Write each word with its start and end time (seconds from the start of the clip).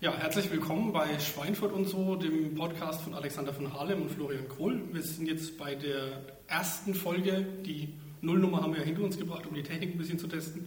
Ja, 0.00 0.12
herzlich 0.12 0.50
willkommen 0.50 0.92
bei 0.92 1.18
Schweinfurt 1.20 1.72
und 1.72 1.86
so, 1.86 2.16
dem 2.16 2.56
Podcast 2.56 3.02
von 3.02 3.14
Alexander 3.14 3.52
von 3.52 3.72
Harlem 3.72 4.02
und 4.02 4.10
Florian 4.10 4.48
Kohl. 4.48 4.82
Wir 4.92 5.02
sind 5.02 5.28
jetzt 5.28 5.56
bei 5.56 5.76
der 5.76 6.20
ersten 6.48 6.94
Folge. 6.94 7.46
Die 7.64 7.94
Nullnummer 8.20 8.60
haben 8.60 8.74
wir 8.74 8.82
hinter 8.82 9.02
uns 9.04 9.16
gebracht, 9.16 9.46
um 9.46 9.54
die 9.54 9.62
Technik 9.62 9.94
ein 9.94 9.98
bisschen 9.98 10.18
zu 10.18 10.26
testen. 10.26 10.66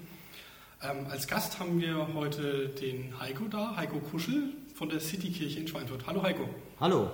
Ähm, 0.82 1.08
als 1.10 1.28
Gast 1.28 1.60
haben 1.60 1.80
wir 1.82 2.14
heute 2.14 2.70
den 2.70 3.20
Heiko 3.20 3.46
da, 3.50 3.76
Heiko 3.76 4.00
Kuschel 4.00 4.54
von 4.74 4.88
der 4.90 5.02
Citykirche 5.02 5.60
in 5.60 5.68
Schweinfurt. 5.68 6.08
Hallo 6.08 6.24
Heiko. 6.24 6.50
Hallo, 6.80 7.12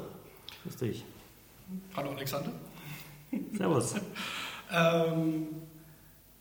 grüß 0.64 0.78
dich. 0.78 1.04
Hallo 1.98 2.12
Alexander. 2.12 2.52
Servus. 3.58 3.96
ähm, 4.72 5.48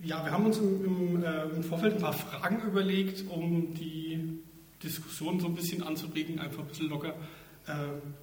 ja, 0.04 0.25
wir 0.25 0.32
haben 0.32 0.46
uns 0.46 0.59
im, 0.59 0.84
im, 0.84 1.25
äh, 1.25 1.45
im, 1.45 1.62
Vorfeld 1.62 1.95
ein 1.95 2.00
paar 2.00 2.12
Fragen 2.12 2.61
überlegt, 2.62 3.25
um 3.30 3.73
die 3.73 4.32
Diskussion 4.83 5.41
so 5.41 5.46
ein 5.46 5.55
bisschen 5.55 5.83
anzuregen, 5.83 6.39
einfach 6.39 6.61
ein 6.61 6.69
bisschen 6.69 6.89
locker. 6.89 7.14
Ähm, 7.68 8.14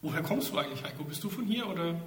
woher 0.00 0.22
kommst 0.22 0.52
du 0.52 0.58
eigentlich, 0.58 0.82
Heiko? 0.82 1.04
Bist 1.04 1.22
du 1.22 1.28
von 1.28 1.44
hier 1.44 1.68
oder? 1.68 2.00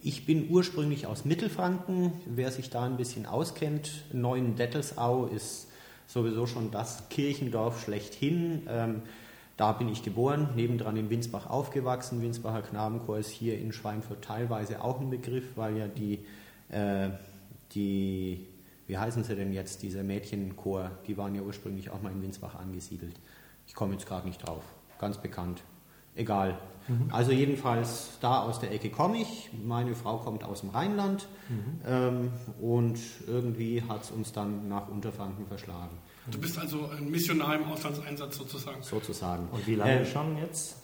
Ich 0.00 0.26
bin 0.26 0.50
ursprünglich 0.50 1.06
aus 1.06 1.24
Mittelfranken. 1.24 2.12
Wer 2.26 2.50
sich 2.52 2.70
da 2.70 2.84
ein 2.84 2.96
bisschen 2.96 3.26
auskennt, 3.26 4.04
Neuendettelsau 4.12 5.26
ist 5.26 5.68
sowieso 6.06 6.46
schon 6.46 6.70
das 6.70 7.08
Kirchendorf 7.08 7.82
schlechthin. 7.82 8.62
Ähm, 8.68 9.02
da 9.56 9.72
bin 9.72 9.88
ich 9.88 10.02
geboren, 10.02 10.50
nebendran 10.54 10.96
in 10.96 11.08
Winsbach 11.08 11.48
aufgewachsen. 11.48 12.20
Winsbacher 12.20 12.62
Knabenchor 12.62 13.18
ist 13.18 13.30
hier 13.30 13.58
in 13.58 13.72
Schweinfurt 13.72 14.22
teilweise 14.22 14.82
auch 14.82 15.00
ein 15.00 15.10
Begriff, 15.10 15.44
weil 15.56 15.78
ja 15.78 15.88
die, 15.88 16.20
äh, 16.68 17.08
die 17.74 18.46
wie 18.86 18.98
heißen 18.98 19.24
sie 19.24 19.34
denn 19.34 19.52
jetzt, 19.52 19.82
diese 19.82 20.02
Mädchenchor, 20.02 20.90
die 21.06 21.16
waren 21.16 21.34
ja 21.34 21.42
ursprünglich 21.42 21.90
auch 21.90 22.02
mal 22.02 22.12
in 22.12 22.22
Winsbach 22.22 22.54
angesiedelt. 22.54 23.20
Ich 23.66 23.74
komme 23.74 23.94
jetzt 23.94 24.06
gerade 24.06 24.26
nicht 24.26 24.46
drauf, 24.46 24.64
ganz 24.98 25.18
bekannt. 25.18 25.62
Egal. 26.14 26.58
Mhm. 26.88 27.10
Also 27.12 27.32
jedenfalls 27.32 28.18
da 28.20 28.40
aus 28.40 28.58
der 28.60 28.72
Ecke 28.72 28.90
komme 28.90 29.18
ich. 29.18 29.50
Meine 29.64 29.94
Frau 29.94 30.18
kommt 30.18 30.44
aus 30.44 30.60
dem 30.60 30.70
Rheinland 30.70 31.28
mhm. 31.48 31.80
ähm, 31.86 32.32
und 32.60 32.98
irgendwie 33.26 33.82
hat 33.82 34.04
es 34.04 34.10
uns 34.10 34.32
dann 34.32 34.68
nach 34.68 34.88
Unterfranken 34.88 35.46
verschlagen. 35.46 35.98
Du 36.30 36.40
bist 36.40 36.58
also 36.58 36.88
ein 36.88 37.10
Missionar 37.10 37.56
im 37.56 37.64
Auslandseinsatz 37.64 38.36
sozusagen. 38.36 38.82
Sozusagen. 38.82 39.48
Und 39.50 39.66
wie 39.66 39.74
lange 39.74 40.00
äh, 40.00 40.06
schon 40.06 40.38
jetzt 40.38 40.76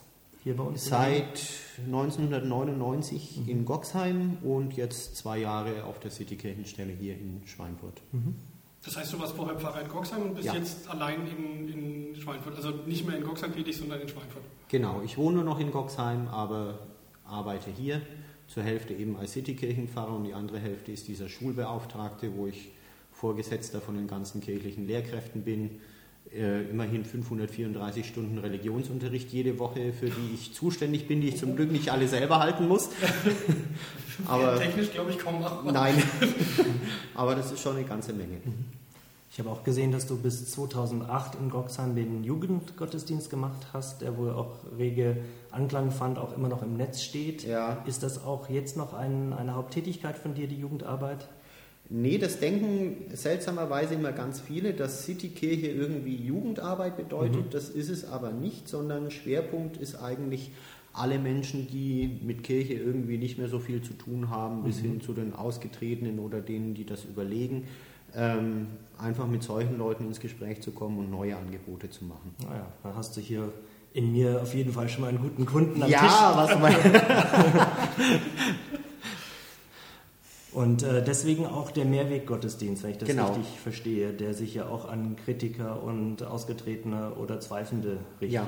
hier 0.43 0.55
bei 0.57 0.63
uns? 0.63 0.85
Seit 0.85 1.41
1999 1.85 3.37
mhm. 3.37 3.49
in 3.49 3.65
Goxheim 3.65 4.37
und 4.41 4.73
jetzt 4.73 5.15
zwei 5.15 5.39
Jahre 5.39 5.85
auf 5.85 5.99
der 5.99 6.11
Citykirchenstelle 6.11 6.93
hier 6.93 7.13
in 7.13 7.41
Schweinfurt. 7.45 8.01
Mhm. 8.11 8.35
Das 8.83 8.97
heißt, 8.97 9.13
du 9.13 9.19
warst 9.19 9.35
vorher 9.35 9.57
Pfarrer 9.57 9.81
in 9.81 9.87
Goxheim 9.87 10.23
und 10.23 10.35
bist 10.35 10.47
ja. 10.47 10.55
jetzt 10.55 10.89
allein 10.89 11.25
in, 11.25 11.69
in 11.69 12.15
Schweinfurt. 12.21 12.55
Also 12.55 12.71
nicht 12.85 13.07
mehr 13.07 13.17
in 13.17 13.23
Goxheim 13.23 13.53
tätig, 13.53 13.77
sondern 13.77 14.01
in 14.01 14.09
Schweinfurt. 14.09 14.43
Genau, 14.67 15.01
ich 15.05 15.17
wohne 15.17 15.37
nur 15.37 15.45
noch 15.45 15.59
in 15.59 15.71
Goxheim, 15.71 16.27
aber 16.27 16.79
arbeite 17.25 17.71
hier. 17.71 18.01
Zur 18.47 18.63
Hälfte 18.63 18.93
eben 18.93 19.15
als 19.15 19.31
Citykirchenpfarrer 19.31 20.13
und 20.13 20.25
die 20.25 20.33
andere 20.33 20.59
Hälfte 20.59 20.91
ist 20.91 21.07
dieser 21.07 21.29
Schulbeauftragte, 21.29 22.35
wo 22.35 22.47
ich 22.47 22.71
Vorgesetzter 23.13 23.79
von 23.79 23.95
den 23.95 24.07
ganzen 24.07 24.41
kirchlichen 24.41 24.85
Lehrkräften 24.85 25.43
bin. 25.43 25.79
Äh, 26.31 26.63
immerhin 26.69 27.05
534 27.05 28.07
Stunden 28.07 28.39
Religionsunterricht 28.39 29.31
jede 29.31 29.59
Woche, 29.59 29.93
für 29.93 30.07
die 30.07 30.33
ich 30.33 30.53
zuständig 30.53 31.07
bin, 31.07 31.21
die 31.21 31.27
ich 31.27 31.37
zum 31.37 31.55
Glück 31.55 31.71
nicht 31.71 31.89
alle 31.89 32.07
selber 32.07 32.39
halten 32.39 32.67
muss. 32.67 32.89
aber 34.25 34.57
technisch 34.57 34.91
glaube 34.91 35.11
ich 35.11 35.19
kaum 35.19 35.41
machbar. 35.41 35.71
Nein, 35.71 36.01
aber 37.13 37.35
das 37.35 37.51
ist 37.51 37.61
schon 37.61 37.75
eine 37.75 37.85
ganze 37.85 38.13
Menge. 38.13 38.37
Ich 39.31 39.39
habe 39.39 39.49
auch 39.49 39.63
gesehen, 39.63 39.91
dass 39.91 40.07
du 40.07 40.17
bis 40.17 40.51
2008 40.51 41.35
in 41.35 41.49
Goxheim 41.49 41.95
den 41.95 42.23
Jugendgottesdienst 42.23 43.29
gemacht 43.29 43.67
hast, 43.73 44.01
der 44.01 44.17
wohl 44.17 44.31
auch 44.31 44.57
rege 44.77 45.17
Anklang 45.51 45.91
fand, 45.91 46.17
auch 46.17 46.35
immer 46.35 46.49
noch 46.49 46.61
im 46.61 46.77
Netz 46.77 47.01
steht. 47.01 47.43
Ja. 47.43 47.83
Ist 47.85 48.01
das 48.01 48.23
auch 48.23 48.49
jetzt 48.49 48.77
noch 48.77 48.93
ein, 48.93 49.33
eine 49.33 49.55
Haupttätigkeit 49.55 50.17
von 50.17 50.35
dir, 50.35 50.47
die 50.47 50.59
Jugendarbeit? 50.59 51.27
Nee, 51.89 52.17
das 52.17 52.39
denken 52.39 53.05
seltsamerweise 53.13 53.95
immer 53.95 54.13
ganz 54.13 54.39
viele, 54.39 54.73
dass 54.73 55.05
Citykirche 55.05 55.67
irgendwie 55.67 56.15
Jugendarbeit 56.15 56.97
bedeutet. 56.97 57.45
Mhm. 57.45 57.49
Das 57.51 57.69
ist 57.69 57.89
es 57.89 58.05
aber 58.05 58.31
nicht, 58.31 58.67
sondern 58.67 59.11
Schwerpunkt 59.11 59.77
ist 59.77 59.95
eigentlich 59.95 60.51
alle 60.93 61.19
Menschen, 61.19 61.67
die 61.67 62.19
mit 62.23 62.43
Kirche 62.43 62.75
irgendwie 62.75 63.17
nicht 63.17 63.37
mehr 63.37 63.49
so 63.49 63.59
viel 63.59 63.81
zu 63.81 63.93
tun 63.93 64.29
haben, 64.29 64.59
mhm. 64.59 64.63
bis 64.63 64.79
hin 64.79 65.01
zu 65.01 65.13
den 65.13 65.33
Ausgetretenen 65.33 66.19
oder 66.19 66.39
denen, 66.39 66.73
die 66.73 66.85
das 66.85 67.03
überlegen, 67.03 67.67
ähm, 68.15 68.67
einfach 68.97 69.27
mit 69.27 69.43
solchen 69.43 69.77
Leuten 69.77 70.05
ins 70.05 70.19
Gespräch 70.19 70.61
zu 70.61 70.71
kommen 70.71 70.99
und 70.99 71.09
neue 71.09 71.35
Angebote 71.35 71.89
zu 71.89 72.05
machen. 72.05 72.35
Naja, 72.47 72.67
dann 72.83 72.95
hast 72.95 73.17
du 73.17 73.21
hier 73.21 73.51
in 73.93 74.11
mir 74.11 74.41
auf 74.41 74.53
jeden 74.53 74.71
Fall 74.71 74.87
schon 74.89 75.01
mal 75.01 75.09
einen 75.09 75.19
guten 75.19 75.45
Kunden 75.45 75.81
am 75.81 75.89
ja, 75.89 75.99
Tisch. 75.99 76.11
Ja, 76.11 76.33
was 76.35 76.59
meinst 76.59 76.79
Und 80.53 80.83
äh, 80.83 81.03
deswegen 81.03 81.45
auch 81.45 81.71
der 81.71 81.85
Mehrweggottesdienst, 81.85 82.83
wenn 82.83 82.91
ich 82.91 82.97
das 82.97 83.09
genau. 83.09 83.33
richtig 83.33 83.59
verstehe, 83.59 84.13
der 84.13 84.33
sich 84.33 84.53
ja 84.53 84.67
auch 84.67 84.87
an 84.87 85.15
Kritiker 85.15 85.81
und 85.81 86.23
Ausgetretene 86.23 87.15
oder 87.15 87.39
Zweiflende 87.39 87.99
richtet. 88.21 88.47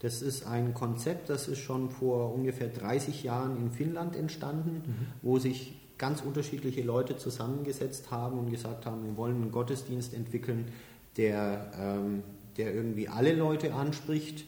Das 0.00 0.22
ist 0.22 0.46
ein 0.46 0.72
Konzept, 0.72 1.28
das 1.28 1.46
ist 1.46 1.58
schon 1.58 1.90
vor 1.90 2.34
ungefähr 2.34 2.68
30 2.68 3.22
Jahren 3.22 3.58
in 3.58 3.70
Finnland 3.70 4.16
entstanden, 4.16 4.82
mhm. 4.86 5.06
wo 5.20 5.38
sich 5.38 5.74
ganz 5.98 6.22
unterschiedliche 6.22 6.80
Leute 6.80 7.18
zusammengesetzt 7.18 8.10
haben 8.10 8.38
und 8.38 8.50
gesagt 8.50 8.86
haben, 8.86 9.04
wir 9.04 9.16
wollen 9.18 9.36
einen 9.36 9.50
Gottesdienst 9.50 10.14
entwickeln, 10.14 10.72
der, 11.18 11.70
ähm, 11.78 12.22
der 12.56 12.74
irgendwie 12.74 13.08
alle 13.08 13.34
Leute 13.34 13.74
anspricht 13.74 14.46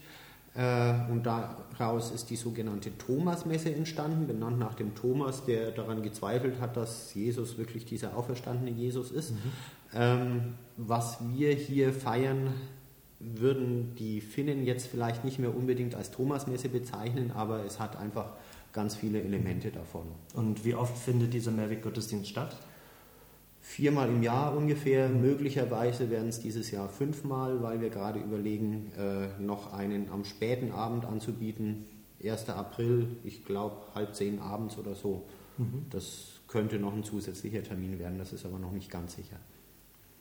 und 0.54 1.22
daraus 1.24 2.10
ist 2.10 2.28
die 2.28 2.36
sogenannte 2.36 2.96
Thomasmesse 2.98 3.74
entstanden, 3.74 4.26
benannt 4.26 4.58
nach 4.58 4.74
dem 4.74 4.94
Thomas, 4.94 5.46
der 5.46 5.70
daran 5.70 6.02
gezweifelt 6.02 6.60
hat, 6.60 6.76
dass 6.76 7.14
Jesus 7.14 7.56
wirklich 7.56 7.86
dieser 7.86 8.16
auferstandene 8.16 8.70
Jesus 8.70 9.10
ist. 9.10 9.30
Mhm. 9.30 9.38
Ähm, 9.94 10.54
was 10.76 11.18
wir 11.34 11.54
hier 11.54 11.94
feiern, 11.94 12.52
würden 13.18 13.94
die 13.94 14.20
Finnen 14.20 14.64
jetzt 14.64 14.88
vielleicht 14.88 15.24
nicht 15.24 15.38
mehr 15.38 15.56
unbedingt 15.56 15.94
als 15.94 16.10
Thomasmesse 16.10 16.68
bezeichnen, 16.68 17.30
aber 17.30 17.64
es 17.64 17.80
hat 17.80 17.96
einfach 17.96 18.32
ganz 18.72 18.94
viele 18.94 19.22
Elemente 19.22 19.70
davon. 19.70 20.06
Und 20.34 20.64
wie 20.64 20.74
oft 20.74 20.98
findet 20.98 21.32
dieser 21.32 21.50
Mehrweg-Gottesdienst 21.52 22.28
statt? 22.28 22.56
Viermal 23.62 24.08
im 24.08 24.22
Jahr 24.22 24.54
ungefähr. 24.54 25.08
Möglicherweise 25.08 26.10
werden 26.10 26.28
es 26.28 26.40
dieses 26.40 26.70
Jahr 26.70 26.88
fünfmal, 26.88 27.62
weil 27.62 27.80
wir 27.80 27.88
gerade 27.88 28.18
überlegen, 28.18 28.92
äh, 28.98 29.40
noch 29.40 29.72
einen 29.72 30.10
am 30.10 30.24
späten 30.24 30.72
Abend 30.72 31.06
anzubieten. 31.06 31.86
1. 32.22 32.50
April, 32.50 33.08
ich 33.24 33.44
glaube 33.44 33.76
halb 33.94 34.14
zehn 34.14 34.40
abends 34.40 34.76
oder 34.78 34.94
so. 34.94 35.24
Mhm. 35.58 35.86
Das 35.90 36.40
könnte 36.48 36.78
noch 36.78 36.92
ein 36.92 37.04
zusätzlicher 37.04 37.62
Termin 37.62 37.98
werden, 37.98 38.18
das 38.18 38.32
ist 38.32 38.44
aber 38.44 38.58
noch 38.58 38.72
nicht 38.72 38.90
ganz 38.90 39.16
sicher. 39.16 39.38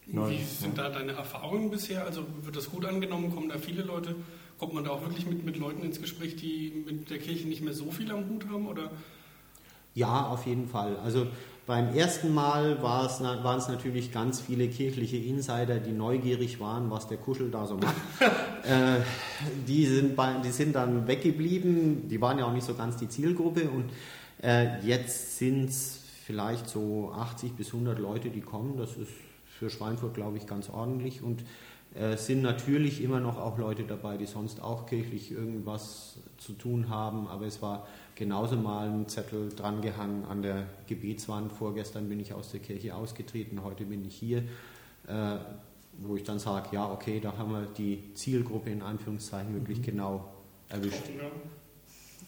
Wie 0.07 0.44
sind 0.44 0.78
da 0.78 0.90
deine 0.90 1.13
Erfahrungen 1.13 1.69
bisher? 1.69 2.06
Also 2.06 2.25
wird 2.41 2.56
das 2.56 2.69
gut 2.69 2.85
angenommen? 2.85 3.34
Kommen 3.34 3.50
da 3.50 3.57
viele 3.57 3.84
Leute? 3.84 4.16
Kommt 4.57 4.74
man 4.74 4.84
da 4.84 4.91
auch 4.91 5.01
wirklich 5.01 5.25
mit, 5.25 5.46
mit 5.46 5.57
Leuten 5.57 5.84
ins 5.84 6.01
Gespräch, 6.01 6.35
die 6.35 6.84
mit 6.85 7.09
der 7.09 7.19
Kirche 7.19 7.47
nicht 7.47 7.62
mehr 7.62 7.74
so 7.74 7.91
viel 7.91 8.12
am 8.12 8.28
Hut 8.28 8.46
haben? 8.50 8.68
Oder? 8.68 8.91
Ja, 9.94 10.28
auf 10.28 10.46
jeden 10.46 10.68
Fall. 10.68 10.97
Also 10.97 11.28
beim 11.71 11.95
ersten 11.95 12.33
Mal 12.33 12.83
war 12.83 13.05
es, 13.05 13.21
waren 13.21 13.57
es 13.57 13.69
natürlich 13.69 14.11
ganz 14.11 14.41
viele 14.41 14.67
kirchliche 14.67 15.15
Insider, 15.15 15.79
die 15.79 15.93
neugierig 15.93 16.59
waren, 16.59 16.91
was 16.91 17.07
der 17.07 17.15
Kuschel 17.15 17.49
da 17.49 17.65
so 17.65 17.77
macht. 17.77 17.95
äh, 18.65 18.99
die, 19.65 19.85
sind 19.85 20.17
bei, 20.17 20.33
die 20.43 20.51
sind 20.51 20.75
dann 20.75 21.07
weggeblieben, 21.07 22.09
die 22.09 22.19
waren 22.19 22.37
ja 22.39 22.45
auch 22.45 22.51
nicht 22.51 22.65
so 22.65 22.73
ganz 22.73 22.97
die 22.97 23.07
Zielgruppe 23.07 23.69
und 23.69 23.89
äh, 24.43 24.85
jetzt 24.85 25.37
sind 25.37 25.69
es 25.69 26.03
vielleicht 26.25 26.67
so 26.67 27.13
80 27.15 27.53
bis 27.53 27.67
100 27.67 27.99
Leute, 27.99 28.31
die 28.31 28.41
kommen. 28.41 28.75
Das 28.77 28.97
ist 28.97 29.13
für 29.57 29.69
Schweinfurt, 29.69 30.13
glaube 30.13 30.35
ich, 30.35 30.47
ganz 30.47 30.69
ordentlich 30.69 31.23
und 31.23 31.41
äh, 31.94 32.16
sind 32.16 32.41
natürlich 32.41 33.03
immer 33.03 33.19
noch 33.19 33.38
auch 33.38 33.57
Leute 33.57 33.84
dabei, 33.84 34.16
die 34.16 34.25
sonst 34.25 34.62
auch 34.62 34.86
kirchlich 34.86 35.31
irgendwas 35.31 36.18
zu 36.38 36.54
tun 36.54 36.89
haben, 36.89 37.27
aber 37.27 37.45
es 37.45 37.62
war 37.62 37.86
genauso 38.15 38.56
mal 38.56 38.89
ein 38.89 39.10
Zettel 39.10 39.50
drangehangen 39.50 40.24
an 40.25 40.42
der 40.42 40.68
Gebetswand. 40.88 41.51
Vorgestern 41.51 42.07
bin 42.07 42.19
ich 42.19 42.33
aus 42.33 42.51
der 42.51 42.62
Kirche 42.62 42.95
ausgetreten, 42.95 43.63
heute 43.63 43.83
bin 43.83 44.06
ich 44.06 44.15
hier, 44.15 44.39
äh, 45.07 45.38
wo 46.00 46.15
ich 46.15 46.24
dann 46.24 46.39
sage, 46.39 46.69
ja, 46.71 46.89
okay, 46.89 47.19
da 47.19 47.38
haben 47.38 47.51
wir 47.51 47.68
die 47.77 48.13
Zielgruppe 48.13 48.69
in 48.69 48.81
Anführungszeichen 48.81 49.54
wirklich 49.54 49.80
mhm. 49.80 49.83
genau 49.83 50.33
erwischt. 50.69 51.10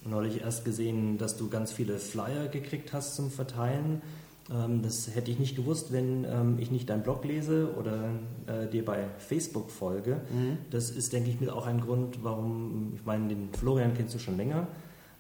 Neulich 0.06 0.42
erst 0.42 0.66
gesehen, 0.66 1.18
dass 1.18 1.38
du 1.38 1.50
ganz 1.50 1.72
viele 1.72 1.98
Flyer 2.00 2.50
gekriegt 2.50 2.92
hast 2.92 3.16
zum 3.16 3.32
Verteilen. 3.32 4.02
Ähm, 4.52 4.82
das 4.82 5.14
hätte 5.16 5.32
ich 5.32 5.40
nicht 5.40 5.56
gewusst, 5.56 5.92
wenn 5.92 6.26
ähm, 6.26 6.58
ich 6.60 6.72
nicht 6.72 6.90
deinen 6.90 7.04
Blog 7.04 7.24
lese 7.24 7.74
oder 7.78 8.10
äh, 8.48 8.68
dir 8.68 8.84
bei 8.84 9.06
Facebook 9.18 9.70
folge. 9.70 10.22
Mhm. 10.32 10.58
Das 10.70 10.90
ist, 10.90 11.14
denke 11.14 11.30
ich, 11.30 11.40
mit 11.40 11.50
auch 11.50 11.66
ein 11.66 11.80
Grund, 11.80 12.24
warum, 12.24 12.94
ich 12.96 13.06
meine, 13.06 13.30
den 13.30 13.50
Florian 13.54 13.94
kennst 13.94 14.16
du 14.16 14.20
schon 14.20 14.38
länger, 14.38 14.68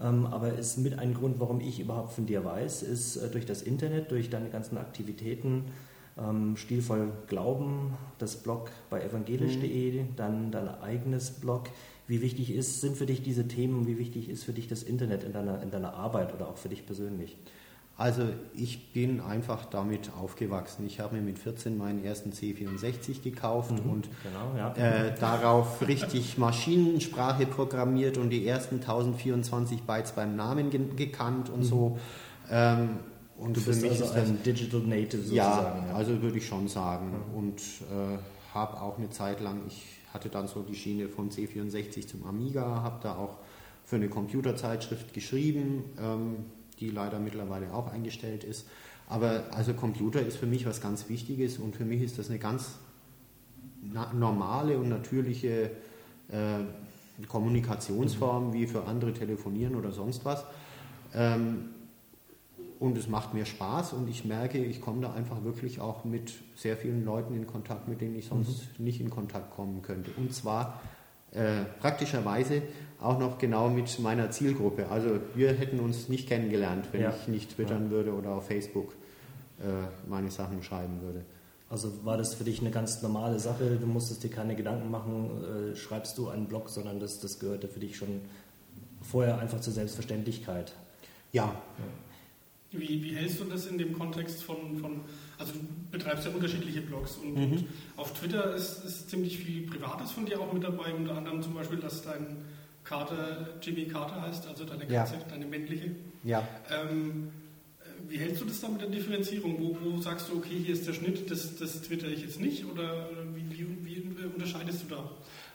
ähm, 0.01 0.25
aber 0.25 0.53
ist 0.53 0.77
mit 0.77 0.99
ein 0.99 1.13
Grund, 1.13 1.39
warum 1.39 1.61
ich 1.61 1.79
überhaupt 1.79 2.13
von 2.13 2.25
dir 2.25 2.43
weiß, 2.43 2.83
ist 2.83 3.17
äh, 3.17 3.29
durch 3.29 3.45
das 3.45 3.61
Internet, 3.61 4.11
durch 4.11 4.29
deine 4.29 4.49
ganzen 4.49 4.77
Aktivitäten 4.77 5.65
Stilvoll 6.53 7.11
Glauben, 7.25 7.95
das 8.19 8.35
Blog 8.35 8.69
bei 8.91 9.01
evangelisch.de, 9.01 10.03
mhm. 10.03 10.07
dann 10.15 10.51
dein 10.51 10.67
eigenes 10.67 11.31
Blog. 11.31 11.69
Wie 12.05 12.21
wichtig 12.21 12.53
ist, 12.53 12.81
sind 12.81 12.97
für 12.97 13.07
dich 13.07 13.23
diese 13.23 13.47
Themen, 13.47 13.87
wie 13.87 13.97
wichtig 13.97 14.29
ist 14.29 14.43
für 14.43 14.53
dich 14.53 14.67
das 14.67 14.83
Internet 14.83 15.23
in 15.23 15.33
deiner, 15.33 15.63
in 15.63 15.71
deiner 15.71 15.95
Arbeit 15.95 16.31
oder 16.35 16.49
auch 16.49 16.57
für 16.57 16.69
dich 16.69 16.85
persönlich? 16.85 17.35
Also 17.95 18.23
ich 18.55 18.91
bin 18.91 19.21
einfach 19.21 19.65
damit 19.65 20.11
aufgewachsen. 20.19 20.85
Ich 20.87 20.99
habe 20.99 21.15
mir 21.15 21.21
mit 21.21 21.37
14 21.37 21.77
meinen 21.77 22.03
ersten 22.03 22.31
C64 22.31 23.21
gekauft 23.21 23.71
mhm, 23.71 23.89
und 23.89 24.09
genau, 24.23 24.57
ja. 24.57 24.73
äh, 24.73 25.15
darauf 25.19 25.87
richtig 25.87 26.37
Maschinensprache 26.39 27.45
programmiert 27.45 28.17
und 28.17 28.31
die 28.31 28.47
ersten 28.47 28.75
1024 28.75 29.83
Bytes 29.83 30.13
beim 30.13 30.35
Namen 30.35 30.71
ge 30.71 30.81
gekannt 30.95 31.49
und 31.49 31.59
mhm. 31.59 31.63
so. 31.63 31.99
Ähm, 32.49 32.97
und 33.37 33.57
du 33.57 33.61
bist 33.61 33.83
also 33.83 34.11
ein 34.13 34.41
Digital 34.43 34.81
Native 34.81 35.21
sozusagen. 35.21 35.81
Ja, 35.83 35.87
ja. 35.89 35.95
also 35.95 36.19
würde 36.21 36.37
ich 36.37 36.47
schon 36.47 36.67
sagen. 36.67 37.11
Mhm. 37.11 37.37
Und 37.37 37.59
äh, 37.59 38.17
habe 38.55 38.81
auch 38.81 38.97
eine 38.97 39.11
Zeit 39.11 39.39
lang, 39.39 39.61
ich 39.67 39.83
hatte 40.11 40.29
dann 40.29 40.47
so 40.47 40.63
die 40.63 40.75
Schiene 40.75 41.09
von 41.09 41.29
C64 41.29 42.07
zum 42.07 42.25
Amiga, 42.25 42.81
habe 42.81 42.99
da 43.03 43.17
auch 43.17 43.37
für 43.83 43.97
eine 43.97 44.09
Computerzeitschrift 44.09 45.13
geschrieben. 45.13 45.83
Ähm, 45.99 46.35
die 46.75 46.89
leider 46.89 47.19
mittlerweile 47.19 47.73
auch 47.73 47.91
eingestellt 47.91 48.43
ist. 48.43 48.67
Aber 49.07 49.43
also 49.51 49.73
Computer 49.73 50.21
ist 50.21 50.37
für 50.37 50.45
mich 50.45 50.65
was 50.65 50.81
ganz 50.81 51.09
Wichtiges 51.09 51.57
und 51.57 51.75
für 51.75 51.85
mich 51.85 52.01
ist 52.01 52.17
das 52.17 52.29
eine 52.29 52.39
ganz 52.39 52.75
normale 54.13 54.77
und 54.77 54.89
natürliche 54.89 55.71
äh, 56.29 57.25
Kommunikationsform 57.27 58.53
wie 58.53 58.65
für 58.65 58.85
andere 58.85 59.13
telefonieren 59.13 59.75
oder 59.75 59.91
sonst 59.91 60.25
was. 60.25 60.45
Ähm, 61.13 61.69
und 62.79 62.97
es 62.97 63.07
macht 63.07 63.33
mir 63.33 63.45
Spaß 63.45 63.93
und 63.93 64.09
ich 64.09 64.25
merke, 64.25 64.57
ich 64.57 64.81
komme 64.81 65.01
da 65.01 65.13
einfach 65.13 65.43
wirklich 65.43 65.79
auch 65.79 66.03
mit 66.03 66.33
sehr 66.55 66.75
vielen 66.75 67.05
Leuten 67.05 67.33
in 67.35 67.47
Kontakt, 67.47 67.87
mit 67.87 68.01
denen 68.01 68.15
ich 68.15 68.25
sonst 68.25 68.77
mhm. 68.77 68.85
nicht 68.85 68.99
in 68.99 69.09
Kontakt 69.09 69.55
kommen 69.55 69.81
könnte. 69.81 70.11
Und 70.17 70.33
zwar 70.33 70.81
äh, 71.33 71.65
praktischerweise 71.79 72.61
auch 73.01 73.19
noch 73.19 73.37
genau 73.37 73.69
mit 73.69 73.99
meiner 73.99 74.31
Zielgruppe. 74.31 74.87
Also 74.89 75.19
wir 75.35 75.53
hätten 75.53 75.79
uns 75.79 76.07
nicht 76.07 76.27
kennengelernt, 76.27 76.87
wenn 76.91 77.01
ja. 77.01 77.13
ich 77.13 77.27
nicht 77.27 77.55
twittern 77.55 77.85
ja. 77.85 77.91
würde 77.91 78.13
oder 78.13 78.31
auf 78.31 78.47
Facebook 78.47 78.93
äh, 79.59 79.63
meine 80.07 80.31
Sachen 80.31 80.63
schreiben 80.63 81.01
würde. 81.01 81.25
Also 81.69 82.05
war 82.05 82.17
das 82.17 82.35
für 82.35 82.43
dich 82.43 82.61
eine 82.61 82.69
ganz 82.69 83.01
normale 83.01 83.39
Sache? 83.39 83.77
Du 83.77 83.87
musstest 83.87 84.23
dir 84.23 84.29
keine 84.29 84.55
Gedanken 84.55 84.91
machen, 84.91 85.71
äh, 85.73 85.75
schreibst 85.75 86.17
du 86.17 86.29
einen 86.29 86.45
Blog, 86.45 86.69
sondern 86.69 86.99
das, 86.99 87.19
das 87.19 87.39
gehörte 87.39 87.67
für 87.67 87.79
dich 87.79 87.97
schon 87.97 88.21
vorher 89.01 89.39
einfach 89.39 89.59
zur 89.59 89.73
Selbstverständlichkeit. 89.73 90.73
Ja. 91.31 91.55
Wie, 92.73 93.03
wie, 93.03 93.15
hältst 93.15 93.39
du 93.39 93.45
das 93.45 93.67
in 93.67 93.77
dem 93.77 93.93
Kontext 93.93 94.43
von, 94.43 94.77
von 94.79 95.01
also 95.37 95.53
du 95.53 95.59
betreibst 95.91 96.25
ja 96.25 96.31
unterschiedliche 96.31 96.81
Blogs 96.81 97.17
und, 97.17 97.35
mhm. 97.35 97.43
und 97.43 97.65
auf 97.97 98.13
Twitter 98.13 98.55
ist, 98.55 98.83
ist, 98.83 99.09
ziemlich 99.09 99.37
viel 99.37 99.67
Privates 99.67 100.11
von 100.11 100.25
dir 100.25 100.39
auch 100.39 100.51
mit 100.51 100.63
dabei, 100.63 100.93
unter 100.93 101.15
anderem 101.15 101.41
zum 101.41 101.53
Beispiel, 101.53 101.79
dass 101.79 102.01
dein 102.01 102.37
Kater 102.83 103.49
Jimmy 103.61 103.85
Carter 103.85 104.21
heißt, 104.23 104.47
also 104.47 104.65
deine 104.65 104.85
Katze, 104.87 105.13
ja. 105.13 105.21
deine 105.29 105.45
männliche. 105.45 105.91
Ja. 106.23 106.47
Ähm, 106.69 107.29
wie 108.09 108.17
hältst 108.17 108.41
du 108.41 108.45
das 108.45 108.59
da 108.59 108.67
mit 108.67 108.81
der 108.81 108.89
Differenzierung? 108.89 109.57
Wo, 109.59 109.77
wo, 109.81 110.01
sagst 110.01 110.29
du, 110.29 110.37
okay, 110.37 110.59
hier 110.63 110.73
ist 110.73 110.87
der 110.87 110.93
Schnitt, 110.93 111.29
das, 111.31 111.55
das 111.55 111.81
twitter 111.81 112.07
ich 112.07 112.21
jetzt 112.21 112.39
nicht? 112.39 112.65
Oder 112.65 113.09
wie, 113.33 113.49
wie, 113.49 113.67
wie 113.85 114.25
unterscheidest 114.25 114.83
du 114.83 114.95
da? 114.95 115.09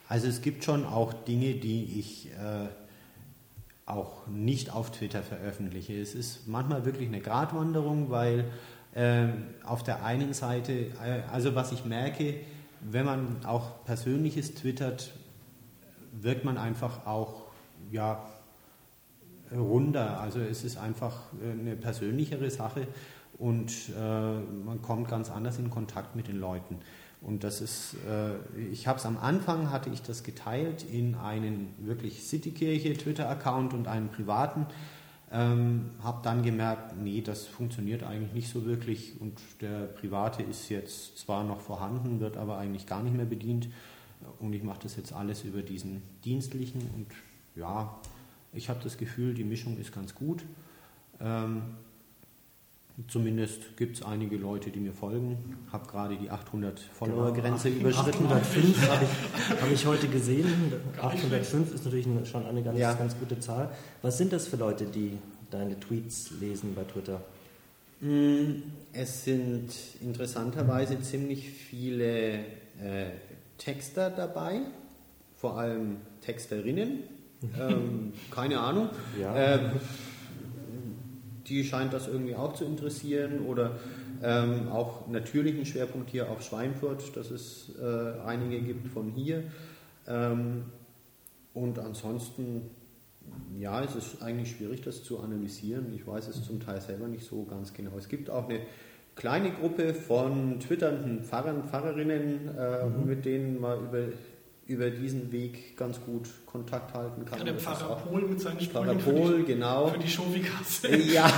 Also 0.09 0.27
es 0.27 0.41
gibt 0.41 0.65
schon 0.65 0.85
auch 0.85 1.13
Dinge, 1.13 1.55
die 1.55 1.99
ich 1.99 2.29
äh, 2.31 2.69
auch 3.89 4.27
nicht 4.27 4.73
auf 4.73 4.91
Twitter 4.91 5.23
veröffentliche. 5.23 6.01
Es 6.01 6.15
ist 6.15 6.47
manchmal 6.47 6.85
wirklich 6.85 7.09
eine 7.09 7.21
Gratwanderung, 7.21 8.11
weil 8.11 8.45
äh, 8.95 9.29
auf 9.65 9.83
der 9.83 10.05
einen 10.05 10.35
Seite, 10.35 10.73
äh, 10.73 11.23
also 11.33 11.55
was 11.55 11.73
ich 11.73 11.85
merke, 11.85 12.35
wenn 12.81 13.07
man 13.07 13.45
auch 13.45 13.85
Persönliches 13.85 14.55
twittert, 14.55 15.13
wirkt 16.13 16.45
man 16.45 16.59
einfach 16.59 17.07
auch 17.07 17.43
ja, 17.91 18.25
runder. 19.53 20.21
Also 20.21 20.41
es 20.41 20.65
ist 20.65 20.77
einfach 20.77 21.17
äh, 21.43 21.53
eine 21.53 21.77
persönlichere 21.77 22.51
Sache 22.51 22.87
und 23.39 23.73
äh, 23.99 24.41
man 24.65 24.83
kommt 24.83 25.09
ganz 25.09 25.31
anders 25.31 25.59
in 25.59 25.71
Kontakt 25.71 26.17
mit 26.17 26.29
den 26.29 26.39
Leuten. 26.39 26.79
Und 27.21 27.45
das 27.45 27.61
ist, 27.61 27.97
äh, 28.09 28.61
ich 28.71 28.87
habe 28.87 28.99
es 28.99 29.07
am 29.07 29.19
Anfang, 29.19 29.71
hatte 29.71 29.91
ich 29.91 30.03
das 30.03 30.23
geteilt 30.23 30.85
in 30.85 31.15
einen 31.17 31.75
wirklich 31.79 32.23
Citykirche 32.23 32.95
Twitter-Account 32.95 33.75
und 33.75 33.89
einen 33.89 34.09
privaten. 34.09 34.67
Ähm, 35.31 35.91
habe 36.03 36.21
dann 36.23 36.43
gemerkt, 36.43 36.97
nee, 36.97 37.21
das 37.21 37.47
funktioniert 37.47 38.03
eigentlich 38.03 38.33
nicht 38.33 38.49
so 38.49 38.65
wirklich 38.65 39.21
und 39.21 39.39
der 39.61 39.87
private 39.87 40.43
ist 40.43 40.71
jetzt 40.71 41.19
zwar 41.19 41.45
noch 41.45 41.61
vorhanden, 41.61 42.21
wird 42.21 42.39
aber 42.39 42.57
eigentlich 42.57 42.87
gar 42.87 43.03
nicht 43.03 43.15
mehr 43.15 43.27
bedient 43.27 43.69
und 44.39 44.55
ich 44.55 44.63
mache 44.63 44.81
das 44.85 44.97
jetzt 44.97 45.13
alles 45.13 45.45
über 45.45 45.61
diesen 45.61 46.03
dienstlichen 46.25 46.81
und 46.97 47.09
ja, 47.57 47.99
ich 48.55 48.71
habe 48.71 48.81
das 48.83 48.97
Gefühl, 48.97 49.35
die 49.35 49.45
Mischung 49.45 49.77
ist 49.77 49.93
ganz 49.93 50.15
gut. 50.15 50.45
Ähm, 51.21 51.63
Zumindest 53.07 53.77
gibt 53.77 53.97
es 53.97 54.03
einige 54.03 54.37
Leute, 54.37 54.71
die 54.71 54.81
mir 54.81 54.93
folgen. 54.93 55.57
Ich 55.67 55.73
Habe 55.73 55.87
gerade 55.87 56.17
die 56.17 56.31
800 56.31 56.81
Follower-Grenze 56.81 57.71
genau, 57.71 57.91
überschritten. 57.91 58.27
805 58.27 58.89
habe 58.91 59.05
ich, 59.05 59.63
hab 59.63 59.73
ich, 59.73 59.87
heute 59.87 60.09
gesehen. 60.09 60.73
805 61.01 61.75
ist 61.75 61.85
natürlich 61.85 62.09
schon 62.25 62.45
eine 62.45 62.63
ganz, 62.63 62.77
ja. 62.77 62.95
ganz 62.95 63.17
gute 63.17 63.39
Zahl. 63.39 63.71
Was 64.03 64.19
sind 64.19 64.33
das 64.33 64.49
für 64.49 64.57
Leute, 64.57 64.87
die 64.87 65.17
deine 65.51 65.79
Tweets 65.79 66.33
lesen 66.41 66.75
bei 66.75 66.83
Twitter? 66.83 67.23
Mm, 68.01 68.63
es 68.93 69.25
sind 69.25 69.73
interessanterweise 70.01 71.01
ziemlich 71.01 71.49
viele 71.49 72.39
äh, 72.81 73.11
Texter 73.59 74.11
dabei, 74.11 74.63
vor 75.37 75.57
allem 75.57 75.99
Texterinnen. 76.21 77.05
ähm, 77.61 78.13
keine 78.33 78.59
Ahnung. 78.59 78.91
Ja. 79.21 79.37
Ähm, 79.37 79.71
die 81.49 81.65
scheint 81.65 81.93
das 81.93 82.09
irgendwie 82.09 82.35
auch 82.35 82.55
zu 82.55 82.65
interessieren 82.65 83.47
oder 83.47 83.77
ähm, 84.23 84.69
auch 84.69 85.09
natürlich 85.09 85.59
ein 85.59 85.67
Schwerpunkt 85.67 86.11
hier 86.11 86.31
auf 86.31 86.43
Schweinfurt, 86.43 87.17
dass 87.17 87.31
es 87.31 87.73
äh, 87.81 88.21
einige 88.27 88.61
gibt 88.61 88.89
von 88.89 89.11
hier. 89.11 89.45
Ähm, 90.07 90.65
und 91.55 91.79
ansonsten, 91.79 92.71
ja, 93.59 93.83
es 93.83 93.97
ist 93.97 94.23
eigentlich 94.23 94.51
schwierig, 94.53 94.83
das 94.83 95.03
zu 95.03 95.21
analysieren. 95.21 95.93
Ich 95.95 96.07
weiß 96.07 96.29
es 96.29 96.45
zum 96.45 96.61
Teil 96.61 96.81
selber 96.81 97.09
nicht 97.09 97.27
so 97.27 97.45
ganz 97.45 97.73
genau. 97.73 97.97
Es 97.99 98.09
gibt 98.09 98.31
auch 98.31 98.49
eine 98.49 98.61
kleine 99.17 99.51
Gruppe 99.51 99.95
von 99.95 100.61
twitternden 100.61 101.25
Pfarrern, 101.25 101.65
Pfarrerinnen, 101.65 102.57
äh, 102.57 102.87
mhm. 102.87 103.07
mit 103.07 103.25
denen 103.25 103.61
man 103.61 103.89
über 103.89 104.05
über 104.69 104.91
diesen 104.91 105.33
Weg 105.33 105.79
ganz 105.79 105.99
gut 106.05 106.29
Kontakt 106.45 106.93
halten 106.93 107.25
kann. 107.25 107.39
Ja, 107.39 107.45
der 107.47 107.55
Pfarrer 107.55 107.97
Pol 107.97 108.21
mit 108.23 108.39
seinen 108.39 108.61
Sprüchen 108.61 108.99
Pol, 108.99 109.43
genau. 109.45 109.89
für 109.89 109.99
die 109.99 110.09
Schofikasse. 110.09 110.89
Ja, 111.09 111.33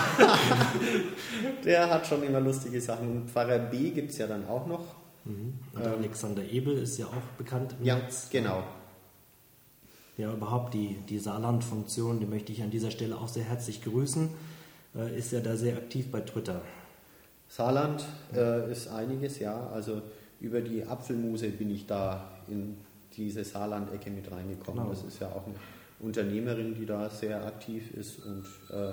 der 1.65 1.89
hat 1.89 2.07
schon 2.07 2.25
immer 2.25 2.41
lustige 2.41 2.81
Sachen. 2.81 3.09
Und 3.09 3.31
Pfarrer 3.31 3.59
B 3.59 3.91
gibt 3.91 4.11
es 4.11 4.19
ja 4.19 4.27
dann 4.27 4.47
auch 4.49 4.67
noch. 4.67 4.85
Mhm. 5.25 5.55
Und 5.75 5.85
ähm, 5.85 5.93
Alexander 5.99 6.43
Ebel 6.43 6.77
ist 6.79 6.99
ja 6.99 7.07
auch 7.07 7.37
bekannt. 7.39 7.77
Ja, 7.83 7.97
Netz. 7.97 8.29
genau. 8.31 8.65
Ja, 10.17 10.33
überhaupt 10.33 10.75
die, 10.75 10.99
die 11.09 11.21
Saarland-Funktion, 11.21 12.19
die 12.19 12.27
möchte 12.27 12.51
ich 12.51 12.63
an 12.63 12.71
dieser 12.71 12.91
Stelle 12.91 13.17
auch 13.17 13.29
sehr 13.29 13.45
herzlich 13.45 13.83
grüßen, 13.85 14.29
äh, 14.97 15.17
ist 15.17 15.31
ja 15.31 15.41
da 15.41 15.57
sehr 15.57 15.77
aktiv 15.77 16.11
bei 16.11 16.21
Twitter. 16.21 16.63
Saarland 17.49 18.05
äh, 18.35 18.71
ist 18.73 18.89
einiges, 18.89 19.39
ja. 19.39 19.69
Also 19.69 20.03
über 20.41 20.61
die 20.63 20.85
Apfelmuse 20.85 21.49
bin 21.51 21.71
ich 21.71 21.87
da 21.87 22.29
in 22.49 22.77
diese 23.17 23.45
Saarland-Ecke 23.45 24.11
mit 24.11 24.31
reingekommen. 24.31 24.85
Genau. 24.85 24.91
Das 24.91 25.03
ist 25.03 25.21
ja 25.21 25.29
auch 25.29 25.47
eine 25.47 25.55
Unternehmerin, 26.01 26.75
die 26.75 26.87
da 26.87 27.09
sehr 27.11 27.45
aktiv 27.45 27.93
ist 27.95 28.25
und 28.25 28.45
äh, 28.71 28.93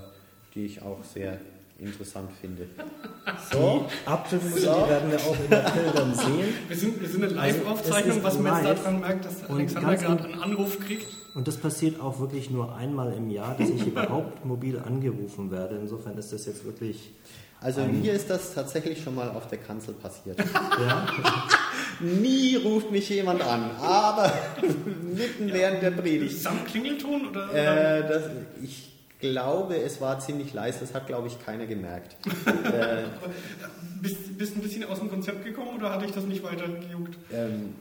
die 0.54 0.66
ich 0.66 0.82
auch 0.82 1.04
sehr 1.04 1.40
interessant 1.80 2.32
finde. 2.40 2.68
So, 3.52 3.86
Apfelmus, 4.06 4.62
so. 4.62 4.74
die 4.74 4.90
werden 4.90 5.12
wir 5.12 5.20
auch 5.20 5.36
in 5.36 5.50
den 5.50 5.84
Bildern 5.84 6.16
sehen. 6.16 6.54
Wir 6.70 6.78
sind, 6.78 7.02
wir 7.02 7.10
sind 7.10 7.24
eine 7.24 7.42
also, 7.42 7.58
Live-Aufzeichnung, 7.58 8.24
also, 8.24 8.24
was 8.24 8.40
man 8.40 8.66
jetzt 8.66 8.80
daran 8.80 9.00
merkt, 9.02 9.26
dass 9.26 9.50
Alexander 9.50 9.96
gerade 9.98 10.24
einen 10.24 10.42
Anruf 10.42 10.80
kriegt. 10.80 11.08
Und 11.36 11.48
das 11.48 11.58
passiert 11.58 12.00
auch 12.00 12.20
wirklich 12.20 12.50
nur 12.50 12.74
einmal 12.76 13.12
im 13.14 13.30
Jahr, 13.30 13.56
dass 13.58 13.70
ich 13.70 13.86
überhaupt 13.86 14.46
mobil 14.46 14.80
angerufen 14.80 15.52
werde. 15.52 15.76
Insofern 15.76 16.18
ist 16.18 16.32
das 16.32 16.46
jetzt 16.46 16.64
wirklich 16.64 17.12
also 17.60 17.82
mir 17.86 18.14
ist 18.14 18.30
das 18.30 18.54
tatsächlich 18.54 19.02
schon 19.02 19.16
mal 19.16 19.30
auf 19.30 19.48
der 19.48 19.58
Kanzel 19.58 19.96
passiert. 19.96 20.38
Ja? 20.40 21.08
Nie 22.00 22.56
ruft 22.58 22.92
mich 22.92 23.10
jemand 23.10 23.42
an, 23.42 23.72
aber 23.80 24.32
mitten 25.16 25.48
ja. 25.50 25.54
während 25.54 25.84
der 25.84 25.92
Predigt. 25.92 26.40
Samt 26.40 26.66
Klingelton 26.68 27.30
oder? 27.30 27.54
Äh, 27.54 28.08
das, 28.08 28.24
ich 28.62 28.92
glaube, 29.20 29.78
es 29.78 30.00
war 30.00 30.20
ziemlich 30.20 30.54
leise. 30.54 30.80
Das 30.82 30.94
hat, 30.94 31.08
glaube 31.08 31.28
ich, 31.28 31.44
keiner 31.44 31.66
gemerkt. 31.66 32.16
äh, 32.46 33.04
bist, 34.02 34.38
bist 34.38 34.56
du 34.56 34.60
ein 34.60 34.64
bisschen 34.64 34.84
aus 34.86 35.00
dem 35.00 35.10
Konzept 35.10 35.44
gekommen 35.44 35.78
oder 35.78 35.92
hatte 35.92 36.06
ich 36.06 36.12
das 36.12 36.26
nicht 36.26 36.44
weiter 36.44 36.68
gejuckt? 36.68 37.18
Ähm, 37.34 37.74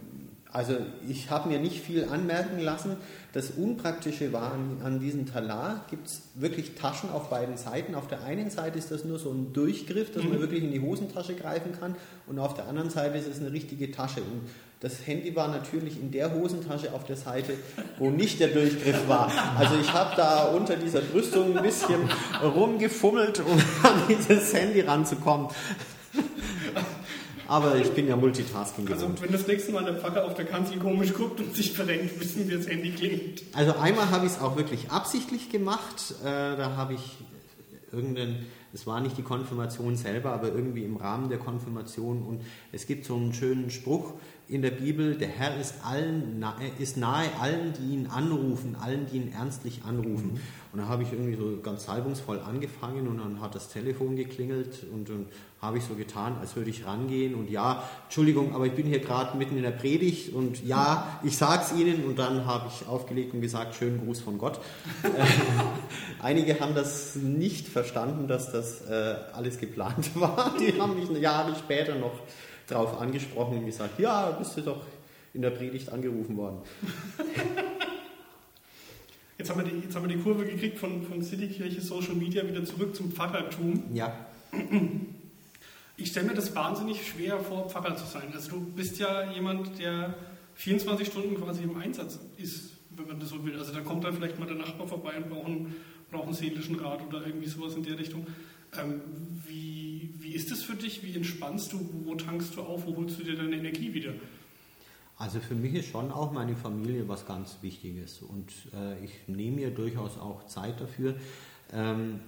Also 0.56 0.78
ich 1.06 1.28
habe 1.28 1.50
mir 1.50 1.58
nicht 1.58 1.82
viel 1.82 2.04
anmerken 2.04 2.58
lassen. 2.60 2.96
Das 3.34 3.50
Unpraktische 3.50 4.32
war 4.32 4.52
an, 4.52 4.80
an 4.82 5.00
diesem 5.00 5.26
Talar, 5.26 5.84
gibt 5.90 6.06
es 6.06 6.22
wirklich 6.34 6.74
Taschen 6.76 7.10
auf 7.10 7.28
beiden 7.28 7.58
Seiten. 7.58 7.94
Auf 7.94 8.08
der 8.08 8.24
einen 8.24 8.48
Seite 8.48 8.78
ist 8.78 8.90
das 8.90 9.04
nur 9.04 9.18
so 9.18 9.30
ein 9.30 9.52
Durchgriff, 9.52 10.12
dass 10.12 10.24
man 10.24 10.40
wirklich 10.40 10.64
in 10.64 10.72
die 10.72 10.80
Hosentasche 10.80 11.34
greifen 11.34 11.72
kann 11.78 11.94
und 12.26 12.38
auf 12.38 12.54
der 12.54 12.68
anderen 12.68 12.88
Seite 12.88 13.18
ist 13.18 13.26
es 13.26 13.38
eine 13.38 13.52
richtige 13.52 13.90
Tasche. 13.90 14.22
Und 14.22 14.48
das 14.80 15.06
Handy 15.06 15.36
war 15.36 15.48
natürlich 15.48 16.00
in 16.00 16.10
der 16.10 16.32
Hosentasche 16.32 16.94
auf 16.94 17.04
der 17.04 17.16
Seite, 17.16 17.52
wo 17.98 18.08
nicht 18.08 18.40
der 18.40 18.48
Durchgriff 18.48 19.06
war. 19.08 19.30
Also 19.58 19.74
ich 19.78 19.92
habe 19.92 20.16
da 20.16 20.44
unter 20.44 20.76
dieser 20.76 21.02
Brüstung 21.02 21.54
ein 21.54 21.62
bisschen 21.62 22.08
rumgefummelt, 22.42 23.40
um 23.40 23.58
an 23.82 24.02
dieses 24.08 24.54
Handy 24.54 24.80
ranzukommen. 24.80 25.48
Aber 27.48 27.76
ich 27.76 27.90
bin 27.92 28.08
ja 28.08 28.16
Multitasking 28.16 28.86
Also 28.88 29.06
gewohnt. 29.06 29.22
wenn 29.22 29.32
das 29.32 29.46
nächste 29.46 29.72
Mal 29.72 29.84
der 29.84 29.94
Pfarrer 29.94 30.24
auf 30.24 30.34
der 30.34 30.44
Kanzel 30.44 30.78
komisch 30.78 31.12
guckt 31.14 31.40
und 31.40 31.54
sich 31.54 31.72
verrenkt, 31.72 32.18
wissen 32.20 32.48
wir, 32.48 32.58
das 32.58 32.68
Handy 32.68 32.90
klingt. 32.90 33.42
Also 33.52 33.76
einmal 33.76 34.10
habe 34.10 34.26
ich 34.26 34.32
es 34.32 34.40
auch 34.40 34.56
wirklich 34.56 34.90
absichtlich 34.90 35.50
gemacht. 35.50 36.14
Äh, 36.22 36.24
da 36.56 36.74
habe 36.76 36.94
ich 36.94 37.16
irgendeinen, 37.92 38.46
es 38.74 38.86
war 38.86 39.00
nicht 39.00 39.16
die 39.16 39.22
Konfirmation 39.22 39.96
selber, 39.96 40.32
aber 40.32 40.48
irgendwie 40.48 40.84
im 40.84 40.96
Rahmen 40.96 41.28
der 41.28 41.38
Konfirmation. 41.38 42.22
Und 42.22 42.42
es 42.72 42.86
gibt 42.86 43.04
so 43.04 43.14
einen 43.16 43.32
schönen 43.32 43.70
Spruch 43.70 44.14
in 44.48 44.62
der 44.62 44.70
Bibel, 44.70 45.16
der 45.16 45.28
Herr 45.28 45.58
ist, 45.60 45.74
allen, 45.84 46.38
nahe, 46.38 46.70
ist 46.78 46.96
nahe 46.96 47.28
allen, 47.40 47.72
die 47.72 47.94
ihn 47.94 48.06
anrufen, 48.06 48.76
allen, 48.80 49.06
die 49.06 49.16
ihn 49.16 49.32
ernstlich 49.32 49.82
anrufen. 49.84 50.40
Und 50.72 50.78
da 50.78 50.88
habe 50.88 51.02
ich 51.02 51.12
irgendwie 51.12 51.36
so 51.36 51.58
ganz 51.62 51.86
salbungsvoll 51.86 52.38
angefangen 52.40 53.08
und 53.08 53.18
dann 53.18 53.40
hat 53.40 53.54
das 53.54 53.68
Telefon 53.70 54.14
geklingelt 54.14 54.86
und 54.92 55.08
dann 55.08 55.26
habe 55.60 55.78
ich 55.78 55.84
so 55.84 55.94
getan, 55.94 56.36
als 56.38 56.54
würde 56.54 56.70
ich 56.70 56.86
rangehen 56.86 57.34
und 57.34 57.50
ja, 57.50 57.82
Entschuldigung, 58.04 58.54
aber 58.54 58.66
ich 58.66 58.74
bin 58.74 58.86
hier 58.86 59.00
gerade 59.00 59.36
mitten 59.36 59.56
in 59.56 59.62
der 59.62 59.70
Predigt 59.70 60.32
und 60.34 60.64
ja, 60.64 61.18
ich 61.24 61.36
sag's 61.36 61.72
Ihnen 61.72 62.04
und 62.04 62.18
dann 62.18 62.44
habe 62.44 62.68
ich 62.68 62.86
aufgelegt 62.86 63.32
und 63.34 63.40
gesagt, 63.40 63.74
schönen 63.74 64.04
Gruß 64.04 64.20
von 64.20 64.38
Gott. 64.38 64.60
Einige 66.22 66.60
haben 66.60 66.74
das 66.74 67.16
nicht 67.16 67.66
verstanden, 67.68 68.28
dass 68.28 68.52
das 68.52 68.82
äh, 68.82 69.16
alles 69.32 69.58
geplant 69.58 70.10
war. 70.14 70.54
Die 70.60 70.78
haben 70.78 70.94
mich 70.94 71.08
Jahre 71.20 71.56
später 71.56 71.96
noch 71.96 72.20
darauf 72.66 73.00
angesprochen 73.00 73.58
und 73.58 73.66
gesagt, 73.66 73.98
ja, 73.98 74.30
bist 74.32 74.56
du 74.56 74.62
doch 74.62 74.84
in 75.34 75.42
der 75.42 75.50
Predigt 75.50 75.90
angerufen 75.90 76.36
worden. 76.36 76.58
Jetzt 79.38 79.50
haben 79.50 79.62
wir 79.62 79.70
die, 79.70 79.80
jetzt 79.80 79.94
haben 79.94 80.08
wir 80.08 80.16
die 80.16 80.22
Kurve 80.22 80.46
gekriegt 80.46 80.78
von, 80.78 81.02
von 81.02 81.22
Citykirche, 81.22 81.82
Social 81.82 82.14
Media 82.14 82.42
wieder 82.48 82.64
zurück 82.64 82.96
zum 82.96 83.12
Pfarrertum. 83.12 83.82
Ja, 83.92 84.26
Ich 85.98 86.08
stelle 86.08 86.26
mir 86.26 86.34
das 86.34 86.54
wahnsinnig 86.54 87.06
schwer 87.06 87.40
vor, 87.40 87.70
Pfarrer 87.70 87.96
zu 87.96 88.04
sein. 88.04 88.30
Also 88.34 88.50
du 88.50 88.60
bist 88.60 88.98
ja 88.98 89.30
jemand, 89.32 89.78
der 89.78 90.14
24 90.54 91.06
Stunden 91.08 91.34
quasi 91.36 91.62
im 91.62 91.76
Einsatz 91.78 92.18
ist, 92.36 92.72
wenn 92.90 93.06
man 93.06 93.18
das 93.18 93.30
so 93.30 93.44
will. 93.44 93.58
Also 93.58 93.72
da 93.72 93.80
kommt 93.80 94.04
dann 94.04 94.14
vielleicht 94.14 94.38
mal 94.38 94.46
der 94.46 94.56
Nachbar 94.56 94.86
vorbei 94.86 95.16
und 95.16 95.30
braucht 95.30 95.46
einen, 95.46 95.74
braucht 96.10 96.24
einen 96.24 96.34
seelischen 96.34 96.78
Rat 96.78 97.00
oder 97.06 97.26
irgendwie 97.26 97.48
sowas 97.48 97.74
in 97.74 97.82
der 97.82 97.98
Richtung. 97.98 98.26
Ähm, 98.78 99.00
wie, 99.46 99.85
wie 100.26 100.32
ist 100.32 100.50
das 100.50 100.64
für 100.64 100.74
dich? 100.74 101.04
Wie 101.04 101.14
entspannst 101.14 101.72
du? 101.72 101.88
Wo 102.04 102.16
tankst 102.16 102.56
du 102.56 102.62
auf? 102.62 102.84
Wo 102.84 102.96
holst 102.96 103.20
du 103.20 103.22
dir 103.22 103.36
deine 103.36 103.56
Energie 103.56 103.94
wieder? 103.94 104.12
Also 105.18 105.38
für 105.38 105.54
mich 105.54 105.74
ist 105.74 105.88
schon 105.88 106.10
auch 106.10 106.32
meine 106.32 106.56
Familie 106.56 107.08
was 107.08 107.26
ganz 107.26 107.58
Wichtiges 107.62 108.22
und 108.22 108.52
äh, 108.74 109.02
ich 109.04 109.12
nehme 109.28 109.56
mir 109.56 109.70
durchaus 109.70 110.18
auch 110.18 110.44
Zeit 110.46 110.80
dafür. 110.80 111.14
Ähm, 111.72 112.18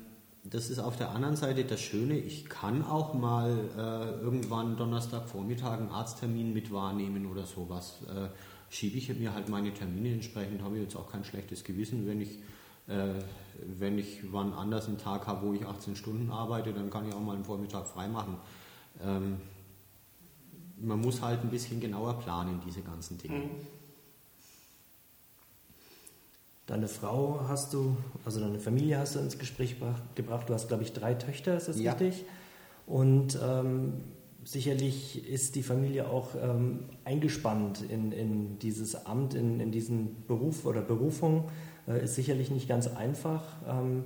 das 0.45 0.71
ist 0.71 0.79
auf 0.79 0.97
der 0.97 1.11
anderen 1.11 1.35
Seite 1.35 1.65
das 1.65 1.81
Schöne, 1.81 2.17
ich 2.17 2.47
kann 2.49 2.85
auch 2.85 3.15
mal 3.15 3.51
äh, 3.77 4.23
irgendwann 4.23 4.77
Donnerstagvormittag 4.77 5.81
einen 5.81 5.91
Arzttermin 5.91 6.55
mit 6.55 6.73
wahrnehmen 6.73 7.27
oder 7.27 7.47
sowas. 7.47 7.99
Äh, 8.09 8.29
schiebe 8.71 8.97
ich 8.97 9.09
mir 9.19 9.35
halt 9.35 9.49
meine 9.49 9.75
Termine 9.75 10.13
entsprechend, 10.13 10.63
habe 10.63 10.77
ich 10.77 10.83
jetzt 10.83 10.97
auch 10.97 11.11
kein 11.11 11.25
schlechtes 11.25 11.65
Gewissen, 11.65 12.07
wenn 12.07 12.21
ich, 12.21 12.39
wenn 12.89 13.99
ich 13.99 14.33
wann 14.33 14.53
anders 14.53 14.89
einen 14.89 14.99
Tag 14.99 15.27
habe, 15.27 15.47
wo 15.47 15.53
ich 15.53 15.67
18 15.67 15.95
Stunden 15.97 16.31
arbeite, 16.31 16.73
dann 16.73 16.91
kann 16.91 17.07
ich 17.09 17.15
auch 17.15 17.21
mal 17.21 17.35
einen 17.35 17.45
Vormittag 17.45 17.87
frei 17.87 18.09
machen. 18.09 18.37
Ähm, 19.03 19.37
man 20.81 21.01
muss 21.01 21.21
halt 21.23 21.41
ein 21.43 21.51
bisschen 21.51 21.81
genauer 21.81 22.19
planen, 22.21 22.61
diese 22.67 22.83
ganzen 22.83 23.19
Dinge. 23.19 23.35
Mhm. 23.39 23.51
Deine 26.67 26.87
Frau 26.87 27.41
hast 27.49 27.73
du, 27.73 27.97
also 28.25 28.41
deine 28.41 28.59
Familie 28.61 28.99
hast 28.99 29.15
du 29.15 29.21
ins 29.21 29.39
Gespräch 29.39 29.79
gebracht. 29.79 30.03
gebracht. 30.15 30.49
Du 30.49 30.55
hast, 30.55 30.69
glaube 30.69 30.83
ich, 30.83 30.93
drei 30.93 31.15
Töchter, 31.15 31.57
ist 31.57 31.69
das 31.69 31.81
Ja. 31.81 31.93
richtig? 31.93 32.27
Und 32.87 33.39
ähm, 33.43 33.95
sicherlich 34.45 35.27
ist 35.29 35.55
die 35.57 35.63
Familie 35.63 36.09
auch 36.09 36.29
ähm, 36.41 36.81
eingespannt 37.05 37.83
in, 37.89 38.13
in 38.13 38.59
dieses 38.59 39.07
Amt, 39.07 39.35
in, 39.35 39.61
in 39.61 39.73
diesen 39.73 40.27
Beruf 40.27 40.67
oder 40.67 40.83
Berufung. 40.83 41.51
Äh, 41.89 42.05
ist 42.05 42.15
sicherlich 42.15 42.51
nicht 42.51 42.69
ganz 42.69 42.87
einfach. 42.89 43.43
Ähm, 43.69 44.05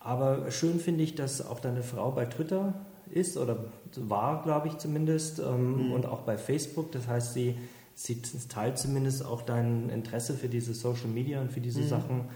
aber 0.00 0.50
schön 0.50 0.78
finde 0.78 1.02
ich, 1.02 1.14
dass 1.14 1.44
auch 1.44 1.60
deine 1.60 1.82
Frau 1.82 2.12
bei 2.12 2.26
Twitter 2.26 2.74
ist 3.10 3.36
oder 3.36 3.56
war, 3.96 4.42
glaube 4.42 4.68
ich 4.68 4.78
zumindest, 4.78 5.40
ähm, 5.40 5.92
und 5.92 6.06
auch 6.06 6.20
bei 6.20 6.38
Facebook. 6.38 6.92
Das 6.92 7.08
heißt, 7.08 7.34
sie, 7.34 7.56
sie 7.94 8.20
teilt 8.48 8.78
zumindest 8.78 9.24
auch 9.24 9.42
dein 9.42 9.90
Interesse 9.90 10.34
für 10.34 10.48
diese 10.48 10.74
Social 10.74 11.08
Media 11.08 11.40
und 11.40 11.52
für 11.52 11.60
diese 11.60 11.82
Sachen. 11.82 12.26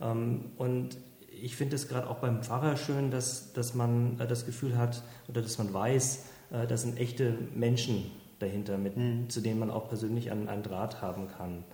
Ähm, 0.00 0.46
und 0.56 0.96
ich 1.42 1.56
finde 1.56 1.76
es 1.76 1.88
gerade 1.88 2.08
auch 2.08 2.18
beim 2.18 2.42
Pfarrer 2.42 2.76
schön, 2.76 3.10
dass, 3.10 3.52
dass 3.52 3.74
man 3.74 4.18
äh, 4.18 4.26
das 4.26 4.46
Gefühl 4.46 4.76
hat 4.76 5.02
oder 5.28 5.42
dass 5.42 5.58
man 5.58 5.72
weiß, 5.72 6.24
äh, 6.52 6.66
das 6.66 6.82
sind 6.82 6.98
echte 6.98 7.38
Menschen 7.54 8.10
dahinter, 8.40 8.78
mit, 8.78 8.94
zu 9.30 9.40
denen 9.40 9.60
man 9.60 9.70
auch 9.70 9.88
persönlich 9.88 10.30
einen, 10.30 10.48
einen 10.48 10.62
Draht 10.62 11.02
haben 11.02 11.28
kann. 11.28 11.64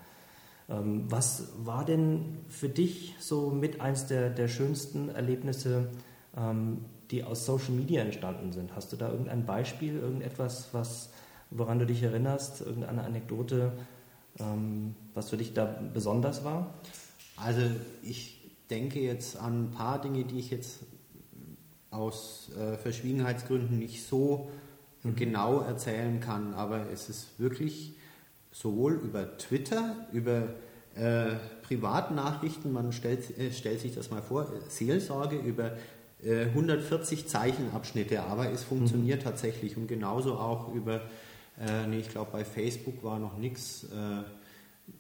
Ähm, 0.69 1.05
was 1.09 1.49
war 1.59 1.85
denn 1.85 2.39
für 2.49 2.69
dich 2.69 3.15
so 3.21 3.51
mit 3.51 3.81
eins 3.81 4.07
der, 4.07 4.31
der 4.31 4.49
schönsten 4.49 5.09
Erlebnisse, 5.09 5.89
ähm, 6.37 6.85
die 7.11 7.23
aus 7.23 7.47
Social 7.47 7.73
Media 7.73 8.03
entstanden 8.03 8.53
sind? 8.53 8.75
Hast 8.75 8.93
du 8.93 8.97
da 8.97 9.11
irgendein 9.11 9.47
Beispiel, 9.47 9.97
irgendetwas, 9.97 10.69
was, 10.73 11.11
woran 11.51 11.79
du 11.79 11.87
dich 11.87 12.03
erinnerst, 12.03 12.63
irgendeine 12.63 13.05
Anekdote, 13.05 13.73
ähm, 14.41 14.97
was 15.15 15.31
für 15.31 15.37
dich 15.37 15.55
da 15.55 15.65
besonders 15.95 16.45
war? 16.45 16.75
Also 17.37 17.61
ich 18.03 18.41
denke 18.71 19.01
jetzt 19.01 19.37
an 19.37 19.67
ein 19.67 19.71
paar 19.71 20.01
Dinge, 20.01 20.25
die 20.25 20.39
ich 20.39 20.51
jetzt 20.51 20.81
aus 21.91 22.51
äh, 22.59 22.77
Verschwiegenheitsgründen 22.77 23.79
nicht 23.79 24.05
so 24.05 24.51
genau 25.15 25.61
erzählen 25.61 26.19
kann, 26.19 26.55
aber 26.55 26.91
es 26.91 27.09
ist 27.09 27.39
wirklich 27.39 27.95
sowohl 28.61 28.95
über 28.95 29.37
Twitter, 29.37 30.09
über 30.13 30.49
äh, 30.95 31.37
Privatnachrichten, 31.63 32.73
man 32.73 32.93
stellt, 32.93 33.39
äh, 33.39 33.53
stellt 33.53 33.81
sich 33.81 33.95
das 33.95 34.11
mal 34.11 34.23
vor, 34.23 34.45
äh, 34.45 34.71
Seelsorge 34.71 35.37
über 35.37 35.73
äh, 36.23 36.47
140 36.47 37.29
Zeichenabschnitte, 37.29 38.23
aber 38.23 38.51
es 38.51 38.65
funktioniert 38.65 39.23
tatsächlich 39.23 39.77
und 39.77 39.89
genauso 39.89 40.37
auch 40.37 40.75
über, 40.75 41.03
äh, 41.61 41.87
nee, 41.87 41.99
ich 41.99 42.09
glaube 42.09 42.31
bei 42.33 42.45
Facebook 42.45 43.05
war 43.05 43.19
noch 43.19 43.37
nichts, 43.37 43.85
äh, 43.85 44.23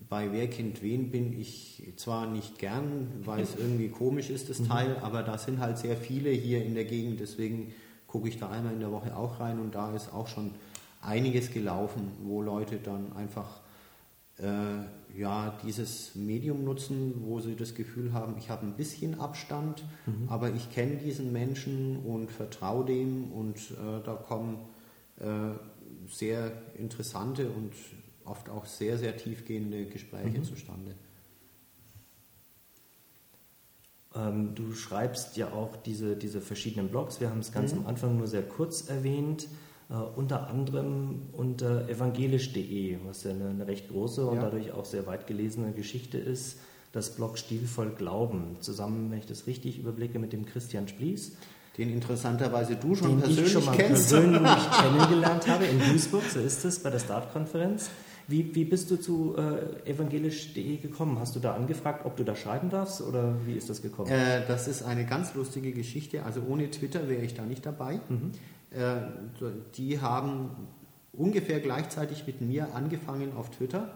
bei 0.08 0.32
Wer 0.32 0.50
kennt 0.50 0.82
wen 0.82 1.10
bin 1.10 1.40
ich 1.40 1.82
zwar 1.96 2.26
nicht 2.26 2.58
gern, 2.58 3.08
weil 3.24 3.42
es 3.42 3.54
irgendwie 3.58 3.88
komisch 3.88 4.28
ist, 4.28 4.50
das 4.50 4.62
Teil, 4.64 4.98
aber 5.00 5.22
da 5.22 5.38
sind 5.38 5.60
halt 5.60 5.78
sehr 5.78 5.96
viele 5.96 6.30
hier 6.30 6.62
in 6.62 6.74
der 6.74 6.84
Gegend, 6.84 7.20
deswegen 7.20 7.72
gucke 8.06 8.28
ich 8.28 8.38
da 8.38 8.50
einmal 8.50 8.74
in 8.74 8.80
der 8.80 8.92
Woche 8.92 9.16
auch 9.16 9.40
rein 9.40 9.58
und 9.60 9.74
da 9.74 9.94
ist 9.94 10.12
auch 10.12 10.28
schon 10.28 10.52
einiges 11.06 11.52
gelaufen, 11.52 12.12
wo 12.22 12.42
Leute 12.42 12.78
dann 12.78 13.12
einfach 13.14 13.60
äh, 14.38 15.18
ja, 15.18 15.58
dieses 15.64 16.14
Medium 16.14 16.64
nutzen, 16.64 17.22
wo 17.24 17.40
sie 17.40 17.56
das 17.56 17.74
Gefühl 17.74 18.12
haben, 18.12 18.36
ich 18.38 18.50
habe 18.50 18.66
ein 18.66 18.74
bisschen 18.74 19.18
Abstand, 19.18 19.82
aber 20.28 20.50
ich 20.50 20.70
kenne 20.70 20.96
diesen 20.96 21.32
Menschen 21.32 21.96
und 22.04 22.30
vertraue 22.30 22.84
dem 22.84 23.32
und 23.32 23.56
äh, 23.56 24.02
da 24.04 24.14
kommen 24.14 24.58
äh, 25.18 25.52
sehr 26.06 26.52
interessante 26.76 27.48
und 27.48 27.72
oft 28.26 28.50
auch 28.50 28.66
sehr, 28.66 28.98
sehr 28.98 29.16
tiefgehende 29.16 29.86
Gespräche 29.86 30.42
zustande. 30.42 30.94
Ähm, 34.14 34.54
du 34.54 34.72
schreibst 34.72 35.36
ja 35.36 35.52
auch 35.52 35.76
diese, 35.76 36.16
diese 36.16 36.40
verschiedenen 36.40 36.88
Blogs. 36.88 37.20
Wir 37.20 37.30
haben 37.30 37.40
es 37.40 37.52
ganz 37.52 37.72
am 37.72 37.86
Anfang 37.86 38.16
nur 38.16 38.26
sehr 38.26 38.42
kurz 38.42 38.88
erwähnt. 38.88 39.48
Äh, 39.88 39.94
unter 39.94 40.48
anderem 40.48 41.22
unter 41.32 41.88
evangelisch.de, 41.88 42.98
was 43.06 43.24
ja 43.24 43.30
eine, 43.30 43.48
eine 43.50 43.66
recht 43.66 43.88
große 43.88 44.26
und 44.26 44.36
Ja. 44.36 44.42
dadurch 44.42 44.72
auch 44.72 44.84
sehr 44.84 45.06
weit 45.06 45.26
gelesene 45.26 45.72
Geschichte 45.72 46.18
ist. 46.18 46.58
Das 46.92 47.14
Blog 47.14 47.36
Stilvoll 47.38 47.90
Glauben, 47.90 48.56
zusammen, 48.60 49.10
wenn 49.10 49.18
ich 49.18 49.26
das 49.26 49.46
richtig 49.46 49.78
überblicke, 49.78 50.18
mit 50.18 50.32
dem 50.32 50.46
Christian 50.46 50.88
Splies, 50.88 51.36
Den 51.76 51.90
interessanterweise 51.92 52.76
du 52.76 52.94
schon 52.94 53.10
den 53.10 53.18
persönlich 53.20 53.46
ich 53.46 53.52
schon 53.52 53.64
mal 53.66 53.76
kennst. 53.76 54.08
persönlich 54.10 54.70
kennengelernt 54.80 55.46
habe 55.46 55.66
in 55.66 55.78
Duisburg, 55.78 56.22
so 56.24 56.40
ist 56.40 56.64
es, 56.64 56.78
bei 56.82 56.88
der 56.90 56.98
Startkonferenz. 57.00 57.90
Wie, 58.28 58.54
wie 58.56 58.64
bist 58.64 58.90
du 58.90 58.96
zu 58.96 59.36
äh, 59.36 59.88
evangelisch.de 59.88 60.78
gekommen? 60.78 61.18
Hast 61.20 61.36
du 61.36 61.40
da 61.40 61.54
angefragt, 61.54 62.06
ob 62.06 62.16
du 62.16 62.24
da 62.24 62.34
schreiben 62.34 62.70
darfst 62.70 63.00
oder 63.02 63.36
wie 63.44 63.52
ist 63.52 63.68
das 63.70 63.82
gekommen? 63.82 64.10
Äh, 64.10 64.44
das 64.48 64.66
ist 64.66 64.82
eine 64.82 65.04
ganz 65.04 65.34
lustige 65.34 65.72
Geschichte. 65.72 66.24
Also 66.24 66.40
ohne 66.48 66.68
Twitter 66.70 67.08
wäre 67.08 67.22
ich 67.22 67.34
da 67.34 67.44
nicht 67.44 67.64
dabei. 67.66 67.94
Äh, 67.96 67.98
die 69.76 70.00
haben 70.00 70.50
ungefähr 71.12 71.60
gleichzeitig 71.60 72.26
mit 72.26 72.40
mir 72.40 72.74
angefangen 72.74 73.32
auf 73.36 73.50
Twitter. 73.50 73.94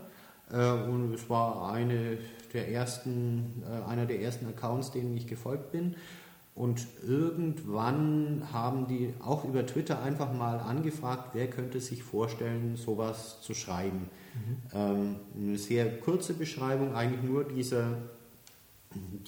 Äh, 0.50 0.70
und 0.70 1.14
es 1.14 1.28
war 1.28 1.72
eine 1.72 2.18
der 2.52 2.70
ersten, 2.70 3.62
äh, 3.64 3.88
einer 3.88 4.06
der 4.06 4.20
ersten 4.20 4.46
Accounts, 4.46 4.90
denen 4.90 5.16
ich 5.16 5.26
gefolgt 5.26 5.72
bin. 5.72 5.96
Und 6.54 6.86
irgendwann 7.06 8.42
haben 8.52 8.86
die 8.86 9.14
auch 9.20 9.44
über 9.44 9.64
Twitter 9.64 10.02
einfach 10.02 10.32
mal 10.32 10.58
angefragt, 10.58 11.30
wer 11.32 11.48
könnte 11.48 11.80
sich 11.80 12.02
vorstellen, 12.02 12.76
sowas 12.76 13.40
zu 13.40 13.54
schreiben. 13.54 14.10
Mhm. 14.34 14.56
Ähm, 14.74 15.16
eine 15.36 15.58
sehr 15.58 16.00
kurze 16.00 16.34
Beschreibung, 16.34 16.94
eigentlich 16.94 17.22
nur 17.22 17.44
dieser, 17.44 17.98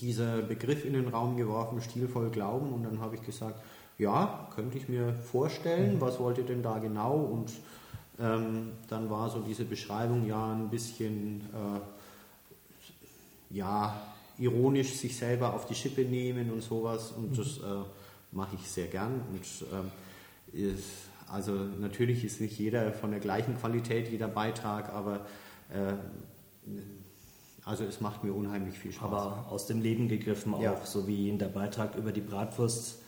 dieser 0.00 0.42
Begriff 0.42 0.84
in 0.84 0.94
den 0.94 1.08
Raum 1.08 1.36
geworfen, 1.36 1.80
stilvoll 1.80 2.30
Glauben. 2.30 2.72
Und 2.72 2.82
dann 2.82 3.00
habe 3.00 3.14
ich 3.14 3.22
gesagt, 3.22 3.62
ja, 3.98 4.48
könnte 4.54 4.78
ich 4.78 4.88
mir 4.88 5.14
vorstellen, 5.14 5.96
mhm. 5.96 6.00
was 6.00 6.18
wollt 6.18 6.38
ihr 6.38 6.44
denn 6.44 6.62
da 6.62 6.78
genau? 6.78 7.16
Und 7.16 7.52
ähm, 8.20 8.72
dann 8.88 9.10
war 9.10 9.30
so 9.30 9.40
diese 9.40 9.64
Beschreibung 9.64 10.26
ja 10.26 10.52
ein 10.52 10.68
bisschen, 10.70 11.42
äh, 11.52 11.80
ja, 13.56 14.00
ironisch 14.38 14.94
sich 14.94 15.16
selber 15.16 15.54
auf 15.54 15.66
die 15.66 15.74
Schippe 15.74 16.04
nehmen 16.04 16.50
und 16.50 16.62
sowas 16.62 17.12
und 17.12 17.32
mhm. 17.32 17.36
das 17.36 17.58
äh, 17.58 17.84
mache 18.32 18.56
ich 18.56 18.68
sehr 18.68 18.86
gern 18.86 19.20
und 19.30 19.44
äh, 20.54 20.72
ist, 20.72 21.08
also 21.28 21.52
natürlich 21.52 22.24
ist 22.24 22.40
nicht 22.40 22.58
jeder 22.58 22.92
von 22.92 23.10
der 23.10 23.20
gleichen 23.20 23.56
Qualität 23.58 24.10
jeder 24.10 24.28
Beitrag, 24.28 24.92
aber 24.92 25.26
äh, 25.70 25.94
also 27.64 27.84
es 27.84 28.00
macht 28.00 28.24
mir 28.24 28.32
unheimlich 28.32 28.78
viel 28.78 28.92
Spaß. 28.92 29.04
Aber 29.04 29.46
aus 29.50 29.66
dem 29.66 29.80
Leben 29.80 30.08
gegriffen 30.08 30.54
auch, 30.54 30.62
ja. 30.62 30.80
so 30.84 31.06
wie 31.06 31.28
in 31.28 31.38
der 31.38 31.46
Beitrag 31.46 31.94
über 31.96 32.12
die 32.12 32.20
Bratwurst. 32.20 32.98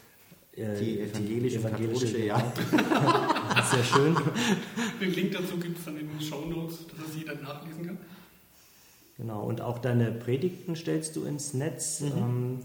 Äh, 0.56 0.78
die 0.78 1.00
evangelische, 1.00 1.58
die 1.58 1.64
evangelische 1.64 2.06
katholische, 2.06 2.26
ja. 2.26 2.52
Sehr 3.70 3.84
schön. 3.84 4.16
Den 5.00 5.12
Link 5.12 5.32
dazu 5.32 5.56
gibt 5.56 5.78
es 5.78 5.84
dann 5.84 5.96
in 5.96 6.08
den 6.08 6.20
Show 6.20 6.44
Notes, 6.46 6.86
dass 6.88 7.06
das 7.06 7.16
jeder 7.16 7.34
nachlesen 7.34 7.86
kann. 7.86 7.98
Genau, 9.16 9.44
und 9.44 9.60
auch 9.60 9.78
deine 9.78 10.10
Predigten 10.12 10.76
stellst 10.76 11.16
du 11.16 11.24
ins 11.24 11.54
Netz. 11.54 12.00
Mhm. 12.00 12.12
Ähm, 12.16 12.60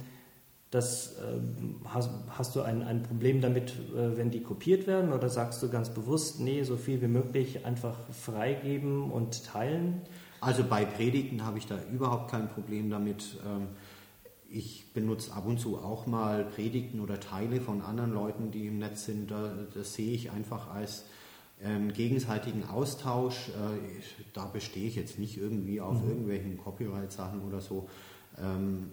das, 0.72 1.16
ähm, 1.20 1.78
hast, 1.86 2.12
hast, 2.38 2.56
du 2.56 2.62
ein, 2.62 2.84
ein 2.84 3.02
Problem 3.02 3.42
damit, 3.42 3.72
äh, 3.72 4.18
wenn 4.18 4.30
die 4.30 4.42
kopiert 4.42 4.86
werden 4.86 5.12
oder 5.14 5.28
sagst 5.28 5.64
du 5.64 5.70
ganz 5.70 5.90
bewusst, 5.90 6.40
nee, 6.40 6.62
so 6.62 6.78
viel 6.78 7.02
wie 7.02 7.08
möglich 7.08 7.66
einfach 7.66 7.98
freigeben 8.12 9.10
und 9.10 9.46
teilen? 9.46 10.02
Also 10.42 10.64
bei 10.64 10.86
Predigten 10.86 11.44
habe 11.44 11.58
ich 11.58 11.66
da 11.66 11.80
überhaupt 11.92 12.30
kein 12.30 12.50
Problem 12.50 12.92
damit. 12.92 13.38
Ähm, 13.46 13.68
ich 14.52 14.92
benutze 14.94 15.34
ab 15.34 15.46
und 15.46 15.60
zu 15.60 15.78
auch 15.78 16.08
mal 16.08 16.44
Predigten 16.44 17.00
oder 17.00 17.20
Teile 17.20 17.62
von 17.62 17.82
anderen 17.82 18.14
Leuten, 18.14 18.52
die 18.52 18.68
im 18.68 18.80
Netz 18.80 19.06
sind. 19.06 19.32
Das 19.32 19.94
sehe 19.94 20.14
ich 20.14 20.32
einfach 20.32 20.72
als 20.72 21.06
ähm, 21.62 21.92
gegenseitigen 21.94 22.64
Austausch, 22.66 23.50
äh, 23.50 24.02
da 24.34 24.46
bestehe 24.46 24.88
ich 24.88 24.96
jetzt 24.96 25.20
nicht 25.20 25.38
irgendwie 25.38 25.82
auf 25.82 26.02
mhm. 26.02 26.10
irgendwelchen 26.10 26.58
Copyright-Sachen 26.58 27.42
oder 27.42 27.60
so. 27.60 27.90
Ähm, 28.38 28.92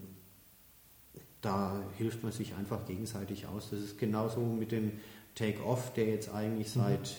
da 1.43 1.81
hilft 1.97 2.25
man 2.25 2.33
sich 2.33 2.55
einfach 2.55 2.85
gegenseitig 2.87 3.47
aus. 3.47 3.71
Das 3.71 3.81
ist 3.81 3.99
genauso 3.99 4.41
mit 4.41 4.73
dem 4.73 4.93
Take-Off, 5.37 5.93
der 5.93 6.07
jetzt 6.07 6.35
eigentlich 6.35 6.75
mhm. 6.75 6.81
seit 6.81 7.17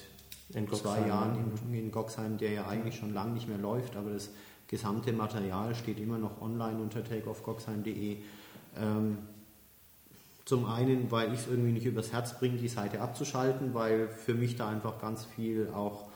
mhm. 0.53 0.73
zwei 0.73 1.07
Jahren 1.07 1.53
in, 1.69 1.73
in 1.73 1.91
Goxheim, 1.91 2.37
der 2.37 2.51
ja 2.51 2.67
eigentlich 2.67 2.95
schon 2.95 3.13
lange 3.13 3.33
nicht 3.33 3.47
mehr 3.47 3.57
läuft, 3.57 3.95
aber 3.95 4.11
das 4.11 4.31
gesamte 4.67 5.13
Material 5.13 5.75
steht 5.75 5.99
immer 5.99 6.17
noch 6.17 6.41
online 6.41 6.79
unter 6.79 7.03
takeoffgoxheim.de. 7.03 8.17
Ähm, 8.77 9.17
zum 10.45 10.65
einen, 10.65 11.11
weil 11.11 11.33
ich 11.33 11.41
es 11.41 11.47
irgendwie 11.47 11.73
nicht 11.73 11.85
übers 11.85 12.13
Herz 12.13 12.39
bringe, 12.39 12.57
die 12.57 12.69
Seite 12.69 13.01
abzuschalten, 13.01 13.73
weil 13.73 14.07
für 14.07 14.33
mich 14.33 14.55
da 14.55 14.69
einfach 14.69 14.99
ganz 14.99 15.25
viel 15.25 15.69
auch 15.73 16.07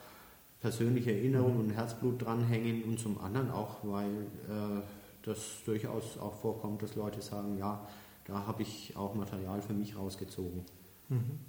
persönliche 0.62 1.12
Erinnerungen 1.12 1.60
und 1.60 1.72
Herzblut 1.72 2.22
dranhängen 2.24 2.84
und 2.84 3.00
zum 3.00 3.20
anderen 3.20 3.52
auch, 3.52 3.78
weil 3.84 4.10
äh, 4.48 4.82
das 5.24 5.38
durchaus 5.66 6.18
auch 6.18 6.36
vorkommt, 6.36 6.82
dass 6.82 6.96
Leute 6.96 7.22
sagen, 7.22 7.58
ja, 7.58 7.86
da 8.26 8.46
habe 8.48 8.62
ich 8.62 8.96
auch 8.96 9.16
Material 9.16 9.62
für 9.62 9.74
mich 9.74 9.98
rausgezogen. 9.98 10.64
Mhm. 11.10 11.40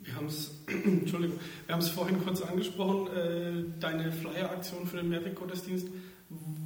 Wir 0.00 0.16
haben 0.16 0.26
es, 0.26 0.50
Entschuldigung, 0.66 1.38
wir 1.66 1.74
haben 1.74 1.82
es 1.82 1.90
vorhin 1.90 2.22
kurz 2.24 2.42
angesprochen, 2.42 3.06
äh, 3.08 3.64
deine 3.78 4.10
Flyer-Aktion 4.10 4.86
für 4.86 4.96
den 4.96 5.08
Mehrweg-Gottesdienst. 5.08 5.86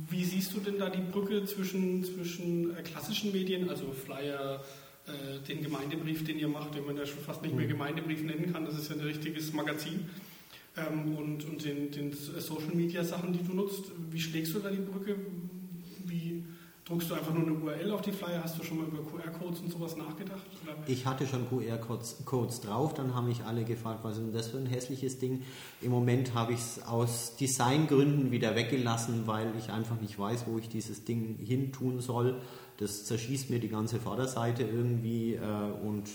Wie 0.09 0.25
siehst 0.25 0.55
du 0.55 0.61
denn 0.61 0.79
da 0.79 0.89
die 0.89 1.01
Brücke 1.01 1.45
zwischen, 1.45 2.05
zwischen 2.05 2.77
äh, 2.77 2.83
klassischen 2.83 3.33
Medien, 3.33 3.69
also 3.69 3.93
Flyer, 3.93 4.63
äh, 5.07 5.47
den 5.47 5.63
Gemeindebrief, 5.63 6.25
den 6.25 6.39
ihr 6.39 6.49
macht, 6.49 6.75
den 6.75 6.85
man 6.85 6.97
ja 6.97 7.07
schon 7.07 7.21
fast 7.21 7.43
nicht 7.43 7.55
mehr 7.55 7.67
mhm. 7.67 7.71
Gemeindebrief 7.71 8.23
nennen 8.23 8.53
kann, 8.53 8.65
das 8.65 8.79
ist 8.79 8.89
ja 8.89 8.97
ein 8.97 9.03
richtiges 9.03 9.53
Magazin. 9.53 10.09
Ähm, 10.77 11.17
und 11.17 11.45
und 11.45 11.65
den, 11.65 11.91
den 11.91 12.13
Social 12.13 12.75
Media 12.75 13.03
Sachen, 13.03 13.33
die 13.33 13.43
du 13.43 13.55
nutzt, 13.55 13.85
wie 14.11 14.21
schlägst 14.21 14.55
du 14.55 14.59
da 14.59 14.71
die 14.71 14.79
Brücke? 14.79 15.17
Druckst 16.87 17.11
du 17.11 17.15
einfach 17.15 17.35
nur 17.35 17.43
eine 17.43 17.53
URL 17.53 17.91
auf 17.91 18.03
die 18.03 18.13
Flyer? 18.13 18.45
Hast 18.45 18.61
du 18.61 18.63
schon 18.63 18.77
mal 18.79 18.87
über 18.87 19.03
QR-Codes 19.03 19.59
und 19.59 19.73
sowas 19.73 19.97
nachgedacht? 19.97 20.47
Oder? 20.63 20.77
Ich 20.87 21.05
hatte 21.05 21.27
schon 21.27 21.49
QR-Codes 21.49 22.61
drauf, 22.61 22.95
dann 22.95 23.13
haben 23.13 23.27
mich 23.27 23.43
alle 23.43 23.65
gefragt, 23.65 24.05
was 24.05 24.19
ist 24.19 24.25
denn 24.25 24.33
das 24.33 24.49
für 24.49 24.59
ein 24.59 24.67
hässliches 24.67 25.19
Ding? 25.19 25.43
Im 25.81 25.91
Moment 25.91 26.35
habe 26.35 26.53
ich 26.53 26.61
es 26.61 26.83
aus 26.85 27.35
Designgründen 27.35 28.31
wieder 28.31 28.55
weggelassen, 28.55 29.27
weil 29.27 29.53
ich 29.59 29.71
einfach 29.71 30.01
nicht 30.01 30.17
weiß, 30.17 30.45
wo 30.47 30.59
ich 30.59 30.69
dieses 30.69 31.05
Ding 31.05 31.39
hin 31.39 31.73
tun 31.73 32.01
soll. 32.01 32.41
Das 32.77 33.05
zerschießt 33.05 33.51
mir 33.51 33.59
die 33.59 33.69
ganze 33.69 33.99
Vorderseite 33.99 34.63
irgendwie 34.63 35.35
äh, 35.35 35.41
und 35.85 36.09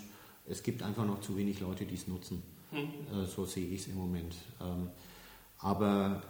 es 0.48 0.64
gibt 0.64 0.84
einfach 0.84 1.06
noch 1.06 1.20
zu 1.20 1.36
wenig 1.36 1.60
Leute, 1.60 1.86
die 1.86 1.96
es 1.96 2.08
nutzen. 2.08 2.44
Mhm. 2.72 2.78
Äh, 2.78 3.26
so 3.26 3.44
sehe 3.44 3.68
ich 3.68 3.82
es 3.82 3.88
im 3.88 3.96
Moment. 3.96 4.36
Ähm, 4.62 4.88
aber 5.58 6.22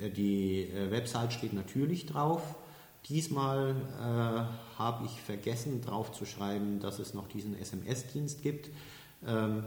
äh, 0.00 0.08
die 0.08 0.68
äh, 0.68 0.92
Website 0.92 1.32
steht 1.32 1.52
natürlich 1.52 2.06
drauf. 2.06 2.42
Diesmal 3.08 3.74
äh, 4.00 4.78
habe 4.78 5.04
ich 5.04 5.20
vergessen 5.20 5.80
drauf 5.80 6.12
zu 6.12 6.24
schreiben, 6.24 6.78
dass 6.80 6.98
es 6.98 7.14
noch 7.14 7.26
diesen 7.26 7.58
SMS-Dienst 7.58 8.42
gibt. 8.42 8.70
Ähm, 9.26 9.64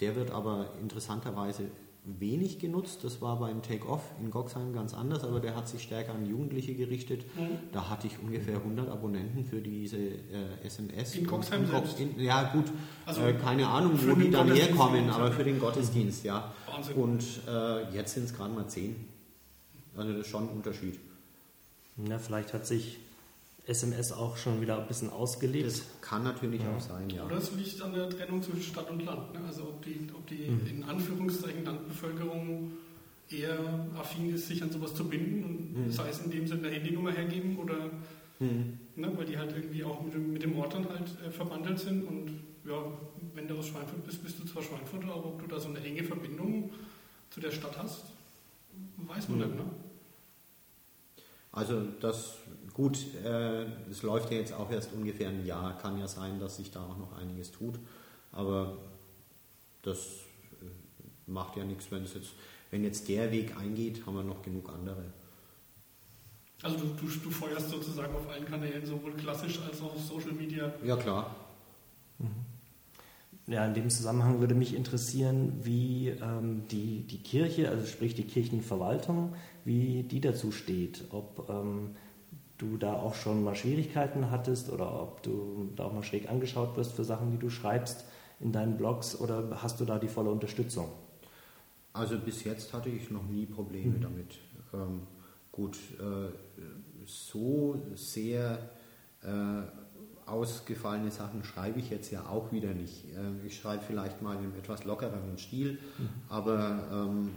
der 0.00 0.16
wird 0.16 0.30
aber 0.30 0.70
interessanterweise 0.80 1.64
wenig 2.04 2.58
genutzt. 2.58 3.04
Das 3.04 3.20
war 3.20 3.38
beim 3.38 3.62
Take-Off 3.62 4.02
in 4.20 4.30
Goxheim 4.30 4.72
ganz 4.72 4.94
anders, 4.94 5.24
aber 5.24 5.40
der 5.40 5.54
hat 5.54 5.68
sich 5.68 5.82
stärker 5.82 6.14
an 6.14 6.26
Jugendliche 6.26 6.74
gerichtet. 6.74 7.24
Mhm. 7.36 7.58
Da 7.72 7.90
hatte 7.90 8.06
ich 8.06 8.14
ungefähr 8.22 8.56
100 8.56 8.88
Abonnenten 8.88 9.44
für 9.44 9.60
diese 9.60 9.98
äh, 9.98 10.64
SMS. 10.64 11.14
In 11.16 11.26
Goxheim 11.26 11.66
selbst? 11.66 12.00
In, 12.00 12.18
ja 12.18 12.50
gut, 12.52 12.66
also 13.04 13.22
äh, 13.22 13.34
keine 13.34 13.66
Ahnung, 13.68 13.98
wo 14.02 14.14
die 14.14 14.30
dann 14.30 14.50
herkommen, 14.52 15.10
aber 15.10 15.30
für 15.32 15.44
den 15.44 15.60
Gottesdienst, 15.60 16.24
ja. 16.24 16.52
Wahnsinn. 16.70 16.96
Und 16.96 17.24
äh, 17.46 17.94
jetzt 17.94 18.14
sind 18.14 18.24
es 18.24 18.34
gerade 18.34 18.54
mal 18.54 18.66
10. 18.66 18.96
Also 19.96 20.12
das 20.12 20.22
ist 20.22 20.28
schon 20.28 20.44
ein 20.44 20.56
Unterschied. 20.56 20.98
Na, 22.06 22.18
vielleicht 22.18 22.52
hat 22.52 22.66
sich 22.66 22.98
SMS 23.66 24.12
auch 24.12 24.36
schon 24.36 24.60
wieder 24.60 24.80
ein 24.80 24.88
bisschen 24.88 25.10
ausgelebt. 25.10 25.66
Das 25.66 25.82
kann 26.00 26.24
natürlich 26.24 26.62
ja. 26.62 26.74
auch 26.74 26.80
sein, 26.80 27.08
ja. 27.10 27.24
Oder 27.24 27.36
es 27.36 27.52
liegt 27.52 27.80
an 27.82 27.94
der 27.94 28.10
Trennung 28.10 28.42
zwischen 28.42 28.62
Stadt 28.62 28.90
und 28.90 29.04
Land. 29.04 29.32
Ne? 29.32 29.40
Also 29.46 29.62
ob 29.64 29.84
die, 29.84 30.08
ob 30.14 30.26
die 30.26 30.50
mhm. 30.50 30.66
in 30.66 30.84
Anführungszeichen 30.84 31.64
Landbevölkerung 31.64 32.72
eher 33.28 33.86
affin 33.96 34.34
ist, 34.34 34.48
sich 34.48 34.62
an 34.62 34.70
sowas 34.70 34.94
zu 34.94 35.08
binden, 35.08 35.44
und 35.44 35.86
mhm. 35.86 35.90
sei 35.90 36.08
es 36.08 36.18
indem 36.20 36.46
sie 36.46 36.54
eine 36.54 36.68
Handynummer 36.68 37.12
hergeben 37.12 37.58
oder 37.58 37.90
mhm. 38.40 38.78
ne, 38.96 39.12
weil 39.16 39.24
die 39.24 39.38
halt 39.38 39.54
irgendwie 39.56 39.84
auch 39.84 40.02
mit 40.02 40.14
dem, 40.14 40.32
mit 40.32 40.42
dem 40.42 40.58
Ort 40.58 40.74
dann 40.74 40.88
halt 40.88 41.08
äh, 41.24 41.30
verwandelt 41.30 41.78
sind 41.78 42.02
und 42.04 42.30
ja, 42.64 42.82
wenn 43.34 43.46
du 43.48 43.56
aus 43.56 43.68
Schweinfurt 43.68 44.04
bist, 44.04 44.22
bist 44.22 44.38
du 44.38 44.44
zwar 44.44 44.62
Schweinfurter, 44.62 45.08
aber 45.08 45.26
ob 45.26 45.40
du 45.40 45.46
da 45.46 45.58
so 45.58 45.68
eine 45.68 45.80
enge 45.80 46.02
Verbindung 46.02 46.70
zu 47.30 47.40
der 47.40 47.52
Stadt 47.52 47.78
hast, 47.78 48.04
weiß 48.96 49.28
man 49.28 49.38
mhm. 49.38 49.44
nicht, 49.44 49.56
ne? 49.56 49.64
Also 51.52 51.82
das 52.00 52.38
Gut, 52.80 52.98
äh, 53.24 53.64
es 53.90 54.02
läuft 54.02 54.30
ja 54.30 54.38
jetzt 54.38 54.52
auch 54.52 54.70
erst 54.70 54.92
ungefähr 54.92 55.28
ein 55.28 55.44
Jahr. 55.44 55.76
Kann 55.76 55.98
ja 55.98 56.08
sein, 56.08 56.38
dass 56.38 56.56
sich 56.56 56.70
da 56.70 56.82
auch 56.82 56.96
noch 56.96 57.12
einiges 57.18 57.50
tut. 57.50 57.78
Aber 58.32 58.78
das 59.82 59.98
äh, 60.62 60.64
macht 61.26 61.56
ja 61.56 61.64
nichts, 61.64 61.90
wenn 61.90 62.04
es 62.04 62.14
jetzt, 62.14 62.30
wenn 62.70 62.84
jetzt 62.84 63.08
der 63.08 63.30
Weg 63.32 63.56
eingeht, 63.56 64.06
haben 64.06 64.14
wir 64.14 64.22
noch 64.22 64.42
genug 64.42 64.70
andere. 64.70 65.12
Also 66.62 66.76
du, 66.78 66.86
du, 66.94 67.06
du 67.06 67.30
feuerst 67.30 67.70
sozusagen 67.70 68.14
auf 68.14 68.28
allen 68.28 68.44
Kanälen, 68.46 68.86
sowohl 68.86 69.12
klassisch 69.12 69.60
als 69.60 69.82
auch 69.82 69.94
auf 69.94 70.02
Social 70.02 70.32
Media. 70.32 70.72
Ja 70.84 70.96
klar. 70.96 71.34
Mhm. 72.18 72.46
Ja, 73.46 73.66
in 73.66 73.74
dem 73.74 73.90
Zusammenhang 73.90 74.40
würde 74.40 74.54
mich 74.54 74.74
interessieren, 74.74 75.54
wie 75.62 76.08
ähm, 76.08 76.62
die, 76.70 77.02
die 77.02 77.22
Kirche, 77.22 77.68
also 77.68 77.86
sprich 77.86 78.14
die 78.14 78.24
Kirchenverwaltung, 78.24 79.34
wie 79.64 80.04
die 80.04 80.20
dazu 80.20 80.52
steht. 80.52 81.04
Ob 81.10 81.48
ähm, 81.48 81.96
du 82.58 82.76
da 82.76 82.94
auch 82.94 83.14
schon 83.14 83.42
mal 83.42 83.54
Schwierigkeiten 83.54 84.30
hattest 84.30 84.70
oder 84.70 85.02
ob 85.02 85.22
du 85.22 85.70
da 85.76 85.84
auch 85.84 85.92
mal 85.92 86.02
schräg 86.02 86.28
angeschaut 86.28 86.76
wirst 86.76 86.92
für 86.92 87.04
Sachen, 87.04 87.30
die 87.32 87.38
du 87.38 87.50
schreibst 87.50 88.04
in 88.38 88.52
deinen 88.52 88.76
Blogs 88.76 89.18
oder 89.18 89.62
hast 89.62 89.80
du 89.80 89.84
da 89.84 89.98
die 89.98 90.08
volle 90.08 90.30
Unterstützung? 90.30 90.88
Also 91.92 92.18
bis 92.18 92.44
jetzt 92.44 92.72
hatte 92.72 92.88
ich 92.88 93.10
noch 93.10 93.24
nie 93.24 93.46
Probleme 93.46 93.96
mhm. 93.96 94.00
damit. 94.00 94.38
Ähm, 94.72 95.02
gut, 95.50 95.76
äh, 95.98 96.30
so 97.04 97.80
sehr 97.94 98.70
äh, 99.22 99.62
ausgefallene 100.30 101.10
Sachen 101.10 101.44
schreibe 101.44 101.80
ich 101.80 101.90
jetzt 101.90 102.10
ja 102.10 102.26
auch 102.26 102.52
wieder 102.52 102.72
nicht. 102.74 103.04
Äh, 103.06 103.46
ich 103.46 103.56
schreibe 103.58 103.82
vielleicht 103.86 104.22
mal 104.22 104.34
in 104.34 104.44
einem 104.44 104.54
etwas 104.54 104.84
lockereren 104.84 105.38
Stil, 105.38 105.78
mhm. 105.98 106.08
aber 106.28 106.88
ähm, 106.92 107.30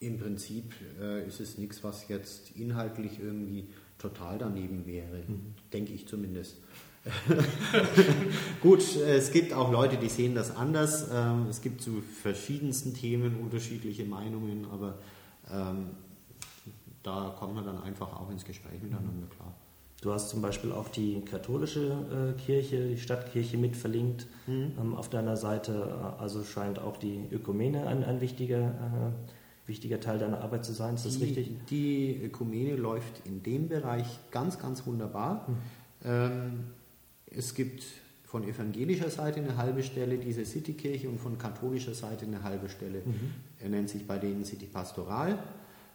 Im 0.00 0.18
Prinzip 0.18 0.74
äh, 1.00 1.26
ist 1.26 1.40
es 1.40 1.58
nichts, 1.58 1.82
was 1.82 2.06
jetzt 2.08 2.52
inhaltlich 2.52 3.18
irgendwie 3.18 3.68
total 3.98 4.38
daneben 4.38 4.86
wäre, 4.86 5.24
mhm. 5.26 5.54
denke 5.72 5.92
ich 5.92 6.06
zumindest. 6.06 6.58
Gut, 8.60 8.96
es 8.96 9.32
gibt 9.32 9.52
auch 9.52 9.72
Leute, 9.72 9.96
die 9.96 10.08
sehen 10.08 10.34
das 10.34 10.54
anders. 10.54 11.08
Ähm, 11.12 11.46
es 11.48 11.62
gibt 11.62 11.80
zu 11.80 12.00
verschiedensten 12.00 12.94
Themen 12.94 13.40
unterschiedliche 13.40 14.04
Meinungen, 14.04 14.66
aber 14.70 14.98
ähm, 15.50 15.90
da 17.02 17.34
kommt 17.38 17.54
man 17.54 17.64
dann 17.64 17.82
einfach 17.82 18.12
auch 18.12 18.30
ins 18.30 18.44
Gespräch 18.44 18.82
miteinander 18.82 19.26
klar. 19.34 19.54
Du 20.00 20.12
hast 20.12 20.28
zum 20.28 20.40
Beispiel 20.40 20.70
auch 20.70 20.88
die 20.88 21.20
katholische 21.22 22.34
äh, 22.36 22.40
Kirche, 22.40 22.88
die 22.88 22.98
Stadtkirche 22.98 23.58
mit 23.58 23.74
verlinkt 23.74 24.26
mhm. 24.46 24.72
ähm, 24.80 24.94
auf 24.94 25.08
deiner 25.08 25.36
Seite. 25.36 26.14
Also 26.18 26.44
scheint 26.44 26.78
auch 26.78 26.96
die 26.96 27.26
Ökumene 27.32 27.86
ein, 27.86 28.04
ein 28.04 28.20
wichtiger, 28.20 28.58
äh, 28.58 29.68
wichtiger 29.68 29.98
Teil 29.98 30.20
deiner 30.20 30.40
Arbeit 30.40 30.64
zu 30.64 30.72
sein. 30.72 30.94
Ist 30.94 31.04
das 31.06 31.18
die, 31.18 31.24
richtig? 31.24 31.50
Die 31.68 32.20
Ökumene 32.22 32.76
läuft 32.76 33.26
in 33.26 33.42
dem 33.42 33.68
Bereich 33.68 34.06
ganz, 34.30 34.60
ganz 34.60 34.86
wunderbar. 34.86 35.48
Mhm. 35.48 35.56
Ähm, 36.04 36.64
es 37.26 37.54
gibt 37.54 37.82
von 38.22 38.44
evangelischer 38.44 39.10
Seite 39.10 39.40
eine 39.40 39.56
halbe 39.56 39.82
Stelle, 39.82 40.18
diese 40.18 40.44
Citykirche, 40.44 41.08
und 41.08 41.18
von 41.18 41.38
katholischer 41.38 41.94
Seite 41.94 42.24
eine 42.24 42.44
halbe 42.44 42.68
Stelle. 42.68 43.02
Mhm. 43.04 43.32
Er 43.58 43.68
nennt 43.70 43.88
sich 43.88 44.06
bei 44.06 44.18
denen 44.18 44.44
City 44.44 44.66
Pastoral. 44.66 45.38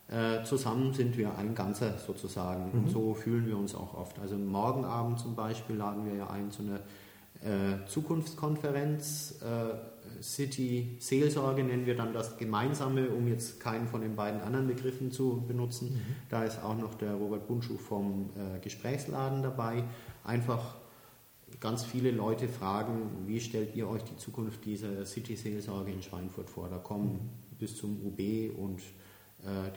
Äh, 0.09 0.43
zusammen 0.43 0.93
sind 0.93 1.17
wir 1.17 1.37
ein 1.37 1.55
Ganzer 1.55 1.97
sozusagen. 1.97 2.69
Mhm. 2.71 2.79
Und 2.79 2.89
so 2.89 3.13
fühlen 3.13 3.47
wir 3.47 3.57
uns 3.57 3.73
auch 3.73 3.93
oft. 3.93 4.19
Also 4.19 4.35
morgen 4.35 4.85
Abend 4.85 5.19
zum 5.19 5.35
Beispiel 5.35 5.75
laden 5.75 6.05
wir 6.05 6.15
ja 6.15 6.29
ein 6.29 6.51
zu 6.51 6.63
einer 6.63 6.79
äh, 7.41 7.85
Zukunftskonferenz. 7.87 9.41
Äh, 9.41 10.21
City 10.21 10.97
Seelsorge 10.99 11.63
nennen 11.63 11.85
wir 11.85 11.95
dann 11.95 12.13
das 12.13 12.37
Gemeinsame, 12.37 13.09
um 13.09 13.27
jetzt 13.27 13.59
keinen 13.59 13.87
von 13.87 14.01
den 14.01 14.15
beiden 14.15 14.41
anderen 14.41 14.67
Begriffen 14.67 15.11
zu 15.11 15.43
benutzen. 15.47 15.93
Mhm. 15.93 16.15
Da 16.29 16.43
ist 16.43 16.61
auch 16.63 16.77
noch 16.77 16.95
der 16.95 17.13
Robert 17.13 17.47
Bunschuh 17.47 17.77
vom 17.77 18.29
äh, 18.35 18.59
Gesprächsladen 18.59 19.41
dabei. 19.41 19.83
Einfach 20.23 20.75
ganz 21.59 21.83
viele 21.83 22.11
Leute 22.11 22.47
fragen, 22.47 23.09
wie 23.25 23.39
stellt 23.39 23.75
ihr 23.75 23.87
euch 23.87 24.03
die 24.03 24.17
Zukunft 24.17 24.65
dieser 24.65 25.05
City 25.05 25.35
Seelsorge 25.35 25.91
in 25.91 26.01
Schweinfurt 26.01 26.49
vor? 26.49 26.69
Da 26.69 26.77
kommen 26.77 27.13
mhm. 27.13 27.57
bis 27.57 27.77
zum 27.77 27.99
UB 28.05 28.19
und 28.57 28.81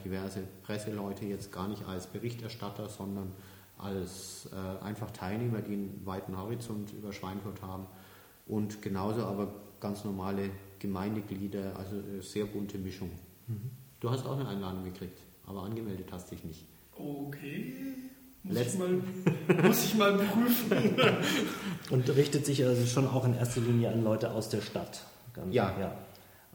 diverse 0.03 0.43
Presseleute 0.63 1.25
jetzt 1.25 1.51
gar 1.51 1.67
nicht 1.67 1.85
als 1.85 2.07
Berichterstatter, 2.07 2.89
sondern 2.89 3.33
als 3.77 4.49
äh, 4.51 4.83
einfach 4.83 5.11
Teilnehmer, 5.11 5.61
die 5.61 5.73
einen 5.73 6.01
weiten 6.05 6.37
Horizont 6.37 6.93
über 6.93 7.13
Schweinfurt 7.13 7.61
haben 7.61 7.85
und 8.47 8.81
genauso 8.81 9.23
aber 9.23 9.53
ganz 9.79 10.03
normale 10.03 10.49
Gemeindeglieder, 10.79 11.75
also 11.77 11.97
äh, 11.97 12.21
sehr 12.21 12.45
bunte 12.45 12.77
Mischung. 12.77 13.11
Mhm. 13.47 13.71
Du 13.99 14.09
hast 14.09 14.25
auch 14.25 14.39
eine 14.39 14.47
Einladung 14.47 14.83
gekriegt, 14.83 15.19
aber 15.45 15.63
angemeldet 15.63 16.07
hast 16.11 16.31
dich 16.31 16.43
nicht. 16.43 16.65
Okay. 16.95 17.73
Muss, 18.43 18.57
ich 18.57 18.79
mal, 18.79 19.01
muss 19.63 19.85
ich 19.85 19.95
mal 19.95 20.17
prüfen. 20.17 20.95
und 21.89 22.15
richtet 22.15 22.45
sich 22.45 22.63
also 22.65 22.85
schon 22.85 23.07
auch 23.07 23.25
in 23.25 23.35
erster 23.35 23.61
Linie 23.61 23.91
an 23.91 24.03
Leute 24.03 24.31
aus 24.31 24.49
der 24.49 24.61
Stadt. 24.61 25.01
Ganz, 25.33 25.53
ja. 25.53 25.77
ja. 25.79 25.97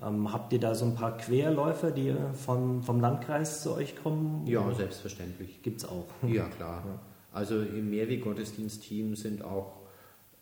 Ähm, 0.04 0.32
habt 0.32 0.52
ihr 0.52 0.60
da 0.60 0.74
so 0.74 0.84
ein 0.86 0.94
paar 0.94 1.16
Querläufer, 1.16 1.90
die 1.90 2.14
vom, 2.34 2.82
vom 2.82 3.00
Landkreis 3.00 3.62
zu 3.62 3.74
euch 3.74 3.96
kommen? 3.96 4.46
Ja, 4.46 4.64
oder? 4.64 4.74
selbstverständlich. 4.74 5.62
Gibt 5.62 5.78
es 5.78 5.88
auch. 5.88 6.06
Ja, 6.26 6.48
klar. 6.48 6.82
Ja. 6.86 6.98
Also 7.32 7.60
im 7.60 7.90
Mehrweg-Gottesdienst-Team 7.90 9.16
sind 9.16 9.42
auch 9.42 9.80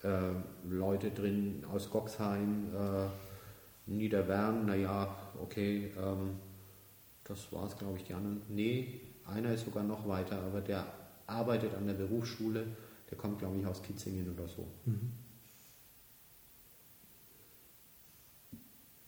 äh, 0.03 0.33
Leute 0.69 1.11
drin 1.11 1.65
aus 1.73 1.91
Goxheim, 1.91 2.69
äh, 2.75 3.07
Niederwern, 3.87 4.67
naja, 4.67 5.15
okay, 5.41 5.93
ähm, 5.97 6.37
das 7.25 7.53
war 7.53 7.67
es, 7.67 7.77
glaube 7.77 7.97
ich, 7.97 8.05
die 8.05 8.15
anderen. 8.15 8.43
Nee, 8.49 9.01
einer 9.27 9.53
ist 9.53 9.65
sogar 9.65 9.85
noch 9.85 10.09
weiter, 10.09 10.41
aber 10.43 10.61
der 10.61 10.87
arbeitet 11.27 11.75
an 11.75 11.87
der 11.87 11.95
Berufsschule, 11.95 12.67
der 13.11 13.19
kommt, 13.19 13.39
glaube 13.39 13.59
ich, 13.59 13.67
aus 13.67 13.83
Kitzingen 13.83 14.33
oder 14.33 14.49
so. 14.49 14.67
Mhm. 14.87 15.13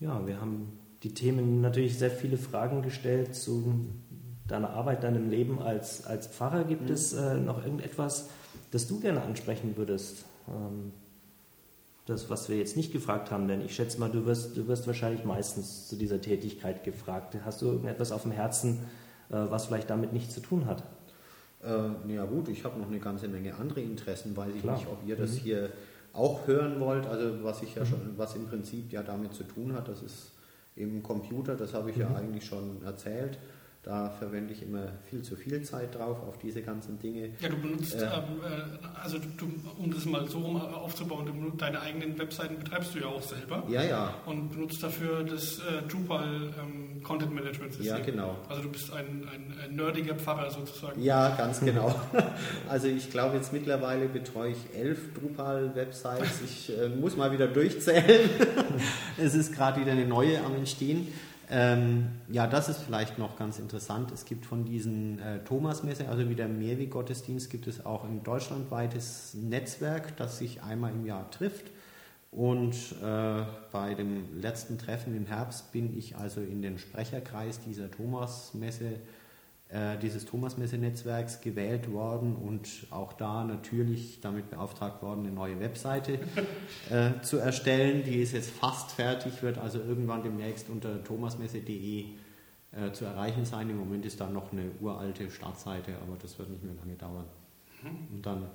Ja, 0.02 0.26
wir 0.26 0.40
haben 0.40 0.80
die 1.04 1.14
Themen 1.14 1.60
natürlich 1.60 1.96
sehr 1.96 2.10
viele 2.10 2.36
Fragen 2.36 2.82
gestellt 2.82 3.36
zu 3.36 3.86
deiner 4.48 4.70
Arbeit, 4.70 5.04
deinem 5.04 5.30
Leben 5.30 5.62
als, 5.62 6.04
als 6.04 6.26
Pfarrer. 6.26 6.64
Gibt 6.64 6.88
mhm. 6.88 6.94
es 6.94 7.12
äh, 7.12 7.36
noch 7.36 7.62
irgendetwas, 7.62 8.28
das 8.72 8.88
du 8.88 8.98
gerne 8.98 9.22
ansprechen 9.22 9.76
würdest? 9.76 10.24
Ähm, 10.48 10.92
das, 12.06 12.28
was 12.30 12.48
wir 12.48 12.56
jetzt 12.56 12.76
nicht 12.76 12.92
gefragt 12.92 13.30
haben, 13.30 13.46
denn 13.46 13.60
ich 13.60 13.76
schätze 13.76 14.00
mal, 14.00 14.10
du 14.10 14.26
wirst, 14.26 14.56
du 14.56 14.66
wirst 14.66 14.88
wahrscheinlich 14.88 15.24
meistens 15.24 15.86
zu 15.86 15.94
dieser 15.94 16.20
Tätigkeit 16.20 16.82
gefragt. 16.82 17.36
Hast 17.44 17.62
du 17.62 17.66
irgendetwas 17.66 18.10
auf 18.10 18.22
dem 18.22 18.32
Herzen, 18.32 18.80
äh, 19.30 19.36
was 19.36 19.66
vielleicht 19.66 19.88
damit 19.88 20.12
nichts 20.12 20.34
zu 20.34 20.40
tun 20.40 20.66
hat? 20.66 20.82
Äh, 21.62 22.12
ja 22.12 22.24
gut, 22.24 22.48
ich 22.48 22.64
habe 22.64 22.80
noch 22.80 22.88
eine 22.88 22.98
ganze 22.98 23.28
Menge 23.28 23.54
andere 23.54 23.82
Interessen. 23.82 24.36
Weiß 24.36 24.52
ich 24.52 24.62
Klar. 24.62 24.78
nicht, 24.78 24.88
ob 24.88 24.98
ihr 25.06 25.14
das 25.14 25.34
mhm. 25.34 25.38
hier 25.38 25.70
auch 26.12 26.46
hören 26.46 26.80
wollt, 26.80 27.06
also 27.06 27.42
was 27.42 27.62
ich 27.62 27.74
ja 27.74 27.82
mhm. 27.82 27.86
schon, 27.86 28.14
was 28.16 28.36
im 28.36 28.46
Prinzip 28.46 28.92
ja 28.92 29.02
damit 29.02 29.34
zu 29.34 29.44
tun 29.44 29.72
hat, 29.74 29.88
das 29.88 30.02
ist 30.02 30.32
im 30.76 31.02
Computer, 31.02 31.54
das 31.54 31.74
habe 31.74 31.90
ich 31.90 31.96
mhm. 31.96 32.02
ja 32.02 32.14
eigentlich 32.14 32.44
schon 32.44 32.82
erzählt. 32.82 33.38
Da 33.84 34.10
verwende 34.10 34.52
ich 34.52 34.62
immer 34.62 34.92
viel 35.10 35.22
zu 35.22 35.34
viel 35.34 35.60
Zeit 35.62 35.96
drauf 35.96 36.18
auf 36.28 36.38
diese 36.38 36.62
ganzen 36.62 37.00
Dinge. 37.00 37.30
Ja, 37.40 37.48
du 37.48 37.56
benutzt, 37.56 37.96
äh, 37.96 38.04
ähm, 38.04 38.40
äh, 38.44 39.00
also 39.02 39.18
du, 39.18 39.52
um 39.76 39.92
das 39.92 40.04
mal 40.04 40.28
so 40.28 40.38
rum 40.38 40.56
aufzubauen, 40.56 41.26
du, 41.26 41.50
deine 41.56 41.80
eigenen 41.80 42.16
Webseiten 42.16 42.60
betreibst 42.60 42.94
du 42.94 43.00
ja 43.00 43.06
auch 43.06 43.22
selber. 43.22 43.64
Ja, 43.68 43.82
ja. 43.82 44.14
Und 44.24 44.52
benutzt 44.52 44.80
dafür 44.84 45.24
das 45.24 45.58
äh, 45.58 45.82
Drupal 45.88 46.54
ähm, 46.62 47.02
Content 47.02 47.34
Management 47.34 47.74
System. 47.74 47.96
Ja, 47.96 48.04
genau. 48.04 48.36
Also 48.48 48.62
du 48.62 48.68
bist 48.68 48.92
ein, 48.92 49.28
ein, 49.32 49.52
ein 49.64 49.74
nerdiger 49.74 50.14
Pfarrer 50.14 50.48
sozusagen. 50.52 51.02
Ja, 51.02 51.30
ganz 51.30 51.58
genau. 51.58 51.92
also 52.68 52.86
ich 52.86 53.10
glaube 53.10 53.34
jetzt 53.34 53.52
mittlerweile 53.52 54.06
betreue 54.06 54.52
ich 54.52 54.78
elf 54.78 55.12
Drupal 55.14 55.74
Websites. 55.74 56.40
Ich 56.44 56.78
äh, 56.78 56.88
muss 56.88 57.16
mal 57.16 57.32
wieder 57.32 57.48
durchzählen. 57.48 58.30
es 59.18 59.34
ist 59.34 59.52
gerade 59.52 59.80
wieder 59.80 59.90
eine 59.90 60.06
neue 60.06 60.38
am 60.44 60.54
Entstehen. 60.54 61.08
Ähm, 61.54 62.12
ja, 62.30 62.46
das 62.46 62.70
ist 62.70 62.78
vielleicht 62.78 63.18
noch 63.18 63.36
ganz 63.36 63.58
interessant. 63.58 64.10
Es 64.10 64.24
gibt 64.24 64.46
von 64.46 64.64
diesen 64.64 65.18
äh, 65.18 65.44
Thomasmesse, 65.44 66.08
also 66.08 66.30
wie 66.30 66.34
der 66.34 66.48
Mehrweg-Gottesdienst, 66.48 67.50
gibt 67.50 67.66
es 67.66 67.84
auch 67.84 68.04
ein 68.04 68.22
deutschlandweites 68.22 69.34
Netzwerk, 69.34 70.16
das 70.16 70.38
sich 70.38 70.62
einmal 70.62 70.92
im 70.92 71.04
Jahr 71.04 71.30
trifft. 71.30 71.66
Und 72.30 72.74
äh, 73.02 73.42
bei 73.70 73.92
dem 73.92 74.40
letzten 74.40 74.78
Treffen 74.78 75.14
im 75.14 75.26
Herbst 75.26 75.72
bin 75.72 75.94
ich 75.98 76.16
also 76.16 76.40
in 76.40 76.62
den 76.62 76.78
Sprecherkreis 76.78 77.60
dieser 77.60 77.90
Thomasmesse 77.90 78.94
dieses 80.02 80.26
Thomas-Messe-Netzwerks 80.26 81.40
gewählt 81.40 81.90
worden 81.90 82.36
und 82.36 82.68
auch 82.90 83.14
da 83.14 83.42
natürlich 83.42 84.20
damit 84.20 84.50
beauftragt 84.50 85.02
worden, 85.02 85.20
eine 85.20 85.34
neue 85.34 85.60
Webseite 85.60 86.18
äh, 86.90 87.22
zu 87.22 87.38
erstellen. 87.38 88.02
Die 88.04 88.16
ist 88.16 88.32
jetzt 88.32 88.50
fast 88.50 88.90
fertig, 88.90 89.42
wird 89.42 89.56
also 89.56 89.78
irgendwann 89.78 90.22
demnächst 90.22 90.68
unter 90.68 91.02
thomasmesse.de 91.02 92.04
äh, 92.72 92.92
zu 92.92 93.06
erreichen 93.06 93.46
sein. 93.46 93.70
Im 93.70 93.78
Moment 93.78 94.04
ist 94.04 94.20
da 94.20 94.28
noch 94.28 94.52
eine 94.52 94.70
uralte 94.80 95.30
Startseite, 95.30 95.94
aber 96.02 96.16
das 96.20 96.38
wird 96.38 96.50
nicht 96.50 96.64
mehr 96.64 96.74
lange 96.74 96.94
dauern. 96.94 97.26
Mhm. 97.82 98.16
Und 98.16 98.26
dann 98.26 98.46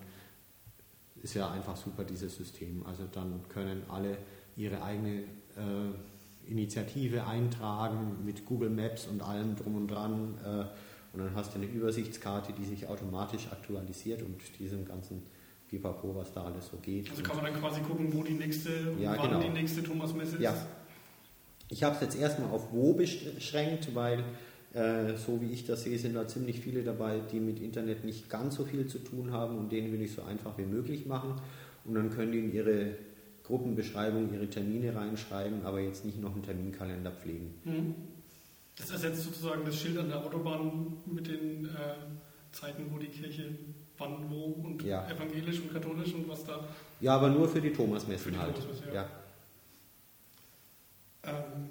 ist 1.24 1.34
ja 1.34 1.50
einfach 1.50 1.76
super 1.76 2.04
dieses 2.04 2.36
System. 2.36 2.86
Also 2.86 3.06
dann 3.12 3.42
können 3.50 3.82
alle 3.90 4.18
ihre 4.56 4.84
eigene 4.84 5.22
äh, 5.56 6.50
Initiative 6.50 7.26
eintragen 7.26 8.24
mit 8.26 8.46
Google 8.46 8.70
Maps 8.70 9.08
und 9.08 9.22
allem 9.22 9.56
drum 9.56 9.76
und 9.76 9.88
dran. 9.88 10.36
Und 11.18 11.26
dann 11.26 11.36
hast 11.36 11.56
du 11.56 11.60
eine 11.60 11.68
Übersichtskarte, 11.68 12.54
die 12.54 12.64
sich 12.64 12.88
automatisch 12.88 13.48
aktualisiert 13.52 14.22
und 14.22 14.36
diesem 14.60 14.86
ganzen 14.86 15.24
Pipapo, 15.68 16.16
was 16.16 16.32
da 16.32 16.44
alles 16.44 16.68
so 16.68 16.78
geht. 16.78 17.10
Also 17.10 17.24
kann 17.24 17.38
man 17.38 17.46
dann 17.46 17.60
quasi 17.60 17.82
gucken, 17.82 18.14
wo 18.14 18.24
die 18.24 18.36
nächste, 18.36 18.70
ja, 19.00 19.18
wann 19.18 19.30
genau. 19.30 19.42
die 19.42 19.50
nächste 19.50 19.82
Thomas-Messe 19.82 20.36
ist? 20.36 20.42
Ja. 20.42 20.56
Ich 21.70 21.84
habe 21.84 21.96
es 21.96 22.02
jetzt 22.02 22.20
erstmal 22.20 22.52
auf 22.52 22.72
wo 22.72 22.94
beschränkt, 22.94 23.96
weil 23.96 24.24
äh, 24.74 25.18
so 25.18 25.42
wie 25.42 25.52
ich 25.52 25.66
das 25.66 25.84
sehe, 25.84 25.98
sind 25.98 26.14
da 26.14 26.28
ziemlich 26.28 26.60
viele 26.60 26.84
dabei, 26.84 27.20
die 27.32 27.40
mit 27.40 27.60
Internet 27.60 28.06
nicht 28.06 28.30
ganz 28.30 28.56
so 28.56 28.64
viel 28.64 28.86
zu 28.86 29.00
tun 29.00 29.32
haben 29.32 29.58
und 29.58 29.72
denen 29.72 29.92
will 29.92 30.02
ich 30.04 30.14
so 30.14 30.22
einfach 30.22 30.56
wie 30.60 30.66
möglich 30.66 31.08
machen. 31.08 31.34
Und 31.84 31.96
dann 31.96 32.12
können 32.12 32.32
die 32.32 32.40
in 32.40 32.54
ihre 32.54 32.92
Gruppenbeschreibung 33.44 34.32
ihre 34.32 34.48
Termine 34.50 34.96
reinschreiben, 34.96 35.66
aber 35.66 35.80
jetzt 35.80 36.06
nicht 36.06 36.22
noch 36.22 36.34
einen 36.34 36.44
Terminkalender 36.44 37.12
pflegen. 37.12 37.56
Mhm. 37.66 37.96
Das 38.78 38.92
ersetzt 38.92 39.24
sozusagen 39.24 39.66
das 39.66 39.76
Schild 39.76 39.98
an 39.98 40.10
der 40.10 40.24
Autobahn 40.24 40.98
mit 41.06 41.28
den 41.28 41.66
äh, 41.66 41.96
Zeiten, 42.52 42.92
wo 42.92 42.98
die 42.98 43.08
Kirche 43.08 43.50
wann, 43.98 44.30
wo 44.30 44.46
und 44.46 44.84
ja. 44.84 45.08
evangelisch 45.10 45.60
und 45.62 45.74
katholisch 45.74 46.14
und 46.14 46.30
was 46.30 46.44
da. 46.44 46.64
Ja, 47.00 47.16
aber 47.16 47.30
nur 47.30 47.48
für 47.48 47.62
die 47.62 47.74
Thomasmessen 47.74 48.38
halt. 48.38 48.56
Thomas 48.56 48.82
ja. 48.88 48.94
ja. 48.94 49.06
Ähm, 51.24 51.70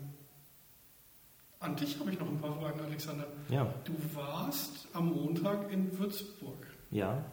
an 1.60 1.76
dich 1.76 1.98
habe 1.98 2.10
ich 2.10 2.18
noch 2.18 2.28
ein 2.28 2.38
paar 2.38 2.54
Fragen, 2.60 2.80
Alexander. 2.80 3.26
Ja. 3.48 3.72
Du 3.84 3.94
warst 4.14 4.88
am 4.92 5.12
Montag 5.12 5.72
in 5.72 5.98
Würzburg. 5.98 6.66
Ja. 6.90 7.24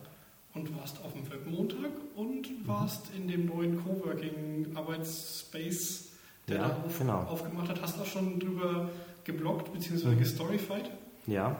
Und 0.53 0.75
warst 0.77 1.03
auf 1.03 1.13
dem 1.13 1.29
Webmontag 1.31 1.91
und 2.15 2.49
mhm. 2.49 2.67
warst 2.67 3.11
mhm. 3.11 3.21
in 3.21 3.27
dem 3.27 3.45
neuen 3.47 3.83
Coworking 3.83 4.75
Arbeitsspace, 4.75 6.11
der 6.47 6.57
ja, 6.57 6.67
da 6.67 6.83
auf, 6.85 6.99
genau. 6.99 7.19
aufgemacht 7.23 7.69
hat. 7.69 7.81
Hast 7.81 7.99
auch 7.99 8.05
schon 8.05 8.39
drüber 8.39 8.89
geblockt 9.23 9.71
bzw. 9.73 10.15
Gestoryfied. 10.15 10.91
Ja. 11.27 11.57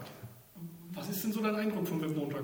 Was 0.94 1.10
ist 1.10 1.24
denn 1.24 1.32
so 1.32 1.42
dein 1.42 1.56
Eindruck 1.56 1.88
vom 1.88 2.02
Webmontag? 2.02 2.44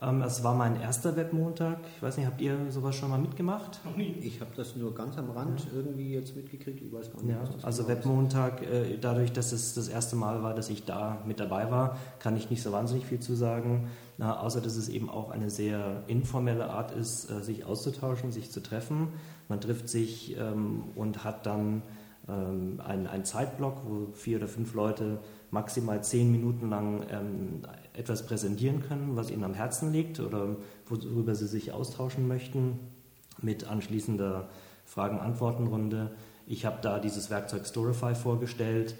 Ähm, 0.00 0.22
es 0.22 0.44
war 0.44 0.54
mein 0.54 0.80
erster 0.80 1.16
Webmontag. 1.16 1.78
Ich 1.96 2.02
weiß 2.02 2.18
nicht, 2.18 2.26
habt 2.26 2.40
ihr 2.40 2.70
sowas 2.70 2.94
schon 2.94 3.10
mal 3.10 3.18
mitgemacht? 3.18 3.84
Noch 3.84 3.96
nie. 3.96 4.14
Ich 4.22 4.40
habe 4.40 4.52
das 4.56 4.76
nur 4.76 4.94
ganz 4.94 5.18
am 5.18 5.30
Rand 5.30 5.64
ja. 5.64 5.70
irgendwie 5.74 6.14
jetzt 6.14 6.36
mitgekriegt. 6.36 6.80
Ich 6.80 6.92
weiß 6.92 7.12
gar 7.12 7.20
nicht, 7.20 7.30
ja, 7.30 7.42
also 7.62 7.82
genau 7.82 7.96
Webmontag, 7.96 8.62
äh, 8.62 8.96
dadurch, 9.00 9.32
dass 9.32 9.50
es 9.50 9.74
das 9.74 9.88
erste 9.88 10.14
Mal 10.14 10.42
war, 10.42 10.54
dass 10.54 10.70
ich 10.70 10.84
da 10.84 11.20
mit 11.26 11.40
dabei 11.40 11.70
war, 11.72 11.98
kann 12.20 12.36
ich 12.36 12.48
nicht 12.48 12.62
so 12.62 12.70
wahnsinnig 12.70 13.06
viel 13.06 13.18
zu 13.18 13.34
sagen. 13.34 13.88
Na, 14.18 14.38
außer, 14.40 14.60
dass 14.60 14.76
es 14.76 14.88
eben 14.88 15.10
auch 15.10 15.30
eine 15.30 15.50
sehr 15.50 16.04
informelle 16.06 16.70
Art 16.70 16.92
ist, 16.92 17.28
äh, 17.28 17.42
sich 17.42 17.64
auszutauschen, 17.64 18.30
sich 18.30 18.52
zu 18.52 18.60
treffen. 18.60 19.08
Man 19.48 19.60
trifft 19.60 19.88
sich 19.88 20.36
ähm, 20.38 20.84
und 20.94 21.24
hat 21.24 21.44
dann 21.44 21.82
ähm, 22.28 22.80
einen, 22.84 23.06
einen 23.06 23.24
Zeitblock, 23.24 23.82
wo 23.86 24.12
vier 24.12 24.38
oder 24.38 24.48
fünf 24.48 24.74
Leute 24.74 25.18
maximal 25.50 26.02
zehn 26.04 26.30
Minuten 26.30 26.68
lang 26.68 27.04
ähm, 27.10 27.62
etwas 27.94 28.26
präsentieren 28.26 28.82
können, 28.82 29.16
was 29.16 29.30
ihnen 29.30 29.44
am 29.44 29.54
Herzen 29.54 29.92
liegt 29.92 30.20
oder 30.20 30.56
worüber 30.86 31.34
sie 31.34 31.46
sich 31.46 31.72
austauschen 31.72 32.28
möchten, 32.28 32.78
mit 33.40 33.66
anschließender 33.68 34.48
Fragen-Antworten-Runde. 34.84 36.10
Ich 36.46 36.64
habe 36.64 36.78
da 36.82 36.98
dieses 36.98 37.30
Werkzeug 37.30 37.66
Storify 37.66 38.14
vorgestellt 38.14 38.94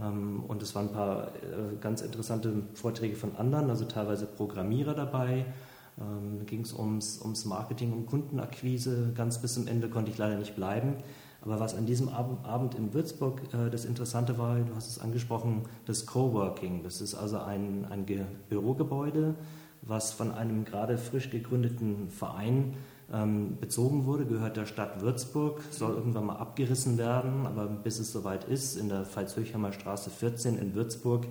ähm, 0.00 0.44
und 0.46 0.62
es 0.62 0.74
waren 0.74 0.88
ein 0.88 0.92
paar 0.92 1.28
äh, 1.28 1.76
ganz 1.80 2.02
interessante 2.02 2.62
Vorträge 2.74 3.16
von 3.16 3.36
anderen, 3.36 3.70
also 3.70 3.84
teilweise 3.84 4.26
Programmierer 4.26 4.94
dabei. 4.94 5.46
Ähm, 5.98 6.44
ging 6.44 6.60
es 6.60 6.74
ums, 6.74 7.20
ums 7.22 7.46
Marketing, 7.46 7.92
um 7.92 8.06
Kundenakquise. 8.06 9.12
Ganz 9.14 9.40
bis 9.40 9.54
zum 9.54 9.66
Ende 9.66 9.88
konnte 9.88 10.10
ich 10.10 10.18
leider 10.18 10.36
nicht 10.36 10.54
bleiben. 10.54 10.96
Aber 11.46 11.60
was 11.60 11.76
an 11.76 11.86
diesem 11.86 12.08
Abend 12.08 12.74
in 12.74 12.92
Würzburg 12.92 13.40
äh, 13.54 13.70
das 13.70 13.84
Interessante 13.84 14.36
war, 14.36 14.56
du 14.56 14.74
hast 14.74 14.88
es 14.88 14.98
angesprochen, 14.98 15.62
das 15.86 16.04
Coworking. 16.04 16.82
Das 16.82 17.00
ist 17.00 17.14
also 17.14 17.38
ein, 17.38 17.86
ein 17.88 18.04
Bürogebäude, 18.48 19.36
was 19.82 20.12
von 20.12 20.32
einem 20.32 20.64
gerade 20.64 20.98
frisch 20.98 21.30
gegründeten 21.30 22.10
Verein 22.10 22.74
ähm, 23.12 23.58
bezogen 23.60 24.06
wurde, 24.06 24.26
gehört 24.26 24.56
der 24.56 24.66
Stadt 24.66 25.00
Würzburg, 25.00 25.62
soll 25.70 25.94
irgendwann 25.94 26.26
mal 26.26 26.36
abgerissen 26.36 26.98
werden, 26.98 27.46
aber 27.46 27.66
bis 27.66 28.00
es 28.00 28.10
soweit 28.10 28.42
ist, 28.44 28.76
in 28.76 28.88
der 28.88 29.04
Veitshöchheimer 29.04 29.72
Straße 29.72 30.10
14 30.10 30.58
in 30.58 30.74
Würzburg, 30.74 31.26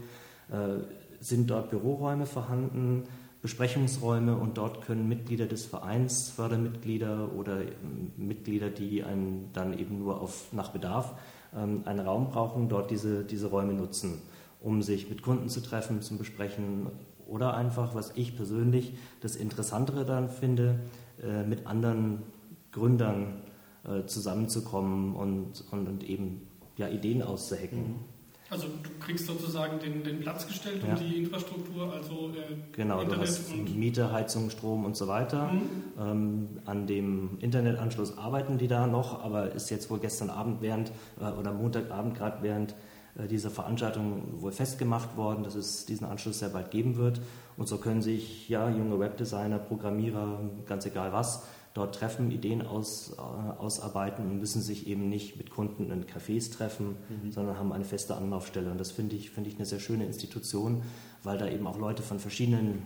äh, 0.50 0.84
sind 1.20 1.50
dort 1.50 1.70
Büroräume 1.72 2.26
vorhanden 2.26 3.04
Besprechungsräume 3.46 4.36
und 4.36 4.58
dort 4.58 4.82
können 4.82 5.08
Mitglieder 5.08 5.46
des 5.46 5.68
Vereins, 5.68 6.30
Fördermitglieder 6.30 7.32
oder 7.36 7.62
ähm, 7.62 8.12
Mitglieder, 8.18 8.72
die 8.72 9.04
einen 9.04 9.52
dann 9.54 9.78
eben 9.78 10.00
nur 10.00 10.20
auf, 10.20 10.52
nach 10.52 10.72
Bedarf 10.72 11.14
ähm, 11.56 11.84
einen 11.86 12.00
Raum 12.00 12.32
brauchen, 12.32 12.70
dort 12.70 12.90
diese, 12.90 13.24
diese 13.24 13.52
Räume 13.52 13.74
nutzen, 13.74 14.20
um 14.62 14.82
sich 14.82 15.12
mit 15.12 15.22
Kunden 15.22 15.48
zu 15.48 15.62
treffen, 15.62 16.02
zum 16.02 16.18
Besprechen 16.18 16.88
oder 17.28 17.54
einfach, 17.54 17.94
was 17.94 18.14
ich 18.16 18.36
persönlich 18.36 18.96
das 19.22 19.36
Interessantere 19.36 20.06
dann 20.06 20.30
finde, 20.30 20.80
äh, 21.22 21.44
mit 21.44 21.68
anderen 21.68 22.24
Gründern 22.72 23.44
äh, 23.84 24.08
zusammenzukommen 24.08 25.14
und, 25.14 25.66
und, 25.70 25.88
und 25.88 26.04
eben 26.04 26.48
ja, 26.78 26.88
Ideen 26.88 27.22
auszuhacken. 27.22 27.80
Mhm. 27.80 28.15
Also 28.50 28.68
du 28.68 28.90
kriegst 29.04 29.26
sozusagen 29.26 29.80
den, 29.80 30.04
den 30.04 30.20
Platz 30.20 30.46
gestellt 30.46 30.84
ja. 30.84 30.94
und 30.94 31.00
die 31.00 31.18
Infrastruktur, 31.18 31.92
also 31.92 32.30
äh, 32.30 32.56
genau, 32.74 33.02
Internet 33.02 33.18
du 33.18 33.22
hast 33.22 33.56
Miete, 33.76 34.12
Heizung, 34.12 34.52
Strom 34.52 34.86
und 34.86 34.96
so 34.96 35.08
weiter. 35.08 35.52
Mhm. 35.52 35.70
Ähm, 36.00 36.50
an 36.66 36.86
dem 36.86 37.38
Internetanschluss 37.40 38.18
arbeiten 38.20 38.60
die 38.60 38.68
da 38.68 38.86
noch, 38.86 39.24
aber 39.24 39.52
ist 39.54 39.72
jetzt 39.72 39.90
wohl 39.90 40.00
gestern 40.00 40.30
Abend 40.30 40.62
während 40.62 40.92
äh, 41.20 41.26
oder 41.26 41.54
Montagabend 41.54 42.16
gerade 42.16 42.44
während 42.44 42.76
äh, 43.18 43.28
dieser 43.28 43.50
Veranstaltung 43.50 44.42
wohl 44.42 44.52
festgemacht 44.52 45.18
worden, 45.18 45.44
dass 45.44 45.56
es 45.56 45.88
diesen 45.88 46.06
Anschluss 46.06 46.40
sehr 46.40 46.50
bald 46.50 46.70
geben 46.70 46.98
wird. 46.98 47.22
Und 47.58 47.68
so 47.68 47.78
können 47.78 48.02
sich 48.02 48.48
ja 48.48 48.70
junge 48.70 49.00
Webdesigner, 49.00 49.58
Programmierer, 49.58 50.40
ganz 50.68 50.86
egal 50.86 51.14
was, 51.14 51.44
dort 51.76 51.94
treffen, 51.94 52.32
Ideen 52.32 52.66
aus, 52.66 53.14
äh, 53.18 53.22
ausarbeiten 53.22 54.26
und 54.26 54.40
müssen 54.40 54.62
sich 54.62 54.88
eben 54.88 55.10
nicht 55.10 55.36
mit 55.36 55.52
Kunden 55.52 55.92
in 55.92 56.06
Cafés 56.06 56.52
treffen, 56.52 56.96
mhm. 57.10 57.32
sondern 57.32 57.60
haben 57.60 57.72
eine 57.74 57.84
feste 57.84 58.16
Anlaufstelle. 58.16 58.72
Und 58.72 58.80
das 58.80 58.92
finde 58.92 59.16
ich, 59.16 59.30
find 59.30 59.46
ich 59.46 59.56
eine 59.56 59.66
sehr 59.66 59.82
schöne 59.82 60.06
Institution, 60.06 60.84
weil 61.24 61.38
da 61.38 61.48
eben 61.48 61.68
auch 61.68 61.78
Leute 61.78 62.02
von 62.02 62.20
verschiedenen 62.20 62.82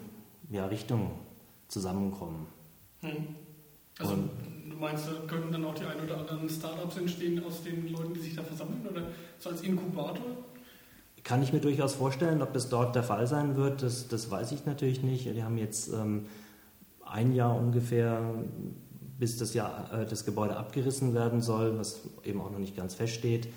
ja, 0.49 0.65
Richtungen 0.65 1.11
zusammenkommen. 1.67 2.47
Mhm. 3.03 3.35
Also 3.99 4.13
und, 4.13 4.29
du 4.67 4.75
meinst, 4.75 5.07
da 5.07 5.27
könnten 5.27 5.51
dann 5.51 5.65
auch 5.65 5.75
die 5.75 5.85
ein 5.85 6.01
oder 6.03 6.17
anderen 6.17 6.49
Startups 6.49 6.97
entstehen 6.97 7.43
aus 7.45 7.61
den 7.61 7.89
Leuten, 7.89 8.15
die 8.15 8.21
sich 8.21 8.35
da 8.35 8.41
versammeln 8.41 8.87
oder 8.89 9.03
so 9.37 9.51
als 9.51 9.61
Inkubator? 9.61 10.25
Kann 11.23 11.43
ich 11.43 11.53
mir 11.53 11.59
durchaus 11.59 11.93
vorstellen, 11.93 12.41
ob 12.41 12.53
das 12.53 12.69
dort 12.69 12.95
der 12.95 13.03
Fall 13.03 13.27
sein 13.27 13.55
wird, 13.55 13.83
das, 13.83 14.07
das 14.07 14.31
weiß 14.31 14.51
ich 14.51 14.65
natürlich 14.65 15.03
nicht. 15.03 15.25
Wir 15.25 15.43
haben 15.45 15.59
jetzt 15.59 15.93
ähm, 15.93 16.25
ein 17.11 17.33
Jahr 17.33 17.55
ungefähr, 17.55 18.21
bis 19.17 19.37
das, 19.37 19.53
Jahr, 19.53 19.89
äh, 19.93 20.05
das 20.05 20.25
Gebäude 20.25 20.57
abgerissen 20.57 21.13
werden 21.13 21.41
soll, 21.41 21.77
was 21.77 22.01
eben 22.23 22.41
auch 22.41 22.51
noch 22.51 22.59
nicht 22.59 22.75
ganz 22.75 22.95
feststeht. 22.95 23.49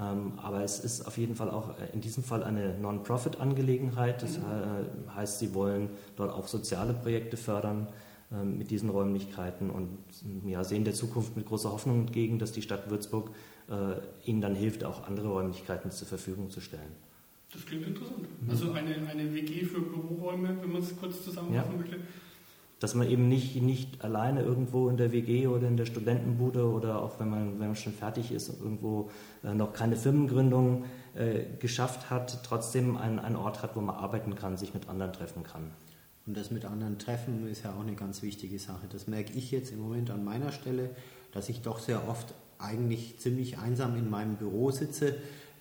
Ähm, 0.00 0.34
aber 0.36 0.62
es 0.62 0.78
ist 0.78 1.06
auf 1.06 1.18
jeden 1.18 1.34
Fall 1.34 1.50
auch 1.50 1.70
äh, 1.70 1.92
in 1.92 2.00
diesem 2.00 2.22
Fall 2.22 2.44
eine 2.44 2.78
Non-Profit-Angelegenheit. 2.78 4.22
Das 4.22 4.38
mhm. 4.38 4.44
äh, 4.44 5.10
heißt, 5.16 5.40
sie 5.40 5.54
wollen 5.54 5.90
dort 6.16 6.32
auch 6.32 6.46
soziale 6.46 6.94
Projekte 6.94 7.36
fördern 7.36 7.88
äh, 8.30 8.44
mit 8.44 8.70
diesen 8.70 8.90
Räumlichkeiten 8.90 9.70
und 9.70 9.98
ja, 10.46 10.62
sehen 10.62 10.84
der 10.84 10.94
Zukunft 10.94 11.36
mit 11.36 11.46
großer 11.46 11.72
Hoffnung 11.72 12.00
entgegen, 12.00 12.38
dass 12.38 12.52
die 12.52 12.62
Stadt 12.62 12.90
Würzburg 12.90 13.30
ihnen 14.24 14.40
dann 14.40 14.54
hilft, 14.54 14.82
auch 14.82 15.06
andere 15.06 15.28
Räumlichkeiten 15.28 15.90
zur 15.90 16.08
Verfügung 16.08 16.48
zu 16.48 16.62
stellen. 16.62 16.90
Das 17.52 17.66
klingt 17.66 17.86
interessant. 17.86 18.26
Mhm. 18.40 18.48
Also 18.48 18.72
eine, 18.72 18.96
eine 19.06 19.34
WG 19.34 19.62
für 19.66 19.82
Büroräume, 19.82 20.56
wenn 20.62 20.72
man 20.72 20.80
es 20.80 20.96
kurz 20.98 21.22
zusammenfassen 21.22 21.72
ja. 21.72 21.78
möchte 21.78 21.98
dass 22.80 22.94
man 22.94 23.08
eben 23.08 23.28
nicht, 23.28 23.60
nicht 23.60 24.04
alleine 24.04 24.42
irgendwo 24.42 24.88
in 24.88 24.96
der 24.96 25.10
WG 25.10 25.48
oder 25.48 25.66
in 25.66 25.76
der 25.76 25.86
Studentenbude 25.86 26.70
oder 26.70 27.02
auch 27.02 27.18
wenn 27.18 27.28
man, 27.28 27.58
wenn 27.58 27.68
man 27.68 27.76
schon 27.76 27.92
fertig 27.92 28.30
ist 28.30 28.48
und 28.50 28.60
irgendwo 28.60 29.10
äh, 29.42 29.52
noch 29.52 29.72
keine 29.72 29.96
Firmengründung 29.96 30.84
äh, 31.14 31.40
geschafft 31.58 32.10
hat, 32.10 32.44
trotzdem 32.44 32.96
einen, 32.96 33.18
einen 33.18 33.36
Ort 33.36 33.62
hat, 33.62 33.74
wo 33.74 33.80
man 33.80 33.96
arbeiten 33.96 34.36
kann, 34.36 34.56
sich 34.56 34.74
mit 34.74 34.88
anderen 34.88 35.12
treffen 35.12 35.42
kann. 35.42 35.72
Und 36.26 36.36
das 36.36 36.50
mit 36.50 36.64
anderen 36.66 36.98
treffen 36.98 37.48
ist 37.48 37.64
ja 37.64 37.72
auch 37.72 37.80
eine 37.80 37.94
ganz 37.94 38.22
wichtige 38.22 38.58
Sache. 38.58 38.86
Das 38.92 39.08
merke 39.08 39.32
ich 39.32 39.50
jetzt 39.50 39.72
im 39.72 39.80
Moment 39.80 40.10
an 40.10 40.24
meiner 40.24 40.52
Stelle, 40.52 40.90
dass 41.32 41.48
ich 41.48 41.62
doch 41.62 41.78
sehr 41.78 42.06
oft 42.08 42.34
eigentlich 42.58 43.18
ziemlich 43.18 43.58
einsam 43.58 43.96
in 43.96 44.10
meinem 44.10 44.36
Büro 44.36 44.70
sitze. 44.70 45.16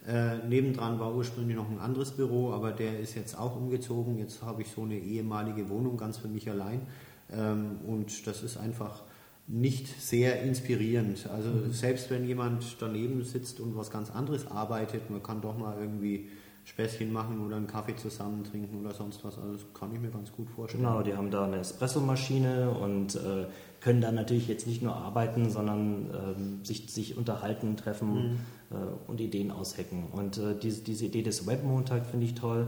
Äh, 0.07 0.37
nebendran 0.47 0.99
war 0.99 1.15
ursprünglich 1.15 1.55
noch 1.55 1.69
ein 1.69 1.79
anderes 1.79 2.11
Büro, 2.11 2.51
aber 2.51 2.71
der 2.71 2.99
ist 2.99 3.15
jetzt 3.15 3.37
auch 3.37 3.55
umgezogen. 3.55 4.17
Jetzt 4.17 4.41
habe 4.41 4.61
ich 4.61 4.69
so 4.69 4.83
eine 4.83 4.97
ehemalige 4.97 5.69
Wohnung 5.69 5.97
ganz 5.97 6.17
für 6.17 6.27
mich 6.27 6.49
allein. 6.49 6.81
Ähm, 7.31 7.77
und 7.85 8.27
das 8.27 8.43
ist 8.43 8.57
einfach 8.57 9.03
nicht 9.47 9.87
sehr 10.01 10.41
inspirierend. 10.41 11.27
Also 11.29 11.49
mhm. 11.49 11.71
selbst 11.71 12.09
wenn 12.09 12.25
jemand 12.25 12.77
daneben 12.79 13.23
sitzt 13.23 13.59
und 13.59 13.77
was 13.77 13.89
ganz 13.89 14.11
anderes 14.11 14.47
arbeitet, 14.47 15.09
man 15.09 15.23
kann 15.23 15.41
doch 15.41 15.57
mal 15.57 15.77
irgendwie 15.79 16.29
Späßchen 16.65 17.13
machen 17.13 17.45
oder 17.45 17.55
einen 17.55 17.67
Kaffee 17.67 17.95
zusammen 17.95 18.43
trinken 18.43 18.81
oder 18.81 18.93
sonst 18.93 19.23
was. 19.23 19.37
Also 19.37 19.53
das 19.53 19.65
kann 19.73 19.93
ich 19.93 20.01
mir 20.01 20.09
ganz 20.09 20.33
gut 20.33 20.49
vorstellen. 20.49 20.83
Genau, 20.83 21.01
die 21.01 21.15
haben 21.15 21.31
da 21.31 21.45
eine 21.45 21.59
Espressomaschine 21.59 22.71
und 22.71 23.15
äh, 23.15 23.45
können 23.79 24.01
dann 24.01 24.15
natürlich 24.15 24.49
jetzt 24.49 24.67
nicht 24.67 24.81
nur 24.81 24.93
arbeiten, 24.93 25.49
sondern 25.49 26.09
ähm, 26.13 26.65
sich, 26.65 26.91
sich 26.91 27.15
unterhalten, 27.15 27.77
treffen 27.77 28.11
mhm. 28.11 28.37
äh, 28.71 29.09
und 29.09 29.21
Ideen 29.21 29.51
aushacken. 29.51 30.07
Und 30.11 30.39
äh, 30.39 30.59
diese, 30.61 30.81
diese 30.81 31.05
Idee 31.05 31.21
des 31.21 31.47
Webmontag 31.47 32.05
finde 32.05 32.25
ich 32.25 32.35
toll, 32.35 32.67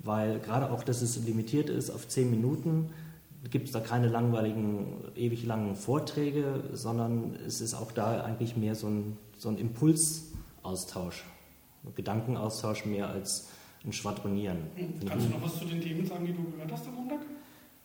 weil 0.00 0.40
gerade 0.40 0.72
auch, 0.72 0.82
dass 0.82 1.00
es 1.00 1.24
limitiert 1.24 1.70
ist 1.70 1.90
auf 1.90 2.08
zehn 2.08 2.28
Minuten, 2.30 2.90
gibt 3.50 3.66
es 3.66 3.72
da 3.72 3.80
keine 3.80 4.08
langweiligen, 4.08 5.04
ewig 5.14 5.44
langen 5.44 5.74
Vorträge, 5.74 6.64
sondern 6.72 7.36
es 7.46 7.60
ist 7.60 7.74
auch 7.74 7.92
da 7.92 8.22
eigentlich 8.22 8.56
mehr 8.56 8.74
so 8.74 8.88
ein, 8.88 9.16
so 9.36 9.48
ein 9.48 9.58
Impulsaustausch, 9.58 11.24
ein 11.84 11.94
Gedankenaustausch 11.94 12.86
mehr 12.86 13.08
als 13.08 13.48
ein 13.84 13.92
Schwadronieren. 13.92 14.58
Hm. 14.74 15.08
Kannst 15.08 15.26
du 15.26 15.30
noch 15.30 15.42
was 15.42 15.58
zu 15.58 15.64
den 15.64 15.80
Themen 15.80 16.04
sagen, 16.06 16.26
die 16.26 16.32
du 16.32 16.44
gehört 16.50 16.72
hast 16.72 16.86
am 16.88 16.94
Montag? 16.94 17.20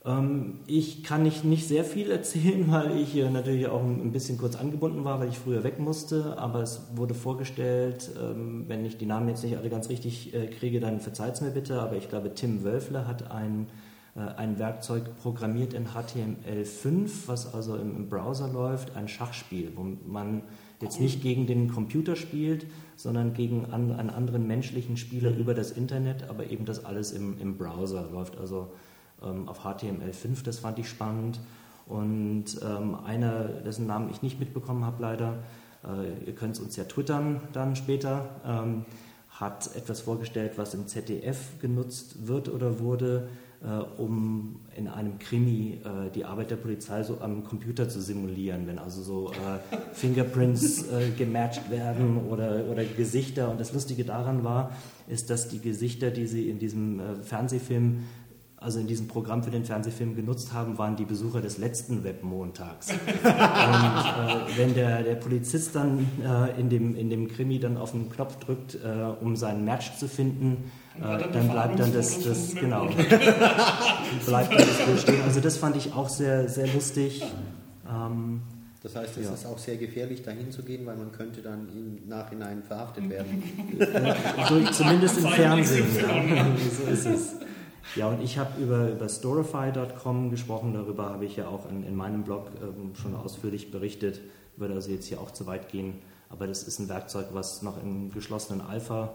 Ähm, 0.04 0.60
ich 0.66 1.04
kann 1.04 1.24
nicht, 1.24 1.44
nicht 1.44 1.68
sehr 1.68 1.84
viel 1.84 2.10
erzählen, 2.10 2.66
weil 2.72 2.98
ich 2.98 3.16
äh, 3.16 3.30
natürlich 3.30 3.68
auch 3.68 3.84
ein 3.84 4.12
bisschen 4.12 4.38
kurz 4.38 4.56
angebunden 4.56 5.04
war, 5.04 5.20
weil 5.20 5.30
ich 5.30 5.38
früher 5.38 5.64
weg 5.64 5.80
musste. 5.80 6.38
Aber 6.38 6.62
es 6.62 6.82
wurde 6.96 7.14
vorgestellt, 7.14 8.10
ähm, 8.20 8.66
wenn 8.68 8.86
ich 8.86 8.98
die 8.98 9.06
Namen 9.06 9.30
jetzt 9.30 9.44
nicht 9.44 9.58
alle 9.58 9.70
ganz 9.70 9.90
richtig 9.90 10.34
äh, 10.34 10.48
kriege, 10.48 10.80
dann 10.80 11.00
verzeiht 11.00 11.36
es 11.36 11.42
mir 11.42 11.52
bitte. 11.52 11.82
Aber 11.82 11.98
ich 11.98 12.10
glaube, 12.10 12.34
Tim 12.34 12.64
Wölfle 12.64 13.08
hat 13.08 13.30
ein 13.30 13.68
äh, 13.68 13.81
ein 14.16 14.60
Werkzeug 14.60 15.04
programmiert 15.22 15.74
in 15.74 15.88
HTML5, 15.88 17.10
was 17.28 17.54
also 17.54 17.78
im, 17.78 18.10
Browser 18.10 18.50
läuft, 18.50 18.96
ein 18.98 19.08
Schachspiel, 19.08 19.72
wo 19.76 19.86
man 20.06 20.44
jetzt 20.82 21.00
nicht 21.00 21.22
gegen 21.22 21.48
den 21.48 21.72
Computer 21.72 22.16
spielt, 22.16 22.66
sondern 22.98 23.34
gegen 23.34 23.72
einen 23.72 24.10
anderen 24.10 24.48
menschlichen 24.48 24.98
Spieler 24.98 25.36
über 25.36 25.54
das 25.54 25.72
Internet, 25.72 26.30
aber 26.30 26.50
eben 26.50 26.66
das 26.66 26.84
alles 26.84 27.14
im, 27.14 27.40
im 27.40 27.58
Browser 27.58 28.10
läuft, 28.12 28.38
also 28.38 28.74
ähm, 29.24 29.48
auf 29.48 29.66
HTML5, 29.66 30.44
das 30.44 30.60
fand 30.60 30.80
ich 30.80 30.90
spannend. 30.90 31.40
Und 31.88 32.60
ähm, 32.64 32.96
einer, 33.06 33.44
dessen 33.44 33.88
Namen 33.88 34.10
ich 34.10 34.22
nicht 34.22 34.40
mitbekommen 34.40 34.86
habe 34.86 35.02
leider, 35.02 35.40
äh, 35.84 36.28
ihr 36.28 36.36
könnt 36.36 36.56
es 36.56 36.60
uns 36.60 36.76
ja 36.76 36.84
twittern 36.84 37.42
dann 37.54 37.76
später, 37.76 38.30
ähm, 38.46 38.86
hat 39.30 39.76
etwas 39.76 40.02
vorgestellt, 40.02 40.54
was 40.58 40.74
im 40.74 40.88
ZDF 40.88 41.60
genutzt 41.60 42.28
wird 42.28 42.50
oder 42.50 42.80
wurde, 42.80 43.28
äh, 43.28 43.51
um 43.98 44.62
in 44.76 44.88
einem 44.88 45.20
Krimi 45.20 45.80
äh, 45.84 46.10
die 46.10 46.26
Arbeit 46.26 46.50
der 46.50 46.56
Polizei 46.56 47.04
so 47.04 47.20
am 47.22 47.44
Computer 47.44 47.90
zu 47.90 48.02
simulieren, 48.02 48.66
wenn 48.66 48.80
also 48.80 49.02
so 49.02 49.32
äh, 49.32 49.78
Fingerprints 49.94 50.88
äh, 50.88 51.10
gematcht 51.12 51.70
werden 51.70 52.18
oder, 52.30 52.66
oder 52.72 52.84
Gesichter. 52.84 53.50
Und 53.50 53.60
das 53.60 53.74
Lustige 53.74 54.04
daran 54.04 54.44
war, 54.44 54.72
ist, 55.08 55.30
dass 55.30 55.50
die 55.50 55.60
Gesichter, 55.60 56.10
die 56.10 56.26
sie 56.26 56.50
in 56.50 56.58
diesem 56.58 57.00
äh, 57.00 57.16
Fernsehfilm 57.24 58.04
also 58.58 58.80
in 58.80 58.86
diesem 58.86 59.08
Programm 59.08 59.42
für 59.42 59.50
den 59.50 59.66
Fernsehfilm 59.66 60.16
genutzt 60.16 60.54
haben, 60.54 60.78
waren 60.78 60.96
die 60.96 61.06
Besucher 61.06 61.42
des 61.42 61.58
letzten 61.58 62.04
Webmontags. 62.04 62.92
und 62.92 62.98
äh, 62.98 64.58
wenn 64.58 64.76
der, 64.76 65.02
der 65.02 65.16
Polizist 65.16 65.76
dann 65.76 66.08
äh, 66.24 66.60
in, 66.60 66.70
dem, 66.70 66.96
in 66.96 67.10
dem 67.10 67.28
Krimi 67.28 67.60
dann 67.60 67.76
auf 67.76 67.94
den 67.94 68.12
Knopf 68.12 68.36
drückt, 68.36 68.76
äh, 68.76 69.16
um 69.20 69.36
seinen 69.36 69.66
Match 69.66 69.98
zu 69.98 70.08
finden, 70.08 70.72
äh, 71.00 71.32
dann 71.32 71.50
bleibt 71.50 71.80
dann 71.80 71.94
das, 71.94 72.24
das 72.24 72.56
genau, 72.56 72.86
bleibt 74.26 74.52
dann 74.52 74.68
das 74.68 74.86
Bild 74.86 75.00
stehen. 75.00 75.22
Also 75.24 75.40
das 75.40 75.58
fand 75.58 75.76
ich 75.76 75.94
auch 75.94 76.10
sehr, 76.10 76.50
sehr 76.50 76.68
lustig. 76.68 77.24
Ähm, 77.90 78.42
das 78.84 78.96
heißt, 78.96 79.18
es 79.18 79.26
ja. 79.28 79.34
ist 79.34 79.46
auch 79.46 79.60
sehr 79.60 79.78
gefährlich, 79.78 80.24
dahin 80.24 80.52
zu 80.52 80.64
gehen, 80.64 80.86
weil 80.88 80.98
man 80.98 81.12
könnte 81.12 81.42
dann 81.42 81.70
im 81.70 82.10
Nachhinein 82.10 82.64
verhaftet 82.64 83.08
werden. 83.10 83.44
also 84.38 84.72
zumindest 84.72 85.20
im 85.20 85.28
Fernsehen. 85.28 85.86
Ja. 85.98 86.46
so 86.76 86.92
ist 86.92 87.06
es. 87.06 87.36
Ja, 87.96 88.08
und 88.08 88.22
ich 88.22 88.38
habe 88.38 88.62
über, 88.62 88.90
über 88.90 89.10
Storify.com 89.10 90.30
gesprochen, 90.30 90.74
darüber 90.74 91.10
habe 91.10 91.26
ich 91.26 91.36
ja 91.36 91.48
auch 91.48 91.70
in, 91.70 91.84
in 91.84 91.96
meinem 91.96 92.24
Blog 92.24 92.48
ähm, 92.62 92.96
schon 92.96 93.16
ausführlich 93.16 93.70
berichtet, 93.70 94.22
würde 94.56 94.76
also 94.76 94.92
jetzt 94.92 95.08
hier 95.08 95.20
auch 95.20 95.32
zu 95.32 95.46
weit 95.46 95.70
gehen, 95.70 95.96
aber 96.30 96.48
das 96.48 96.64
ist 96.64 96.80
ein 96.80 96.90
Werkzeug, 96.90 97.28
was 97.34 97.62
noch 97.62 97.82
im 97.82 98.12
geschlossenen 98.12 98.62
Alpha, 98.62 99.14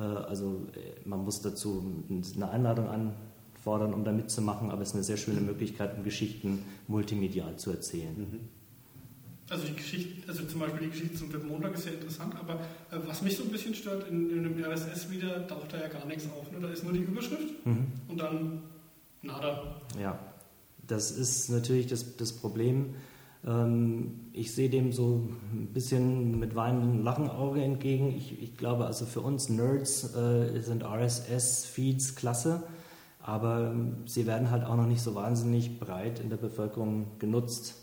also 0.00 0.66
äh, 0.74 1.08
man 1.08 1.24
muss 1.24 1.40
dazu 1.40 2.04
eine 2.34 2.50
Einladung 2.50 2.88
anfordern, 2.88 3.94
um 3.94 4.04
da 4.04 4.12
mitzumachen, 4.12 4.70
aber 4.70 4.82
es 4.82 4.88
ist 4.88 4.94
eine 4.94 5.04
sehr 5.04 5.16
schöne 5.16 5.40
Möglichkeit, 5.40 5.96
um 5.96 6.04
Geschichten 6.04 6.62
multimedial 6.88 7.56
zu 7.56 7.70
erzählen. 7.70 8.16
Mhm. 8.16 8.40
Also 9.48 9.64
die 9.64 9.74
Geschichte, 9.74 10.28
also 10.28 10.44
zum 10.44 10.58
Beispiel 10.58 10.80
die 10.80 10.90
Geschichte 10.90 11.16
zum 11.16 11.30
Montag 11.46 11.74
ist 11.74 11.84
sehr 11.84 11.94
interessant, 11.94 12.34
aber 12.34 12.54
äh, 12.90 12.98
was 13.06 13.22
mich 13.22 13.36
so 13.36 13.44
ein 13.44 13.50
bisschen 13.50 13.74
stört, 13.74 14.08
in, 14.08 14.30
in 14.30 14.42
dem 14.42 14.64
RSS 14.64 15.10
wieder 15.10 15.46
taucht 15.46 15.72
da 15.72 15.78
ja 15.78 15.88
gar 15.88 16.04
nichts 16.06 16.26
auf. 16.26 16.50
Ne? 16.50 16.58
Da 16.60 16.68
ist 16.68 16.82
nur 16.82 16.92
die 16.92 17.00
Überschrift 17.00 17.64
mhm. 17.64 17.86
und 18.08 18.20
dann 18.20 18.62
nada. 19.22 19.80
Ja, 20.00 20.18
das 20.86 21.12
ist 21.12 21.48
natürlich 21.48 21.86
das, 21.86 22.16
das 22.16 22.32
Problem. 22.32 22.96
Ähm, 23.46 24.28
ich 24.32 24.52
sehe 24.54 24.68
dem 24.68 24.92
so 24.92 25.28
ein 25.52 25.68
bisschen 25.72 26.38
mit 26.38 26.54
weinendem 26.54 27.02
Lachenauge 27.02 27.62
entgegen. 27.62 28.14
Ich, 28.16 28.42
ich, 28.42 28.56
glaube, 28.56 28.86
also 28.86 29.06
für 29.06 29.20
uns 29.20 29.48
Nerds 29.48 30.14
äh, 30.14 30.60
sind 30.60 30.84
RSS-Feeds 30.84 32.16
klasse, 32.16 32.64
aber 33.20 33.74
sie 34.04 34.26
werden 34.26 34.50
halt 34.50 34.64
auch 34.64 34.76
noch 34.76 34.86
nicht 34.86 35.00
so 35.00 35.14
wahnsinnig 35.14 35.78
breit 35.78 36.20
in 36.20 36.28
der 36.28 36.36
Bevölkerung 36.36 37.06
genutzt. 37.18 37.74